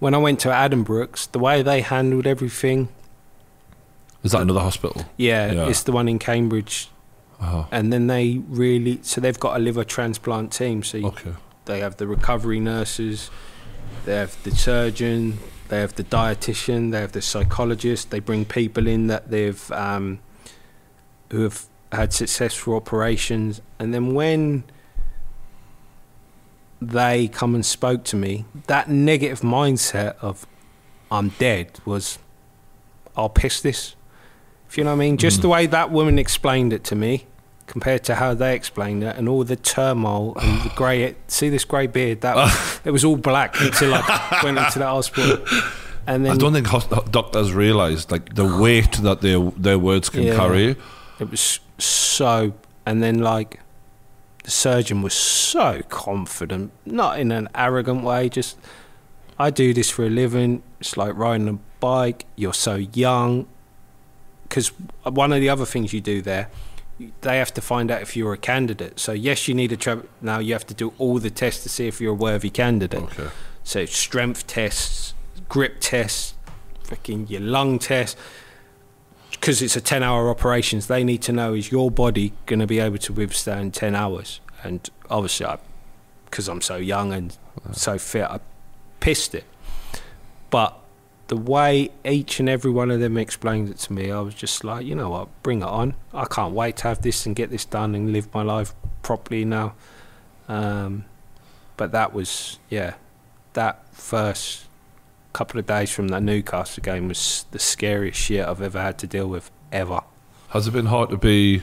when 0.00 0.14
i 0.14 0.18
went 0.18 0.40
to 0.40 0.48
Addenbrooke's 0.48 1.26
the 1.26 1.38
way 1.38 1.62
they 1.62 1.80
handled 1.82 2.26
everything 2.26 2.88
Is 4.24 4.32
that 4.32 4.42
another 4.42 4.60
hospital? 4.60 5.04
yeah, 5.16 5.52
Yeah. 5.52 5.68
it's 5.68 5.82
the 5.84 5.92
one 5.92 6.08
in 6.08 6.18
cambridge 6.18 6.88
Oh, 7.42 7.66
and 7.70 7.92
then 7.92 8.06
they 8.06 8.42
really 8.48 8.98
so 9.02 9.20
they've 9.20 9.40
got 9.40 9.56
a 9.56 9.58
liver 9.58 9.82
transplant 9.84 10.52
team 10.52 10.82
so 10.82 10.98
you- 10.98 11.06
okay. 11.06 11.32
they 11.64 11.80
have 11.80 11.96
the 11.96 12.06
recovery 12.06 12.60
nurses 12.60 13.30
they 14.04 14.14
have 14.16 14.36
the 14.44 14.50
surgeon 14.50 15.38
They 15.68 15.78
have 15.80 15.94
the 15.94 16.02
dietitian. 16.02 16.90
They 16.90 17.00
have 17.00 17.12
the 17.12 17.22
psychologist. 17.22 18.10
They 18.10 18.18
bring 18.18 18.44
people 18.44 18.88
in 18.88 19.06
that 19.06 19.30
they've 19.30 19.70
um, 19.70 20.18
who 21.30 21.42
have 21.42 21.66
had 21.92 22.12
successful 22.12 22.74
operations, 22.74 23.60
and 23.78 23.94
then 23.94 24.12
when 24.14 24.64
they 26.82 27.28
come 27.28 27.54
and 27.54 27.64
spoke 27.64 28.04
to 28.04 28.16
me, 28.16 28.44
that 28.66 28.88
negative 28.88 29.40
mindset 29.42 30.16
of 30.20 30.46
I'm 31.10 31.28
dead 31.38 31.78
was 31.84 32.18
I'll 33.16 33.28
piss 33.28 33.60
this. 33.60 33.94
If 34.68 34.78
you 34.78 34.84
know 34.84 34.90
what 34.90 34.96
I 35.02 35.06
mean, 35.06 35.16
just 35.16 35.42
the 35.42 35.48
way 35.48 35.66
that 35.66 35.90
woman 35.90 36.18
explained 36.18 36.72
it 36.72 36.84
to 36.84 36.94
me, 36.96 37.26
compared 37.70 38.02
to 38.04 38.16
how 38.16 38.34
they 38.34 38.56
explained 38.56 39.04
it, 39.04 39.16
and 39.16 39.28
all 39.28 39.44
the 39.44 39.56
turmoil 39.56 40.36
and 40.36 40.62
the 40.62 40.74
grey. 40.74 41.14
See 41.28 41.48
this 41.48 41.64
grey 41.64 41.86
beard? 41.86 42.20
That 42.22 42.34
was, 42.34 42.80
it 42.84 42.90
was 42.90 43.04
all 43.04 43.16
black 43.16 43.58
until 43.60 43.94
I 43.94 44.40
went 44.42 44.58
into 44.58 44.80
that 44.80 44.88
hospital. 44.88 45.38
And 46.06 46.24
then 46.24 46.32
I 46.32 46.36
don't 46.36 46.52
think 46.52 47.10
doctors 47.12 47.52
realised 47.52 48.10
like 48.10 48.34
the 48.34 48.44
oh. 48.44 48.60
weight 48.60 48.92
that 49.02 49.20
their 49.20 49.38
their 49.56 49.78
words 49.78 50.08
can 50.08 50.24
Yeah. 50.24 50.36
carry. 50.36 50.76
it 51.20 51.30
was 51.30 51.60
so. 51.78 52.52
And 52.84 53.02
then 53.02 53.20
like 53.20 53.60
the 54.42 54.50
surgeon 54.50 55.02
was 55.02 55.14
so 55.14 55.82
confident, 55.88 56.72
not 56.84 57.20
in 57.20 57.30
an 57.30 57.48
arrogant 57.54 58.02
way. 58.02 58.28
Just 58.28 58.58
I 59.38 59.50
do 59.50 59.72
this 59.72 59.90
for 59.90 60.04
a 60.04 60.10
living. 60.10 60.62
It's 60.80 60.96
like 60.96 61.14
riding 61.14 61.48
a 61.48 61.58
bike. 61.78 62.26
You're 62.34 62.54
so 62.54 62.74
young. 62.74 63.46
Because 64.42 64.72
one 65.04 65.32
of 65.32 65.40
the 65.40 65.48
other 65.48 65.64
things 65.64 65.92
you 65.92 66.00
do 66.00 66.20
there, 66.20 66.48
they 67.20 67.38
have 67.38 67.52
to 67.54 67.60
find 67.60 67.90
out 67.90 68.02
if 68.02 68.16
you're 68.16 68.32
a 68.32 68.38
candidate. 68.38 68.98
So 68.98 69.12
yes, 69.12 69.48
you 69.48 69.54
need 69.54 69.72
a 69.72 69.76
tra- 69.76 70.04
now. 70.20 70.38
You 70.38 70.52
have 70.54 70.66
to 70.66 70.74
do 70.74 70.92
all 70.98 71.18
the 71.18 71.30
tests 71.30 71.62
to 71.62 71.68
see 71.68 71.86
if 71.86 72.00
you're 72.00 72.12
a 72.12 72.16
worthy 72.16 72.50
candidate. 72.50 73.02
Okay. 73.02 73.28
So 73.64 73.84
strength 73.86 74.46
tests, 74.46 75.14
grip 75.48 75.76
tests, 75.80 76.34
fucking 76.84 77.28
your 77.28 77.40
lung 77.40 77.78
test. 77.78 78.16
Because 79.30 79.62
it's 79.62 79.76
a 79.76 79.80
ten-hour 79.80 80.28
operations, 80.28 80.86
they 80.86 81.04
need 81.04 81.22
to 81.22 81.32
know 81.32 81.54
is 81.54 81.70
your 81.70 81.90
body 81.90 82.32
going 82.46 82.60
to 82.60 82.66
be 82.66 82.80
able 82.80 82.98
to 82.98 83.12
withstand 83.12 83.72
ten 83.74 83.94
hours. 83.94 84.40
And 84.62 84.88
obviously, 85.08 85.46
I, 85.46 85.58
because 86.26 86.48
I'm 86.48 86.60
so 86.60 86.76
young 86.76 87.12
and 87.12 87.36
so 87.72 87.96
fit, 87.96 88.24
I 88.24 88.40
pissed 88.98 89.34
it. 89.34 89.44
But 90.50 90.78
the 91.30 91.36
way 91.36 91.88
each 92.04 92.40
and 92.40 92.48
every 92.48 92.72
one 92.72 92.90
of 92.90 92.98
them 92.98 93.16
explained 93.16 93.68
it 93.68 93.78
to 93.78 93.92
me, 93.92 94.10
I 94.10 94.18
was 94.18 94.34
just 94.34 94.64
like, 94.64 94.84
you 94.84 94.96
know 94.96 95.10
what, 95.10 95.28
bring 95.44 95.62
it 95.62 95.68
on. 95.68 95.94
I 96.12 96.24
can't 96.24 96.52
wait 96.52 96.78
to 96.78 96.88
have 96.88 97.02
this 97.02 97.24
and 97.24 97.36
get 97.36 97.50
this 97.50 97.64
done 97.64 97.94
and 97.94 98.12
live 98.12 98.34
my 98.34 98.42
life 98.42 98.74
properly 99.02 99.44
now. 99.44 99.74
Um, 100.48 101.04
but 101.76 101.92
that 101.92 102.12
was, 102.12 102.58
yeah, 102.68 102.94
that 103.52 103.86
first 103.92 104.64
couple 105.32 105.60
of 105.60 105.66
days 105.66 105.92
from 105.92 106.08
that 106.08 106.20
Newcastle 106.20 106.82
game 106.82 107.06
was 107.06 107.46
the 107.52 107.60
scariest 107.60 108.18
shit 108.18 108.44
I've 108.44 108.60
ever 108.60 108.80
had 108.80 108.98
to 108.98 109.06
deal 109.06 109.28
with, 109.28 109.52
ever. 109.70 110.00
Has 110.48 110.66
it 110.66 110.72
been 110.72 110.86
hard 110.86 111.10
to 111.10 111.16
be 111.16 111.62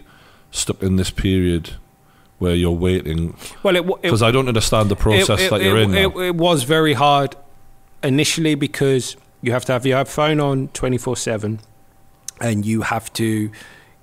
stuck 0.50 0.82
in 0.82 0.96
this 0.96 1.10
period 1.10 1.72
where 2.40 2.56
you're 2.56 2.72
waiting? 2.72 3.36
Well, 3.64 3.76
it, 3.76 3.86
it 3.86 4.02
Because 4.04 4.24
I 4.24 4.32
don't 4.32 4.48
understand 4.48 4.88
the 4.88 4.96
process 4.96 5.42
it, 5.42 5.50
that 5.50 5.62
you're 5.62 5.78
it, 5.78 5.90
in. 5.90 5.94
It, 5.94 6.16
it 6.16 6.36
was 6.36 6.64
very 6.64 6.94
hard 6.94 7.36
initially 8.02 8.56
because 8.56 9.18
you 9.42 9.52
have 9.52 9.66
to 9.66 9.74
have 9.74 9.86
your 9.86 10.04
phone 10.06 10.40
on 10.40 10.70
24 10.70 11.18
7 11.18 11.60
and 12.42 12.66
you 12.66 12.82
have 12.82 13.12
to 13.14 13.52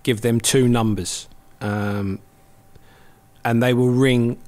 give 0.03 0.20
them 0.20 0.41
two 0.41 0.68
numbers. 0.68 1.28
Um, 1.61 2.20
and 3.45 3.62
they 3.62 3.74
will 3.74 3.91
ring 3.91 4.39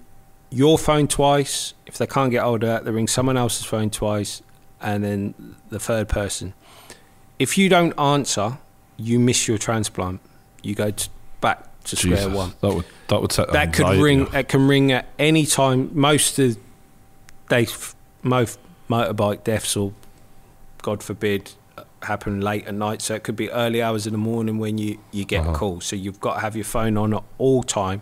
your 0.50 0.78
phone 0.78 1.08
twice. 1.08 1.74
If 1.86 1.98
they 1.98 2.06
can't 2.06 2.30
get 2.30 2.42
hold 2.42 2.62
of 2.62 2.68
that, 2.68 2.84
they 2.84 2.90
ring 2.90 3.08
someone 3.08 3.36
else's 3.36 3.64
phone 3.64 3.90
twice 3.90 4.42
and 4.80 5.04
then 5.04 5.56
the 5.70 5.78
third 5.78 6.08
person. 6.08 6.54
If 7.38 7.58
you 7.58 7.68
don't 7.68 7.98
answer, 7.98 8.58
you 8.96 9.18
miss 9.18 9.46
your 9.46 9.58
transplant. 9.58 10.20
You 10.62 10.74
go 10.74 10.90
t- 10.90 11.08
back 11.40 11.68
to 11.84 11.96
square 11.96 12.28
one 12.28 12.52
That 12.60 12.74
would 12.74 12.84
that 13.08 13.20
would 13.20 13.32
set 13.32 13.52
that 13.52 13.72
could 13.72 14.00
ring. 14.00 14.26
It 14.32 14.48
can 14.48 14.66
ring 14.66 14.92
at 14.92 15.06
any 15.18 15.46
time. 15.46 15.90
Most 15.92 16.38
of 16.38 16.56
they, 17.48 17.66
most 18.22 18.58
motorbike 18.88 19.44
deaths, 19.44 19.76
or 19.76 19.92
God 20.86 21.02
forbid, 21.02 21.42
happen 22.02 22.40
late 22.40 22.64
at 22.68 22.74
night. 22.74 23.02
So 23.02 23.14
it 23.18 23.22
could 23.24 23.34
be 23.36 23.50
early 23.50 23.82
hours 23.82 24.06
in 24.06 24.12
the 24.12 24.18
morning 24.32 24.56
when 24.58 24.78
you 24.78 24.98
you 25.10 25.24
get 25.24 25.40
Uh-huh. 25.40 25.50
a 25.52 25.54
call. 25.60 25.80
So 25.80 25.96
you've 25.96 26.20
got 26.20 26.34
to 26.34 26.40
have 26.40 26.54
your 26.60 26.64
phone 26.76 26.96
on 26.96 27.12
at 27.12 27.24
all 27.38 27.62
time, 27.64 28.00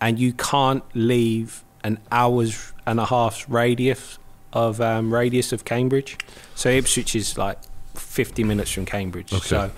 and 0.00 0.18
you 0.18 0.32
can't 0.32 0.84
leave 0.94 1.64
an 1.82 1.98
hour's 2.12 2.72
and 2.86 3.00
a 3.00 3.06
half's 3.06 3.48
radius 3.48 4.18
of 4.52 4.80
um, 4.80 5.12
radius 5.12 5.52
of 5.52 5.64
Cambridge. 5.64 6.16
So 6.54 6.68
Ipswich 6.70 7.16
is 7.16 7.36
like 7.36 7.58
fifty 7.94 8.44
minutes 8.44 8.70
from 8.70 8.86
Cambridge. 8.86 9.32
Okay. 9.32 9.46
So 9.48 9.70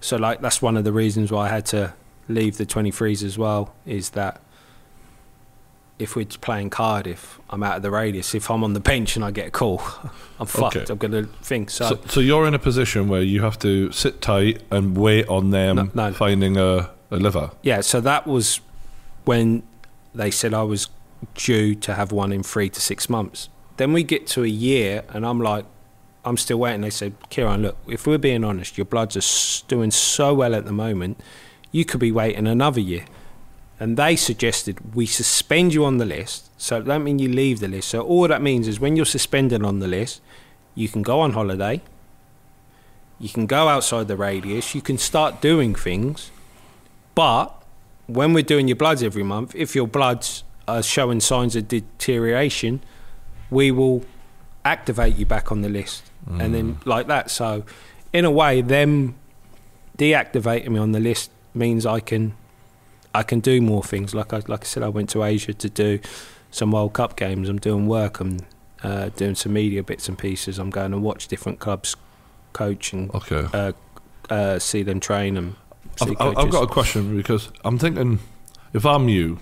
so 0.00 0.16
like 0.16 0.40
that's 0.40 0.62
one 0.62 0.76
of 0.78 0.84
the 0.84 0.92
reasons 0.92 1.30
why 1.30 1.46
I 1.46 1.50
had 1.50 1.66
to 1.66 1.92
leave 2.30 2.56
the 2.58 2.66
23s 2.66 3.22
as 3.24 3.36
well 3.38 3.74
is 3.86 4.10
that 4.10 4.40
if 5.98 6.14
we're 6.14 6.26
playing 6.26 6.70
Cardiff, 6.70 7.40
I'm 7.50 7.62
out 7.62 7.76
of 7.76 7.82
the 7.82 7.90
radius. 7.90 8.34
If 8.34 8.50
I'm 8.50 8.62
on 8.62 8.72
the 8.72 8.80
bench 8.80 9.16
and 9.16 9.24
I 9.24 9.30
get 9.30 9.48
a 9.48 9.50
call, 9.50 9.82
I'm 10.40 10.46
fucked. 10.46 10.76
Okay. 10.76 10.92
I'm 10.92 10.98
going 10.98 11.12
to 11.12 11.24
think 11.42 11.70
so. 11.70 11.88
So, 11.88 12.00
so 12.06 12.20
you're 12.20 12.46
in 12.46 12.54
a 12.54 12.58
position 12.58 13.08
where 13.08 13.22
you 13.22 13.42
have 13.42 13.58
to 13.60 13.90
sit 13.92 14.20
tight 14.22 14.62
and 14.70 14.96
wait 14.96 15.26
on 15.28 15.50
them 15.50 15.76
No, 15.76 15.90
no. 15.94 16.12
finding 16.12 16.56
a, 16.56 16.90
a 17.10 17.16
liver. 17.16 17.50
yeah, 17.62 17.80
so 17.80 18.00
that 18.00 18.26
was 18.26 18.60
when 19.24 19.62
they 20.14 20.30
said 20.30 20.54
I 20.54 20.62
was 20.62 20.88
due 21.34 21.74
to 21.74 21.94
have 21.94 22.12
one 22.12 22.32
in 22.32 22.42
three 22.42 22.68
to 22.70 22.80
six 22.80 23.08
months. 23.10 23.48
Then 23.76 23.92
we 23.92 24.02
get 24.02 24.26
to 24.28 24.44
a 24.44 24.48
year, 24.48 25.04
and 25.10 25.24
I'm 25.26 25.40
like, 25.40 25.64
I'm 26.24 26.36
still 26.36 26.58
waiting. 26.58 26.80
They 26.80 26.90
said, 26.90 27.14
Kieron, 27.30 27.62
look, 27.62 27.76
if 27.86 28.06
we're 28.06 28.18
being 28.18 28.44
honest, 28.44 28.76
your 28.78 28.84
bloods 28.84 29.16
are 29.16 29.66
doing 29.68 29.90
so 29.90 30.34
well 30.34 30.54
at 30.54 30.64
the 30.64 30.72
moment, 30.72 31.20
you 31.72 31.84
could 31.84 32.00
be 32.00 32.10
waiting 32.12 32.46
another 32.46 32.80
year. 32.80 33.04
And 33.80 33.96
they 33.96 34.16
suggested 34.16 34.94
we 34.94 35.06
suspend 35.06 35.72
you 35.72 35.84
on 35.84 35.98
the 35.98 36.04
list. 36.04 36.50
So 36.60 36.78
it 36.78 36.84
don't 36.84 37.04
mean 37.04 37.18
you 37.18 37.28
leave 37.28 37.60
the 37.60 37.68
list. 37.68 37.88
So 37.88 38.00
all 38.00 38.26
that 38.26 38.42
means 38.42 38.66
is 38.66 38.80
when 38.80 38.96
you're 38.96 39.06
suspended 39.06 39.62
on 39.62 39.78
the 39.78 39.86
list, 39.86 40.20
you 40.74 40.88
can 40.88 41.02
go 41.02 41.20
on 41.20 41.32
holiday, 41.32 41.80
you 43.18 43.28
can 43.28 43.46
go 43.46 43.68
outside 43.68 44.08
the 44.08 44.16
radius, 44.16 44.74
you 44.74 44.80
can 44.80 44.98
start 44.98 45.40
doing 45.40 45.74
things, 45.74 46.30
but 47.14 47.48
when 48.06 48.32
we're 48.32 48.42
doing 48.42 48.68
your 48.68 48.76
bloods 48.76 49.02
every 49.02 49.22
month, 49.22 49.54
if 49.54 49.74
your 49.74 49.86
bloods 49.86 50.44
are 50.66 50.82
showing 50.82 51.20
signs 51.20 51.56
of 51.56 51.68
deterioration, 51.68 52.80
we 53.50 53.70
will 53.70 54.04
activate 54.64 55.16
you 55.16 55.26
back 55.26 55.50
on 55.50 55.62
the 55.62 55.68
list. 55.68 56.04
And 56.38 56.54
then 56.54 56.74
mm. 56.74 56.86
like 56.86 57.06
that. 57.06 57.30
So 57.30 57.64
in 58.12 58.24
a 58.24 58.30
way, 58.30 58.60
them 58.60 59.14
deactivating 59.96 60.68
me 60.68 60.78
on 60.78 60.92
the 60.92 61.00
list 61.00 61.30
means 61.54 61.86
I 61.86 62.00
can 62.00 62.34
I 63.18 63.22
can 63.24 63.40
do 63.40 63.60
more 63.60 63.82
things. 63.82 64.14
Like 64.14 64.32
I 64.32 64.42
like 64.46 64.62
I 64.62 64.68
said, 64.72 64.82
I 64.82 64.88
went 64.88 65.10
to 65.10 65.24
Asia 65.24 65.52
to 65.54 65.68
do 65.68 65.98
some 66.50 66.70
World 66.70 66.92
Cup 66.92 67.16
games. 67.16 67.48
I'm 67.48 67.58
doing 67.58 67.86
work. 67.86 68.20
I'm 68.20 68.38
uh, 68.82 69.08
doing 69.16 69.34
some 69.34 69.52
media 69.52 69.82
bits 69.82 70.08
and 70.08 70.16
pieces. 70.16 70.58
I'm 70.58 70.70
going 70.70 70.92
to 70.92 70.98
watch 70.98 71.28
different 71.28 71.58
clubs, 71.58 71.96
coach 72.52 72.92
and 72.92 73.10
Okay. 73.14 73.44
uh, 73.52 73.72
uh, 74.30 74.58
see 74.58 74.82
them 74.82 75.00
train 75.00 75.36
and 75.36 75.56
I've, 76.00 76.38
I've 76.38 76.50
got 76.50 76.62
a 76.62 76.66
question 76.66 77.16
because 77.16 77.50
I'm 77.64 77.78
thinking 77.78 78.20
if 78.72 78.86
I'm 78.86 79.08
you, 79.08 79.40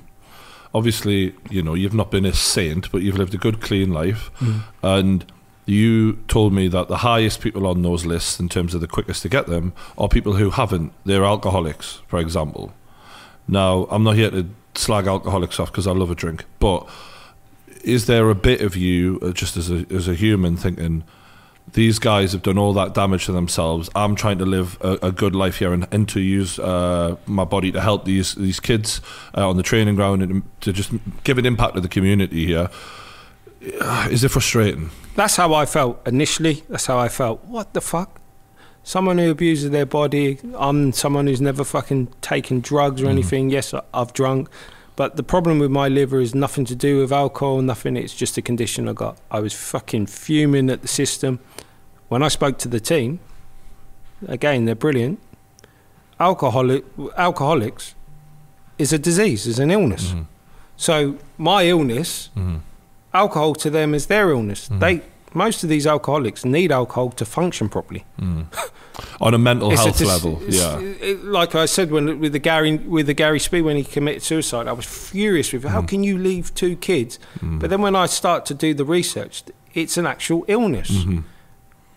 obviously, 0.74 1.34
you 1.50 1.62
know, 1.62 1.74
you've 1.74 1.94
not 1.94 2.10
been 2.10 2.24
a 2.24 2.32
saint, 2.32 2.90
but 2.90 3.02
you've 3.02 3.18
lived 3.18 3.34
a 3.34 3.38
good, 3.38 3.60
clean 3.60 3.92
life. 3.92 4.30
Mm. 4.38 4.62
And 4.82 5.32
you 5.66 6.14
told 6.28 6.52
me 6.52 6.68
that 6.68 6.88
the 6.88 6.98
highest 6.98 7.40
people 7.40 7.66
on 7.66 7.82
those 7.82 8.06
lists, 8.06 8.40
in 8.40 8.48
terms 8.48 8.74
of 8.74 8.80
the 8.80 8.86
quickest 8.86 9.22
to 9.22 9.28
get 9.28 9.46
them, 9.46 9.72
are 9.98 10.08
people 10.08 10.34
who 10.34 10.50
haven't. 10.50 10.92
They're 11.04 11.24
alcoholics, 11.24 12.00
for 12.06 12.18
example. 12.18 12.72
Now, 13.48 13.86
I'm 13.90 14.02
not 14.02 14.16
here 14.16 14.30
to 14.30 14.48
slag 14.74 15.06
alcoholics 15.06 15.58
off 15.60 15.70
because 15.70 15.86
I 15.86 15.92
love 15.92 16.10
a 16.10 16.14
drink, 16.14 16.44
but 16.58 16.88
is 17.82 18.06
there 18.06 18.30
a 18.30 18.34
bit 18.34 18.60
of 18.60 18.76
you, 18.76 19.18
uh, 19.22 19.30
just 19.32 19.56
as 19.56 19.70
a, 19.70 19.86
as 19.90 20.08
a 20.08 20.14
human, 20.14 20.56
thinking, 20.56 21.04
these 21.72 21.98
guys 21.98 22.32
have 22.32 22.42
done 22.42 22.58
all 22.58 22.72
that 22.72 22.94
damage 22.94 23.26
to 23.26 23.32
themselves. 23.32 23.90
I'm 23.94 24.14
trying 24.14 24.38
to 24.38 24.44
live 24.44 24.78
a, 24.80 24.98
a 25.02 25.12
good 25.12 25.34
life 25.34 25.58
here 25.58 25.72
and, 25.72 25.86
and 25.90 26.08
to 26.10 26.20
use 26.20 26.58
uh, 26.58 27.16
my 27.26 27.44
body 27.44 27.72
to 27.72 27.80
help 27.80 28.04
these 28.04 28.34
these 28.34 28.60
kids 28.60 29.00
uh, 29.36 29.48
on 29.48 29.56
the 29.56 29.62
training 29.62 29.96
ground 29.96 30.22
and 30.22 30.42
to 30.60 30.72
just 30.72 30.92
give 31.24 31.38
an 31.38 31.46
impact 31.46 31.74
to 31.74 31.80
the 31.80 31.88
community 31.88 32.46
here. 32.46 32.70
Uh, 33.80 34.08
it 34.10 34.28
frustrating? 34.28 34.90
That's 35.16 35.36
how 35.36 35.54
I 35.54 35.66
felt 35.66 36.06
initially. 36.06 36.62
That's 36.68 36.86
how 36.86 36.98
I 36.98 37.08
felt. 37.08 37.44
What 37.44 37.72
the 37.72 37.80
fuck? 37.80 38.20
Someone 38.86 39.18
who 39.18 39.32
abuses 39.32 39.70
their 39.70 39.84
body. 39.84 40.38
I'm 40.54 40.92
someone 40.92 41.26
who's 41.26 41.40
never 41.40 41.64
fucking 41.64 42.06
taken 42.20 42.60
drugs 42.60 43.02
or 43.02 43.06
mm-hmm. 43.06 43.10
anything. 43.14 43.50
Yes, 43.50 43.74
I've 43.92 44.12
drunk. 44.12 44.48
But 44.94 45.16
the 45.16 45.24
problem 45.24 45.58
with 45.58 45.72
my 45.72 45.88
liver 45.88 46.20
is 46.20 46.36
nothing 46.36 46.64
to 46.66 46.76
do 46.76 47.00
with 47.00 47.10
alcohol, 47.10 47.60
nothing. 47.62 47.96
It's 47.96 48.14
just 48.14 48.38
a 48.38 48.42
condition 48.42 48.88
I 48.88 48.92
got. 48.92 49.18
I 49.28 49.40
was 49.40 49.52
fucking 49.52 50.06
fuming 50.06 50.70
at 50.70 50.82
the 50.82 50.88
system. 50.88 51.40
When 52.06 52.22
I 52.22 52.28
spoke 52.28 52.58
to 52.58 52.68
the 52.68 52.78
team, 52.78 53.18
again, 54.28 54.66
they're 54.66 54.76
brilliant. 54.76 55.18
Alcoholic, 56.20 56.84
alcoholics 57.16 57.96
is 58.78 58.92
a 58.92 59.00
disease, 59.00 59.48
is 59.48 59.58
an 59.58 59.72
illness. 59.72 60.10
Mm-hmm. 60.12 60.22
So 60.76 61.16
my 61.36 61.64
illness 61.66 62.30
Mhm. 62.36 62.60
alcohol 63.12 63.56
to 63.56 63.68
them 63.68 63.94
is 63.94 64.06
their 64.06 64.30
illness. 64.30 64.68
Mm-hmm. 64.68 64.78
They 64.78 65.02
most 65.36 65.62
of 65.64 65.68
these 65.70 65.86
alcoholics 65.86 66.44
need 66.44 66.72
alcohol 66.72 67.10
to 67.10 67.24
function 67.24 67.68
properly. 67.68 68.04
On 69.20 69.34
a 69.34 69.38
mental 69.38 69.70
a 69.72 69.76
health 69.76 69.98
dis- 69.98 70.08
level, 70.08 70.40
yeah. 70.48 70.78
it- 70.80 71.22
like 71.24 71.54
I 71.54 71.66
said 71.66 71.90
when 71.90 72.18
with 72.20 72.32
the 72.32 72.38
Gary 72.38 72.76
with 72.78 73.06
the 73.06 73.14
Gary 73.14 73.38
Speed 73.38 73.62
when 73.62 73.76
he 73.76 73.84
committed 73.84 74.22
suicide, 74.22 74.66
I 74.68 74.72
was 74.72 74.86
furious 74.86 75.52
with 75.52 75.62
him. 75.64 75.70
how 75.70 75.82
Mm. 75.82 75.88
can 75.88 76.02
you 76.04 76.18
leave 76.18 76.54
two 76.54 76.76
kids? 76.76 77.18
But 77.42 77.68
then 77.70 77.82
when 77.82 77.94
I 77.94 78.06
start 78.06 78.46
to 78.46 78.54
do 78.54 78.72
the 78.74 78.84
research, 78.84 79.42
it's 79.74 79.96
an 79.98 80.06
actual 80.06 80.44
illness. 80.48 80.90
Mm-hmm. 80.90 81.18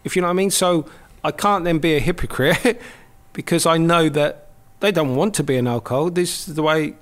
If 0.04 0.16
you 0.16 0.22
know 0.22 0.28
what 0.28 0.34
I 0.40 0.44
mean. 0.44 0.52
So 0.52 0.86
I 1.24 1.32
can't 1.32 1.64
then 1.64 1.80
be 1.80 1.96
a 1.96 2.00
hypocrite 2.00 2.82
because 3.34 3.66
I 3.66 3.78
know 3.78 4.10
that 4.10 4.34
they 4.82 4.92
don't 4.92 5.16
want 5.16 5.34
to 5.36 5.44
be 5.44 5.56
an 5.58 5.68
alcohol. 5.68 6.10
This 6.12 6.48
is 6.48 6.56
the 6.56 6.64
way 6.64 6.94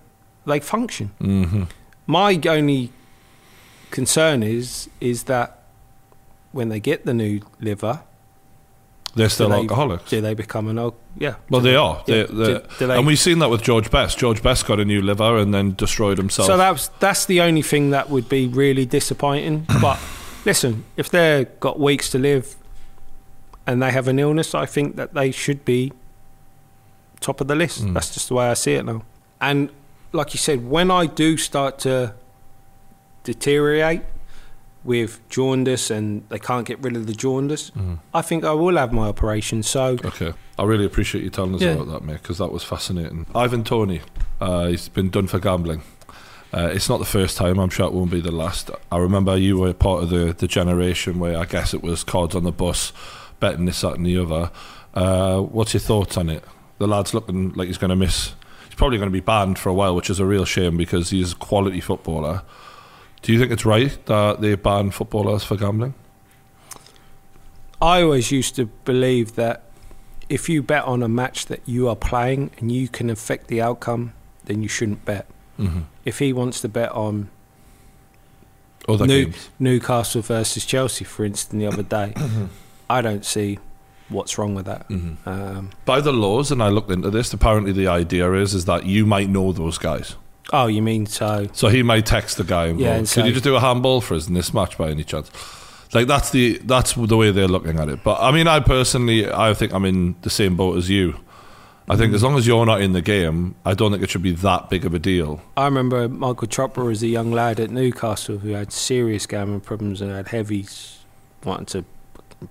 they 0.46 0.60
function. 0.60 1.08
hmm 1.20 1.64
My 2.08 2.40
only 2.48 2.92
concern 3.92 4.44
is 4.44 4.90
is 5.02 5.24
that 5.24 5.57
when 6.58 6.70
they 6.70 6.80
get 6.80 7.06
the 7.06 7.14
new 7.14 7.40
liver, 7.62 8.02
They're 9.16 9.30
still 9.30 9.48
do 9.48 9.54
they- 9.54 9.60
alcoholics. 9.62 10.10
do 10.10 10.20
they 10.22 10.34
become 10.34 10.68
an 10.68 10.78
al- 10.78 10.96
yeah? 11.18 11.36
Well, 11.50 11.62
Do 11.62 11.70
they 11.70 11.76
are. 11.76 12.04
yeah, 12.08 12.16
They, 12.16 12.24
they, 12.26 12.54
do- 12.54 12.62
do 12.80 12.88
they- 12.88 12.98
and 12.98 13.08
we've 13.08 13.20
seen 13.20 13.40
that 13.40 13.50
with 13.50 13.62
George 13.64 13.90
Best. 13.90 14.18
George 14.20 14.42
Best 14.44 14.66
got 14.68 14.80
a 14.80 14.86
new 14.86 15.02
liver 15.02 15.38
and 15.38 15.54
then 15.54 15.76
destroyed 15.76 16.18
himself. 16.18 16.48
So 16.48 16.58
that's 16.58 16.90
that's 17.00 17.26
the 17.26 17.40
only 17.42 17.62
thing 17.62 17.92
that 17.92 18.10
would 18.10 18.28
be 18.28 18.48
really 18.48 18.86
disappointing. 18.86 19.66
But 19.82 19.98
listen, 20.46 20.84
if 20.98 21.10
they've 21.10 21.48
got 21.60 21.80
weeks 21.80 22.10
to 22.12 22.18
live 22.20 22.56
and 23.66 23.82
they 23.82 23.92
have 23.92 24.08
an 24.08 24.18
illness, 24.20 24.54
I 24.56 24.66
think 24.66 24.96
that 24.98 25.14
they 25.14 25.32
should 25.32 25.64
be 25.66 25.92
top 27.20 27.42
of 27.42 27.48
the 27.48 27.56
list. 27.56 27.84
Mm. 27.86 27.94
That's 27.94 28.14
just 28.14 28.28
the 28.30 28.34
way 28.36 28.48
I 28.50 28.54
see 28.56 28.74
it 28.74 28.86
now. 28.86 29.04
And 29.42 29.70
like 30.14 30.34
you 30.34 30.38
said, 30.40 30.70
when 30.70 30.90
I 30.92 31.06
do 31.06 31.38
start 31.38 31.80
to 31.80 32.14
deteriorate 33.24 34.02
with 34.88 35.20
jaundice 35.30 35.92
and 35.92 36.24
they 36.30 36.40
can't 36.40 36.66
get 36.66 36.82
rid 36.82 36.96
of 36.96 37.06
the 37.08 37.14
jaundice, 37.14 37.72
Mhm. 37.78 38.00
I 38.14 38.22
think 38.22 38.44
I 38.46 38.54
will 38.54 38.78
have 38.78 38.94
my 38.94 39.08
operation. 39.08 39.62
So 39.62 39.98
Okay. 40.04 40.32
I 40.58 40.64
really 40.64 40.86
appreciate 40.86 41.24
you 41.26 41.30
telling 41.30 41.54
us 41.56 41.62
Yeah. 41.62 41.74
about 41.74 41.90
that, 41.92 42.04
mate, 42.06 42.20
because 42.24 42.38
that 42.38 42.52
was 42.54 42.64
fascinating. 42.64 43.26
Ivan 43.36 43.64
Toney, 43.66 44.00
uh, 44.40 44.68
he's 44.68 44.88
been 44.88 45.10
done 45.10 45.28
for 45.28 45.40
gambling. 45.40 45.82
Uh, 46.54 46.70
it's 46.72 46.88
not 46.88 47.00
the 47.00 47.06
first 47.06 47.36
time, 47.36 47.60
I'm 47.60 47.70
sure 47.70 47.86
it 47.88 47.94
won't 47.94 48.10
be 48.12 48.22
the 48.22 48.32
last. 48.32 48.72
I 48.90 48.98
remember 48.98 49.36
you 49.38 49.58
were 49.58 49.74
part 49.74 50.04
of 50.04 50.10
the, 50.10 50.34
the 50.38 50.48
generation 50.48 51.20
where 51.20 51.38
I 51.38 51.44
guess 51.44 51.74
it 51.74 51.84
was 51.84 52.06
cards 52.06 52.34
on 52.34 52.44
the 52.46 52.54
bus, 52.54 52.94
betting 53.42 53.66
this, 53.66 53.82
that, 53.82 53.96
and 53.98 54.06
the 54.06 54.18
other. 54.18 54.52
Uh, 54.94 55.40
what's 55.42 55.74
your 55.74 55.82
thoughts 55.82 56.16
on 56.18 56.30
it? 56.30 56.46
The 56.80 56.88
lad's 56.88 57.14
looking 57.14 57.52
like 57.56 57.68
he's 57.68 57.78
going 57.78 57.90
to 57.90 57.96
miss. 57.98 58.34
He's 58.70 58.76
probably 58.76 58.98
going 58.98 59.10
to 59.10 59.14
be 59.14 59.20
banned 59.20 59.60
for 59.60 59.68
a 59.70 59.74
while, 59.74 59.94
which 59.96 60.10
is 60.10 60.22
a 60.22 60.26
real 60.26 60.46
shame 60.46 60.78
because 60.78 61.10
he's 61.10 61.34
a 61.34 61.36
quality 61.36 61.82
footballer. 61.82 62.44
Do 63.22 63.34
you 63.34 63.40
think 63.40 63.52
it's 63.52 63.66
right 63.66 63.98
that 64.06 64.42
they 64.42 64.56
ban 64.56 64.92
footballers 64.92 65.44
for 65.44 65.56
gambling? 65.58 65.94
I 67.82 68.02
always 68.02 68.32
used 68.32 68.56
to 68.56 68.66
believe 68.86 69.36
that 69.36 69.64
if 70.30 70.50
you 70.50 70.64
bet 70.64 70.84
on 70.86 71.04
a 71.04 71.08
match 71.08 71.46
that 71.48 71.62
you 71.66 71.88
are 71.90 71.96
playing 71.96 72.52
and 72.58 72.72
you 72.72 72.88
can 72.88 73.10
affect 73.10 73.48
the 73.48 73.62
outcome, 73.62 74.14
then 74.46 74.62
you 74.64 74.68
shouldn't 74.70 75.06
bet. 75.06 75.28
Mm-hmm. 75.60 75.82
If 76.06 76.20
he 76.20 76.34
wants 76.34 76.62
to 76.62 76.70
bet 76.70 76.92
on 76.92 77.30
Other 78.88 79.06
New- 79.08 79.26
games. 79.26 79.50
Newcastle 79.60 80.22
versus 80.22 80.66
Chelsea, 80.66 81.06
for 81.06 81.26
instance, 81.26 81.60
the 81.60 81.68
other 81.68 81.84
day, 81.84 82.14
I 82.90 83.02
don't 83.02 83.26
see 83.26 83.60
what's 84.10 84.38
wrong 84.38 84.56
with 84.56 84.66
that. 84.66 84.88
Mm-hmm. 84.90 85.28
Um, 85.30 85.70
By 85.86 86.02
the 86.02 86.14
laws, 86.14 86.52
and 86.52 86.64
I 86.64 86.70
looked 86.70 86.92
into 86.92 87.10
this. 87.10 87.34
Apparently, 87.34 87.72
the 87.74 87.88
idea 87.88 88.32
is 88.34 88.54
is 88.54 88.66
that 88.66 88.86
you 88.86 89.06
might 89.06 89.30
know 89.30 89.52
those 89.52 89.78
guys, 89.78 90.16
oh, 90.54 90.68
you 90.68 90.82
mean 90.82 91.06
so? 91.06 91.48
so 91.54 91.68
he 91.68 91.84
may 91.84 92.02
text 92.02 92.38
the 92.38 92.44
guy 92.44 92.68
and 92.68 92.80
Yeah, 92.80 92.94
go, 92.94 93.00
and 93.00 93.10
"Could 93.10 93.26
you 93.26 93.32
just 93.32 93.44
do 93.44 93.56
a 93.56 93.60
handball 93.60 94.02
for 94.02 94.16
us 94.16 94.28
in 94.28 94.34
this 94.34 94.54
match 94.54 94.78
by 94.78 94.90
any 94.90 95.04
chance?" 95.04 95.32
Like 95.94 96.08
that's 96.08 96.32
the 96.32 96.58
that's 96.60 96.94
the 96.94 97.18
way 97.18 97.32
they're 97.32 97.48
looking 97.48 97.80
at 97.80 97.90
it. 97.90 98.04
But 98.04 98.20
I 98.22 98.32
mean, 98.32 98.48
I 98.48 98.60
personally, 98.60 99.32
I 99.32 99.54
think 99.54 99.74
I'm 99.74 99.86
in 99.86 100.16
the 100.22 100.30
same 100.30 100.56
boat 100.56 100.78
as 100.78 100.90
you. 100.90 101.20
I 101.90 101.96
think 101.96 102.14
as 102.14 102.20
mm. 102.20 102.26
long 102.26 102.38
as 102.38 102.46
you're 102.46 102.66
not 102.66 102.82
in 102.82 102.92
the 102.92 103.02
game, 103.02 103.56
I 103.66 103.74
don't 103.74 103.92
think 103.92 104.04
it 104.04 104.10
should 104.10 104.22
be 104.22 104.34
that 104.34 104.70
big 104.70 104.86
of 104.86 104.94
a 104.94 105.00
deal. 105.00 105.42
I 105.56 105.66
remember 105.66 106.10
Michael 106.10 106.48
Chopra 106.48 106.92
as 106.92 107.02
a 107.02 107.08
young 107.08 107.32
lad 107.32 107.62
at 107.62 107.72
Newcastle 107.72 108.40
who 108.40 108.50
had 108.50 108.74
serious 108.74 109.26
gambling 109.26 109.62
problems 109.62 110.02
and 110.02 110.12
had 110.12 110.28
heavies 110.28 111.00
wanting 111.46 111.66
to 111.68 111.86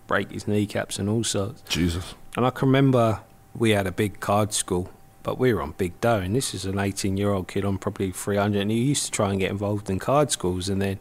break 0.07 0.31
his 0.31 0.49
kneecaps 0.49 0.99
and 0.99 1.09
all 1.11 1.23
sorts. 1.23 1.63
Jesus. 1.69 2.15
And 2.37 2.47
I 2.47 2.51
can 2.51 2.69
remember 2.69 3.21
we 3.55 3.71
had 3.71 3.87
a 3.87 3.93
big 3.93 4.21
card 4.21 4.55
school, 4.55 4.91
but 5.27 5.41
we 5.41 5.53
were 5.53 5.61
on 5.61 5.73
big 5.73 6.01
dough. 6.01 6.21
And 6.21 6.37
this 6.37 6.55
is 6.55 6.67
an 6.67 6.79
18 6.79 7.17
year 7.17 7.33
old 7.33 7.49
kid 7.49 7.65
on 7.65 7.79
probably 7.79 8.13
300. 8.13 8.63
And 8.63 8.71
he 8.71 8.79
used 8.81 9.07
to 9.07 9.11
try 9.11 9.31
and 9.31 9.41
get 9.41 9.51
involved 9.51 9.91
in 9.91 9.99
card 9.99 10.31
schools. 10.31 10.69
And 10.69 10.81
then 10.81 11.01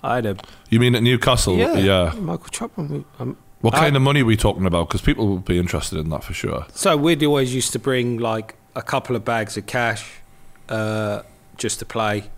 I 0.00 0.14
had 0.14 0.26
a. 0.26 0.36
You 0.70 0.78
mean 0.78 0.94
at 0.94 1.02
Newcastle? 1.02 1.56
yeah, 1.56 2.12
Michael 2.16 2.46
Chopra. 2.46 3.04
Um, 3.18 3.36
What 3.60 3.74
I- 3.74 3.80
kind 3.80 3.96
of 3.96 4.02
money 4.02 4.22
are 4.22 4.24
we 4.24 4.36
talking 4.36 4.64
about? 4.64 4.86
Because 4.88 5.02
people 5.02 5.26
will 5.26 5.38
be 5.40 5.58
interested 5.58 5.98
in 5.98 6.08
that 6.10 6.22
for 6.22 6.32
sure. 6.34 6.66
so 6.72 6.96
we'd 6.96 7.24
always 7.24 7.52
used 7.52 7.72
to 7.72 7.80
bring 7.80 8.18
like 8.18 8.54
a 8.76 8.82
couple 8.82 9.16
of 9.16 9.24
bags 9.24 9.56
of 9.56 9.66
cash 9.66 10.20
uh, 10.68 11.22
just 11.56 11.80
to 11.80 11.84
play 11.84 12.30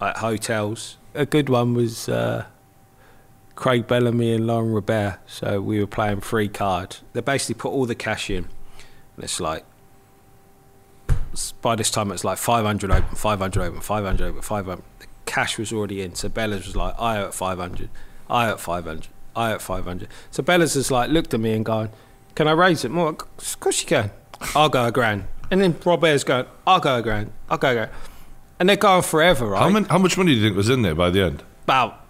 at 0.00 0.18
hotels. 0.18 0.96
A 1.14 1.26
good 1.26 1.48
one 1.48 1.74
was 1.74 2.08
uh, 2.08 2.44
Craig 3.56 3.88
Bellamy 3.88 4.32
and 4.32 4.46
Laurent 4.46 4.72
Robert. 4.74 5.18
So 5.26 5.60
we 5.60 5.80
were 5.80 5.88
playing 5.88 6.20
free 6.20 6.48
card. 6.48 6.98
They 7.14 7.20
basically 7.20 7.56
put 7.60 7.70
all 7.72 7.84
the 7.86 7.96
cash 7.96 8.30
in. 8.30 8.44
And 9.16 9.24
it's 9.24 9.40
like, 9.40 9.64
by 11.60 11.76
this 11.76 11.90
time 11.90 12.10
it's 12.12 12.24
like 12.24 12.38
500 12.38 12.90
open, 12.90 13.16
500 13.16 13.62
open, 13.62 13.80
500 13.80 14.24
open, 14.28 14.42
500. 14.42 14.82
The 14.98 15.06
cash 15.26 15.58
was 15.58 15.72
already 15.72 16.02
in. 16.02 16.14
So 16.14 16.28
Bella's 16.28 16.66
was 16.66 16.76
like, 16.76 16.94
I 16.98 17.18
owe 17.18 17.26
at 17.26 17.34
500, 17.34 17.88
I 18.28 18.48
owe 18.48 18.52
at 18.52 18.60
500, 18.60 19.08
I 19.36 19.50
owe 19.50 19.54
at 19.54 19.62
500. 19.62 20.08
So 20.30 20.42
Bella's 20.42 20.74
has 20.74 20.90
like 20.90 21.10
looked 21.10 21.34
at 21.34 21.40
me 21.40 21.52
and 21.52 21.64
gone, 21.64 21.90
Can 22.34 22.48
I 22.48 22.52
raise 22.52 22.84
it 22.84 22.90
more? 22.90 23.10
Of 23.10 23.60
course 23.60 23.80
you 23.82 23.86
can. 23.88 24.10
I'll 24.54 24.68
go 24.68 24.86
a 24.86 24.92
grand. 24.92 25.24
And 25.50 25.60
then 25.60 25.76
Robert's 25.84 26.24
going, 26.24 26.46
I'll 26.66 26.80
go 26.80 26.96
a 26.96 27.02
grand, 27.02 27.32
I'll 27.48 27.58
go 27.58 27.70
a 27.70 27.74
grand. 27.74 27.90
And 28.58 28.68
they're 28.68 28.76
going 28.76 29.02
forever, 29.02 29.48
right? 29.48 29.62
How, 29.62 29.68
many, 29.68 29.86
how 29.88 29.98
much 29.98 30.16
money 30.16 30.32
do 30.34 30.40
you 30.40 30.46
think 30.46 30.56
was 30.56 30.68
in 30.70 30.82
there 30.82 30.94
by 30.94 31.10
the 31.10 31.22
end? 31.22 31.42
about 31.64 32.01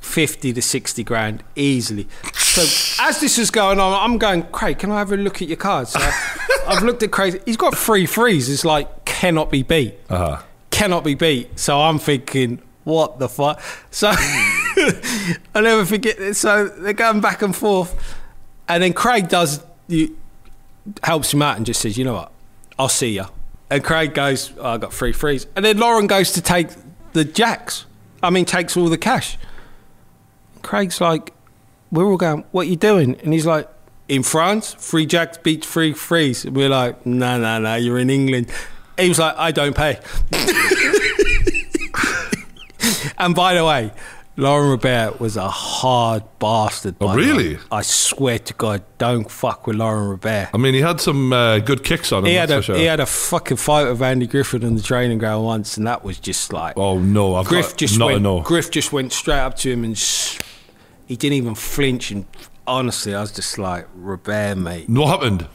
50 0.00 0.52
to 0.52 0.62
60 0.62 1.04
grand 1.04 1.42
easily. 1.54 2.08
So 2.34 2.62
as 3.02 3.20
this 3.20 3.38
is 3.38 3.50
going 3.50 3.78
on, 3.78 3.92
I'm 3.92 4.18
going, 4.18 4.42
Craig, 4.44 4.78
can 4.78 4.90
I 4.90 4.98
have 4.98 5.12
a 5.12 5.16
look 5.16 5.40
at 5.40 5.48
your 5.48 5.56
cards? 5.56 5.90
So 5.92 6.00
I've 6.66 6.82
looked 6.82 7.02
at 7.02 7.10
Craig. 7.10 7.42
He's 7.44 7.56
got 7.56 7.76
three 7.76 8.06
threes. 8.06 8.48
It's 8.48 8.64
like, 8.64 9.04
cannot 9.04 9.50
be 9.50 9.62
beat. 9.62 9.94
Uh 10.08 10.16
huh. 10.18 10.42
Cannot 10.70 11.04
be 11.04 11.14
beat. 11.14 11.58
So 11.58 11.80
I'm 11.80 11.98
thinking, 11.98 12.60
what 12.84 13.18
the 13.18 13.28
fuck? 13.28 13.60
So 13.90 14.10
I 14.14 15.60
never 15.60 15.84
forget 15.84 16.16
this. 16.16 16.38
So 16.38 16.68
they're 16.68 16.92
going 16.92 17.20
back 17.20 17.42
and 17.42 17.54
forth. 17.54 18.16
And 18.68 18.82
then 18.82 18.92
Craig 18.92 19.28
does, 19.28 19.62
you, 19.88 20.16
helps 21.02 21.32
him 21.32 21.42
out 21.42 21.56
and 21.56 21.66
just 21.66 21.80
says, 21.80 21.98
you 21.98 22.04
know 22.04 22.14
what? 22.14 22.32
I'll 22.78 22.88
see 22.88 23.14
you. 23.14 23.26
And 23.68 23.84
Craig 23.84 24.14
goes, 24.14 24.52
oh, 24.58 24.70
I 24.70 24.78
got 24.78 24.92
three 24.92 25.12
threes. 25.12 25.46
And 25.54 25.64
then 25.64 25.78
Laurent 25.78 26.08
goes 26.08 26.32
to 26.32 26.42
take 26.42 26.68
the 27.12 27.24
jacks. 27.24 27.86
I 28.22 28.30
mean, 28.30 28.44
takes 28.44 28.76
all 28.76 28.88
the 28.88 28.98
cash. 28.98 29.38
Craig's 30.62 31.00
like, 31.00 31.32
we're 31.90 32.06
all 32.06 32.16
going, 32.16 32.44
what 32.52 32.66
are 32.66 32.70
you 32.70 32.76
doing? 32.76 33.16
And 33.22 33.32
he's 33.32 33.46
like, 33.46 33.68
in 34.08 34.22
France, 34.22 34.74
free 34.74 35.06
jacks 35.06 35.38
beat 35.38 35.64
three 35.64 35.92
threes. 35.92 36.44
And 36.44 36.56
we're 36.56 36.68
like, 36.68 37.04
no, 37.06 37.38
no, 37.38 37.58
no, 37.58 37.74
you're 37.76 37.98
in 37.98 38.10
England. 38.10 38.50
He 38.98 39.08
was 39.08 39.18
like, 39.18 39.34
I 39.36 39.52
don't 39.52 39.74
pay. 39.74 39.98
and 43.18 43.34
by 43.34 43.54
the 43.54 43.64
way, 43.64 43.92
Laurent 44.40 44.82
Robert 44.82 45.20
was 45.20 45.36
a 45.36 45.48
hard 45.48 46.22
bastard. 46.38 46.96
Oh, 47.00 47.14
really? 47.14 47.58
I 47.70 47.82
swear 47.82 48.38
to 48.38 48.54
God, 48.54 48.82
don't 48.98 49.30
fuck 49.30 49.66
with 49.66 49.76
Laurent 49.76 50.10
Robert. 50.10 50.50
I 50.54 50.56
mean, 50.56 50.74
he 50.74 50.80
had 50.80 51.00
some 51.00 51.32
uh, 51.32 51.58
good 51.58 51.84
kicks 51.84 52.10
on 52.12 52.24
him. 52.24 52.30
He 52.30 52.34
had, 52.34 52.50
a, 52.50 52.56
for 52.56 52.62
sure. 52.62 52.76
he 52.76 52.84
had 52.84 53.00
a 53.00 53.06
fucking 53.06 53.58
fight 53.58 53.88
with 53.88 54.00
Andy 54.02 54.26
Griffin 54.26 54.62
in 54.62 54.76
the 54.76 54.82
training 54.82 55.18
ground 55.18 55.44
once, 55.44 55.76
and 55.76 55.86
that 55.86 56.02
was 56.04 56.18
just 56.18 56.52
like 56.52 56.76
oh 56.76 56.98
no, 56.98 57.34
I've 57.36 57.46
Griff 57.46 57.70
got 57.70 57.76
just 57.78 57.98
not 57.98 58.06
went. 58.06 58.44
Griff 58.44 58.70
just 58.70 58.92
went 58.92 59.12
straight 59.12 59.38
up 59.40 59.56
to 59.58 59.70
him 59.70 59.84
and 59.84 59.96
sh- 59.96 60.38
he 61.06 61.16
didn't 61.16 61.34
even 61.34 61.54
flinch. 61.54 62.10
And 62.10 62.26
honestly, 62.66 63.14
I 63.14 63.20
was 63.20 63.32
just 63.32 63.58
like, 63.58 63.86
Robert, 63.94 64.56
mate. 64.56 64.88
What 64.88 65.08
happened? 65.08 65.48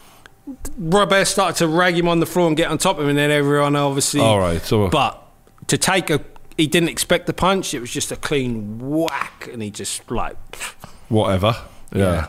Robert 0.77 1.25
started 1.25 1.57
to 1.57 1.67
rag 1.67 1.97
him 1.97 2.07
on 2.07 2.19
the 2.19 2.25
floor 2.25 2.47
and 2.47 2.55
get 2.55 2.69
on 2.69 2.77
top 2.77 2.97
of 2.97 3.03
him, 3.03 3.09
and 3.09 3.17
then 3.17 3.31
everyone 3.31 3.75
obviously. 3.75 4.21
All 4.21 4.39
right, 4.39 4.61
so 4.61 4.89
But 4.89 5.21
to 5.67 5.77
take 5.77 6.09
a, 6.09 6.21
he 6.57 6.67
didn't 6.67 6.89
expect 6.89 7.25
the 7.27 7.33
punch. 7.33 7.73
It 7.73 7.79
was 7.79 7.91
just 7.91 8.11
a 8.11 8.15
clean 8.15 8.79
whack, 8.79 9.49
and 9.51 9.61
he 9.61 9.69
just 9.71 10.09
like. 10.11 10.37
whatever. 11.09 11.55
Yeah. 11.93 11.99
Yeah. 11.99 12.27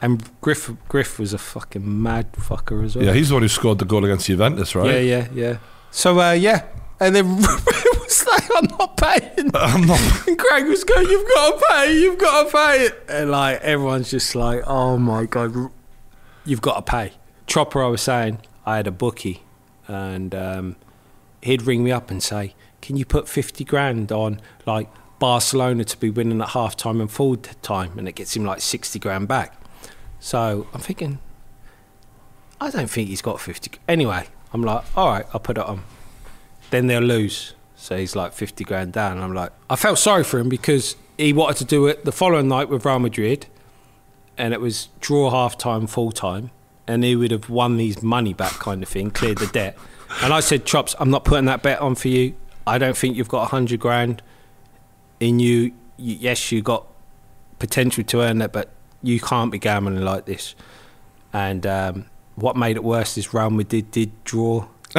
And 0.00 0.22
Griff, 0.40 0.70
Griff 0.88 1.18
was 1.18 1.32
a 1.32 1.38
fucking 1.38 2.02
mad 2.02 2.32
fucker 2.34 2.84
as 2.84 2.94
well. 2.96 3.04
yeah, 3.06 3.12
He's 3.14 3.28
the 3.28 3.34
one 3.36 3.42
who 3.42 3.48
scored 3.48 3.78
the 3.78 3.84
goal 3.86 4.04
against 4.04 4.26
Juventus, 4.26 4.74
right? 4.74 4.90
Yeah, 4.90 4.98
yeah, 5.00 5.28
yeah. 5.32 5.56
So 5.90 6.20
uh, 6.20 6.32
yeah, 6.32 6.64
and 7.00 7.14
then 7.16 7.26
it 7.38 8.00
was 8.02 8.26
like, 8.26 8.44
"I'm 8.56 8.66
not 8.78 8.96
paying." 8.96 9.50
I'm 9.54 9.86
not. 9.86 10.00
And 10.28 10.38
Craig 10.38 10.66
was 10.66 10.84
going, 10.84 11.08
"You've 11.08 11.26
got 11.34 11.58
to 11.58 11.64
pay. 11.70 11.98
You've 11.98 12.18
got 12.18 12.44
to 12.44 12.52
pay 12.52 12.84
it." 12.86 13.04
And 13.08 13.30
like 13.30 13.60
everyone's 13.62 14.10
just 14.10 14.34
like, 14.34 14.62
"Oh 14.66 14.98
my 14.98 15.24
god, 15.26 15.54
you've 16.44 16.60
got 16.60 16.84
to 16.84 16.90
pay." 16.90 17.12
Chopra, 17.46 17.84
I 17.84 17.88
was 17.88 18.02
saying, 18.02 18.38
I 18.66 18.76
had 18.76 18.86
a 18.86 18.90
bookie, 18.90 19.42
and 19.86 20.34
um, 20.34 20.76
he'd 21.42 21.62
ring 21.62 21.84
me 21.84 21.92
up 21.92 22.10
and 22.10 22.22
say, 22.22 22.54
"Can 22.84 22.96
you 22.96 23.04
put 23.04 23.28
fifty 23.28 23.64
grand 23.64 24.12
on 24.12 24.40
like 24.66 24.88
Barcelona 25.18 25.84
to 25.84 25.96
be 25.96 26.10
winning 26.10 26.40
at 26.40 26.50
half 26.50 26.76
time 26.76 27.00
and 27.00 27.10
full 27.10 27.36
time, 27.36 27.98
and 27.98 28.08
it 28.08 28.12
gets 28.12 28.36
him 28.36 28.44
like 28.44 28.60
60 28.60 28.98
grand 28.98 29.28
back. 29.28 29.54
So 30.20 30.66
I'm 30.74 30.80
thinking, 30.80 31.18
I 32.60 32.70
don't 32.70 32.90
think 32.90 33.08
he's 33.08 33.22
got 33.22 33.40
50. 33.40 33.70
Anyway, 33.88 34.26
I'm 34.52 34.62
like, 34.62 34.84
all 34.94 35.08
right, 35.08 35.24
I'll 35.32 35.40
put 35.40 35.58
it 35.58 35.64
on. 35.64 35.82
Then 36.70 36.88
they'll 36.88 37.00
lose. 37.00 37.54
So 37.76 37.96
he's 37.96 38.14
like 38.14 38.32
50 38.32 38.64
grand 38.64 38.92
down. 38.92 39.18
I'm 39.22 39.32
like, 39.32 39.52
I 39.70 39.76
felt 39.76 39.98
sorry 39.98 40.24
for 40.24 40.38
him 40.38 40.48
because 40.48 40.96
he 41.18 41.32
wanted 41.32 41.56
to 41.58 41.64
do 41.64 41.86
it 41.86 42.04
the 42.04 42.12
following 42.12 42.48
night 42.48 42.68
with 42.68 42.84
Real 42.84 42.98
Madrid, 42.98 43.46
and 44.36 44.52
it 44.52 44.60
was 44.60 44.88
draw 45.00 45.30
half 45.30 45.56
time, 45.56 45.86
full 45.86 46.12
time, 46.12 46.50
and 46.86 47.02
he 47.04 47.16
would 47.16 47.30
have 47.30 47.48
won 47.48 47.78
his 47.78 48.02
money 48.02 48.34
back, 48.34 48.52
kind 48.54 48.82
of 48.82 48.90
thing, 48.90 49.10
cleared 49.10 49.38
the 49.38 49.46
debt. 49.46 49.76
And 50.22 50.32
I 50.32 50.40
said, 50.40 50.64
Chops, 50.64 50.94
I'm 50.98 51.10
not 51.10 51.24
putting 51.24 51.46
that 51.46 51.62
bet 51.62 51.80
on 51.80 51.94
for 51.94 52.08
you. 52.08 52.34
I 52.66 52.78
don't 52.78 52.96
think 52.96 53.16
you've 53.16 53.28
got 53.28 53.38
a 53.38 53.52
100 53.54 53.78
grand 53.80 54.22
in 55.20 55.38
you. 55.38 55.72
you 55.96 56.16
yes, 56.20 56.50
you 56.52 56.62
got 56.62 56.86
potential 57.58 58.04
to 58.04 58.20
earn 58.22 58.38
that, 58.38 58.52
but 58.52 58.70
you 59.02 59.20
can't 59.20 59.52
be 59.52 59.58
gambling 59.58 60.00
like 60.02 60.24
this. 60.26 60.54
And 61.32 61.66
um, 61.66 62.06
what 62.36 62.56
made 62.56 62.76
it 62.76 62.84
worse 62.84 63.18
is 63.18 63.34
Real 63.34 63.50
Madrid 63.50 63.90
did 63.90 64.10
draw. 64.24 64.66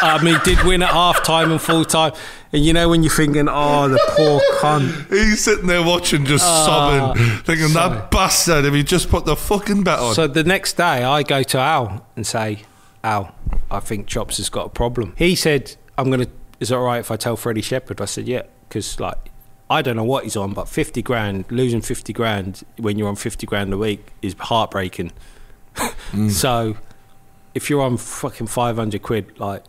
I 0.00 0.22
mean, 0.22 0.38
did 0.44 0.62
win 0.64 0.82
at 0.82 0.90
half 0.90 1.24
time 1.24 1.50
and 1.50 1.60
full 1.60 1.84
time. 1.84 2.12
And 2.52 2.64
you 2.64 2.72
know 2.72 2.88
when 2.88 3.02
you're 3.02 3.12
thinking, 3.12 3.48
oh, 3.48 3.88
the 3.88 3.98
poor 4.16 4.40
cunt. 4.60 5.08
He's 5.10 5.42
sitting 5.44 5.66
there 5.66 5.82
watching, 5.82 6.24
just 6.24 6.44
Ah, 6.46 7.12
sobbing, 7.14 7.22
thinking 7.42 7.68
sorry. 7.68 7.96
that 7.96 8.10
bastard. 8.10 8.64
If 8.64 8.74
he 8.74 8.82
just 8.84 9.10
put 9.10 9.24
the 9.24 9.34
fucking 9.36 9.82
bet 9.82 9.98
on, 9.98 10.14
So 10.14 10.26
the 10.28 10.44
next 10.44 10.76
day, 10.76 11.02
I 11.04 11.22
go 11.24 11.42
to 11.42 11.58
Al 11.58 12.06
and 12.16 12.24
say, 12.26 12.60
Al, 13.02 13.34
I 13.70 13.80
think 13.80 14.06
Chops 14.06 14.36
has 14.38 14.48
got 14.48 14.66
a 14.66 14.70
problem. 14.70 15.14
He 15.18 15.34
said, 15.34 15.74
I'm 15.98 16.06
going 16.10 16.20
to, 16.24 16.30
is 16.60 16.70
it 16.70 16.74
all 16.74 16.82
right 16.82 16.98
if 16.98 17.10
I 17.10 17.16
tell 17.16 17.36
Freddy 17.36 17.62
Shepherd? 17.62 18.00
I 18.00 18.06
said, 18.06 18.26
yeah, 18.26 18.42
because 18.68 18.98
like, 19.00 19.30
I 19.70 19.82
don't 19.82 19.96
know 19.96 20.04
what 20.04 20.24
he's 20.24 20.36
on, 20.36 20.54
but 20.54 20.68
50 20.68 21.02
grand, 21.02 21.44
losing 21.50 21.80
50 21.80 22.12
grand 22.12 22.64
when 22.78 22.98
you're 22.98 23.08
on 23.08 23.16
50 23.16 23.46
grand 23.46 23.72
a 23.72 23.78
week 23.78 24.12
is 24.22 24.34
heartbreaking. 24.38 25.12
Mm. 25.74 26.30
So 26.30 26.76
if 27.54 27.70
you're 27.70 27.82
on 27.82 27.96
fucking 27.96 28.46
500 28.46 29.02
quid, 29.02 29.38
like, 29.38 29.62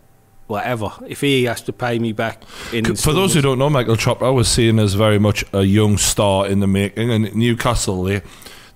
whatever, 0.48 0.92
if 1.08 1.22
he 1.22 1.44
has 1.44 1.62
to 1.64 1.74
pay 1.74 2.00
me 2.00 2.12
back 2.12 2.42
in 2.74 2.96
For 2.96 3.14
those 3.14 3.34
who 3.34 3.42
don't 3.42 3.60
know, 3.60 3.70
Michael 3.70 3.96
Chopra 3.96 4.34
was 4.34 4.48
seen 4.48 4.80
as 4.80 4.96
very 4.96 5.20
much 5.20 5.44
a 5.54 5.64
young 5.64 5.98
star 5.98 6.48
in 6.48 6.60
the 6.60 6.68
making, 6.68 7.12
and 7.12 7.36
Newcastle 7.36 8.04
they 8.04 8.22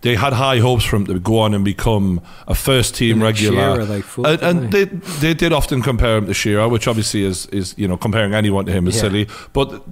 they 0.03 0.15
had 0.15 0.33
high 0.33 0.59
hopes 0.59 0.83
for 0.85 0.95
him 0.97 1.05
to 1.07 1.19
go 1.19 1.39
on 1.39 1.53
and 1.53 1.65
become 1.65 2.21
a 2.47 2.53
first 2.55 2.93
team 2.95 3.13
And 3.15 3.23
regular. 3.23 3.75
Shearer, 3.75 4.01
and 4.29 4.41
and 4.41 4.71
they 4.71 4.85
they 5.21 5.33
did 5.33 5.51
often 5.51 5.81
compare 5.81 6.17
him 6.17 6.27
to 6.27 6.33
Shearer, 6.33 6.69
which 6.69 6.87
obviously 6.87 7.23
is 7.23 7.47
is 7.47 7.73
you 7.77 7.87
know 7.87 7.97
comparing 7.97 8.33
anyone 8.33 8.65
to 8.67 8.71
him 8.71 8.87
is 8.87 8.95
Yeah. 8.95 9.01
silly, 9.01 9.27
but 9.53 9.83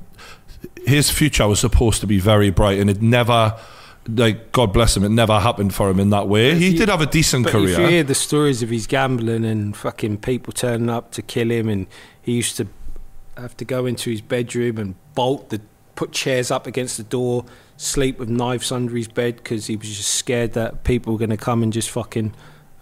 his 0.86 1.09
future 1.09 1.47
was 1.47 1.59
supposed 1.59 2.01
to 2.01 2.07
be 2.07 2.20
very 2.20 2.49
bright, 2.51 2.80
and 2.80 2.89
it 2.89 3.01
never. 3.01 3.55
Like 4.07 4.51
God 4.51 4.74
bless 4.74 4.97
him, 4.97 5.03
it 5.03 5.09
never 5.12 5.39
happened 5.39 5.76
for 5.76 5.88
him 5.88 5.99
in 5.99 6.09
that 6.09 6.28
way. 6.28 6.55
He 6.57 6.70
you- 6.70 6.78
did 6.80 6.89
have 6.89 7.01
a 7.01 7.05
decent 7.05 7.45
career. 7.45 7.70
if 7.70 7.78
you 7.78 7.86
hear 7.86 8.03
the 8.03 8.16
stories 8.16 8.64
of 8.64 8.70
his 8.72 8.88
gambling 8.88 9.45
and 9.45 9.78
fucking 9.78 10.18
people 10.18 10.51
turning 10.53 10.89
up 10.89 11.12
to 11.12 11.22
kill 11.22 11.51
him, 11.51 11.70
and 11.70 11.86
he 12.20 12.32
used 12.32 12.57
to 12.57 12.66
have 13.38 13.55
to 13.57 13.64
go 13.64 13.86
into 13.86 14.09
his 14.09 14.20
bedroom 14.22 14.80
and 14.80 14.95
bolt 15.14 15.51
the, 15.51 15.62
put 15.93 16.12
chairs 16.14 16.49
up 16.49 16.66
against 16.66 16.97
the 16.97 17.03
door, 17.03 17.45
sleep 17.82 18.20
with 18.20 18.30
knives 18.30 18.72
under 18.72 18.96
his 18.96 19.08
bed 19.08 19.38
because 19.38 19.66
he 19.66 19.76
was 19.76 19.88
just 19.88 20.14
scared 20.14 20.54
that 20.54 20.84
people 20.84 21.14
were 21.14 21.20
going 21.20 21.32
to 21.32 21.38
come 21.38 21.64
and 21.64 21.74
just 21.74 21.90
fucking 21.90 22.32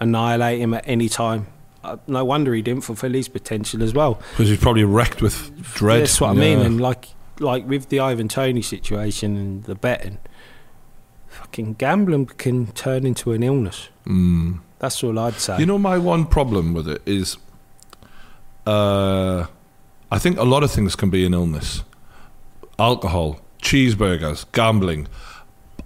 annihilate 0.02 0.60
him 0.60 0.74
at 0.74 0.84
any 0.86 1.08
time. 1.08 1.48
Uh, 1.84 1.96
no 2.06 2.26
wonder 2.26 2.54
he 2.54 2.62
didn't 2.62 2.84
fulfil 2.84 3.14
his 3.14 3.30
potential 3.30 3.82
as 3.82 3.94
well. 3.94 4.16
because 4.32 4.50
he's 4.50 4.60
probably 4.60 4.84
wrecked 4.84 5.22
with 5.22 5.56
dread. 5.74 6.02
That's 6.02 6.20
what 6.20 6.32
I 6.32 6.34
mean. 6.34 6.60
And 6.60 6.82
like, 6.82 7.08
like 7.40 7.66
with 7.66 7.88
the 7.88 8.02
Ivan 8.02 8.28
Toney 8.28 8.62
situation 8.62 9.38
and 9.38 9.64
the 9.64 9.76
betting, 9.76 10.18
fucking 11.30 11.76
gambling 11.76 12.26
can 12.26 12.68
turn 12.74 13.06
into 13.06 13.32
an 13.32 13.42
illness. 13.42 13.88
Mm. 14.06 14.60
That's 14.80 15.02
all 15.02 15.18
I'd 15.18 15.36
say. 15.36 15.60
You 15.60 15.66
know, 15.66 15.78
my 15.78 15.98
one 15.98 16.26
problem 16.26 16.74
with 16.74 16.90
it 16.90 17.02
is, 17.06 17.38
uh, 18.68 19.46
I 20.12 20.20
think 20.20 20.38
a 20.38 20.44
lot 20.44 20.64
of 20.64 20.72
things 20.72 20.98
can 20.98 21.10
be 21.10 21.26
an 21.26 21.34
illness. 21.34 21.84
Alcohol, 22.78 23.40
cheeseburgers, 23.62 24.46
gambling. 24.52 25.08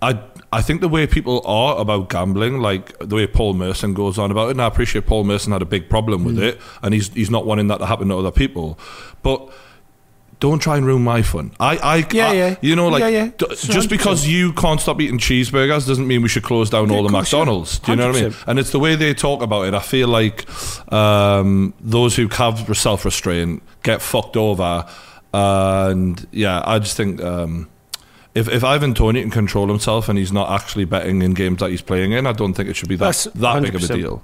I 0.02 0.20
I 0.52 0.62
think 0.62 0.82
the 0.82 0.90
way 0.90 1.08
people 1.08 1.42
are 1.46 1.80
about 1.80 2.10
gambling, 2.10 2.60
like 2.60 2.98
the 3.00 3.16
way 3.16 3.26
Paul 3.28 3.54
Merson 3.56 3.94
goes 3.94 4.18
on 4.20 4.32
about 4.32 4.50
it, 4.50 4.52
and 4.52 4.62
I 4.62 4.68
appreciate 4.68 5.06
Paul 5.06 5.24
Merson 5.24 5.52
had 5.52 5.62
a 5.62 5.66
big 5.66 5.90
problem 5.90 6.24
with 6.26 6.40
it, 6.40 6.60
and 6.82 6.94
he's 6.94 7.10
he's 7.14 7.30
not 7.32 7.46
wanting 7.46 7.68
that 7.68 7.78
to 7.80 7.86
happen 7.86 8.10
to 8.10 8.16
other 8.18 8.32
people, 8.32 8.78
but. 9.22 9.50
Don't 10.40 10.60
try 10.60 10.76
and 10.76 10.86
ruin 10.86 11.02
my 11.06 11.22
fun. 11.22 11.52
I, 11.58 11.78
I, 11.78 12.08
Yeah, 12.12 12.28
I- 12.28 12.34
yeah. 12.34 12.56
you 12.60 12.76
know, 12.76 12.90
like 12.90 13.00
Yeah, 13.00 13.08
yeah. 13.08 13.30
just 13.56 13.90
because 13.90 14.28
you 14.28 14.52
can't 14.52 14.82
stop 14.82 15.00
eating 15.00 15.18
cheeseburgers 15.18 15.88
doesn't 15.88 16.06
mean 16.06 16.22
we 16.22 16.28
should 16.28 16.44
close 16.44 16.70
down 16.70 16.90
Yeah, 16.90 16.98
all 16.98 17.04
the. 17.04 17.10
McDonald's. 17.10 17.80
Do 17.80 17.94
you 17.94 17.96
know 17.96 18.08
what 18.08 18.18
I 18.18 18.22
mean? 18.24 18.34
And 18.46 18.60
it's 18.60 18.72
the 18.72 18.80
way 18.80 18.98
they 18.98 19.14
talk 19.14 19.42
about 19.42 19.68
it. 19.68 19.74
I 19.74 19.80
feel 19.80 20.10
like 20.10 20.46
um, 20.92 21.74
those 21.80 22.18
who 22.18 22.28
have 22.28 22.78
self 22.78 23.06
restraint 23.06 23.64
get 23.84 24.02
fucked 24.02 24.36
over. 24.36 24.86
And 25.34 26.26
yeah, 26.32 26.62
I 26.66 26.80
just 26.80 26.96
think 26.96 27.22
um, 27.22 27.70
if, 28.36 28.48
if 28.48 28.64
Ivan 28.64 28.94
Toney 28.94 29.22
can 29.22 29.32
control 29.32 29.68
himself 29.68 30.10
and 30.10 30.18
he's 30.18 30.32
not 30.32 30.50
actually 30.50 30.86
betting 30.86 31.22
in 31.22 31.34
games 31.34 31.60
that 31.60 31.70
he's 31.70 31.82
playing 31.82 32.12
in, 32.12 32.28
I 32.28 32.34
don't 32.34 32.54
think 32.54 32.70
it 32.70 32.76
should 32.76 32.90
be 32.90 32.96
that, 32.98 33.06
That's 33.06 33.24
that 33.26 33.62
big 33.64 33.76
of 33.76 33.84
a 33.84 33.88
deal. 33.88 34.24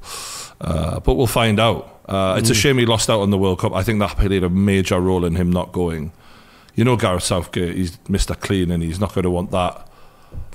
Uh, 0.61 0.99
but 0.99 1.15
we'll 1.15 1.27
find 1.27 1.59
out. 1.59 2.01
Uh, 2.05 2.35
it's 2.39 2.49
a 2.49 2.55
shame 2.55 2.77
he 2.79 2.85
lost 2.85 3.09
out 3.09 3.21
on 3.21 3.29
the 3.29 3.37
World 3.37 3.59
Cup. 3.59 3.73
I 3.73 3.83
think 3.83 3.99
that 3.99 4.17
played 4.17 4.43
a 4.43 4.49
major 4.49 4.99
role 4.99 5.25
in 5.25 5.35
him 5.35 5.51
not 5.51 5.71
going. 5.71 6.11
You 6.75 6.83
know, 6.83 6.95
Gareth 6.95 7.23
Southgate, 7.23 7.75
he's 7.75 7.97
Mr. 7.99 8.39
Clean 8.39 8.71
and 8.71 8.81
he's 8.81 8.99
not 8.99 9.13
going 9.13 9.23
to 9.23 9.31
want 9.31 9.51
that. 9.51 9.87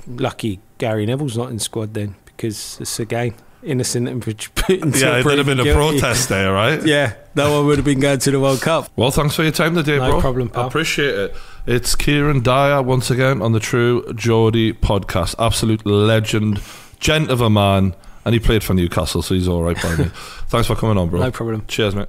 lucky 0.07 0.61
Gary 0.79 1.07
Neville's 1.07 1.37
not 1.37 1.51
in 1.51 1.59
squad 1.59 1.95
then 1.95 2.17
because 2.25 2.79
it's 2.81 2.99
again 2.99 3.35
innocent 3.65 4.09
and 4.09 4.23
put 4.23 4.49
into 4.69 4.99
Yeah, 4.99 5.23
there'd 5.23 5.39
have 5.39 5.47
been 5.47 5.61
a 5.61 5.73
protest 5.73 6.29
there, 6.29 6.53
right? 6.53 6.83
Yeah, 6.87 7.15
that 7.35 7.51
one 7.51 7.67
would 7.67 7.77
have 7.79 7.85
been 7.85 8.01
going 8.01 8.19
to 8.21 8.31
the 8.31 8.41
World 8.41 8.61
Cup. 8.63 8.91
Well, 8.97 9.11
thanks 9.11 9.35
for 9.35 9.43
your 9.43 9.53
time 9.53 9.75
today, 9.75 9.97
No 9.99 10.07
bro. 10.07 10.15
No 10.17 10.21
problem, 10.21 10.49
I 10.53 10.55
pal. 10.57 10.67
appreciate 10.69 11.15
it. 11.15 11.35
It's 11.67 11.95
Kieron 11.97 12.43
Dyer 12.43 12.83
once 12.83 13.11
again 13.11 13.41
on 13.43 13.53
the 13.53 13.61
True 13.61 14.05
Geordie 14.15 14.73
podcast. 14.73 15.35
Absolute 15.39 15.85
legend, 15.87 16.61
gent 17.01 17.31
of 17.31 17.41
a 17.41 17.49
man, 17.51 17.95
and 18.25 18.35
he 18.35 18.41
played 18.41 18.63
for 18.63 18.75
Newcastle, 18.75 19.23
so 19.23 19.35
he's 19.35 19.49
all 19.49 19.63
right 19.63 19.81
by 19.83 19.97
me. 19.97 20.05
Thanks 20.49 20.67
for 20.67 20.77
coming 20.77 20.99
on, 20.99 21.09
bro. 21.09 21.21
No 21.21 21.31
problem. 21.31 21.65
Cheers, 21.67 21.95
mate. 21.95 22.09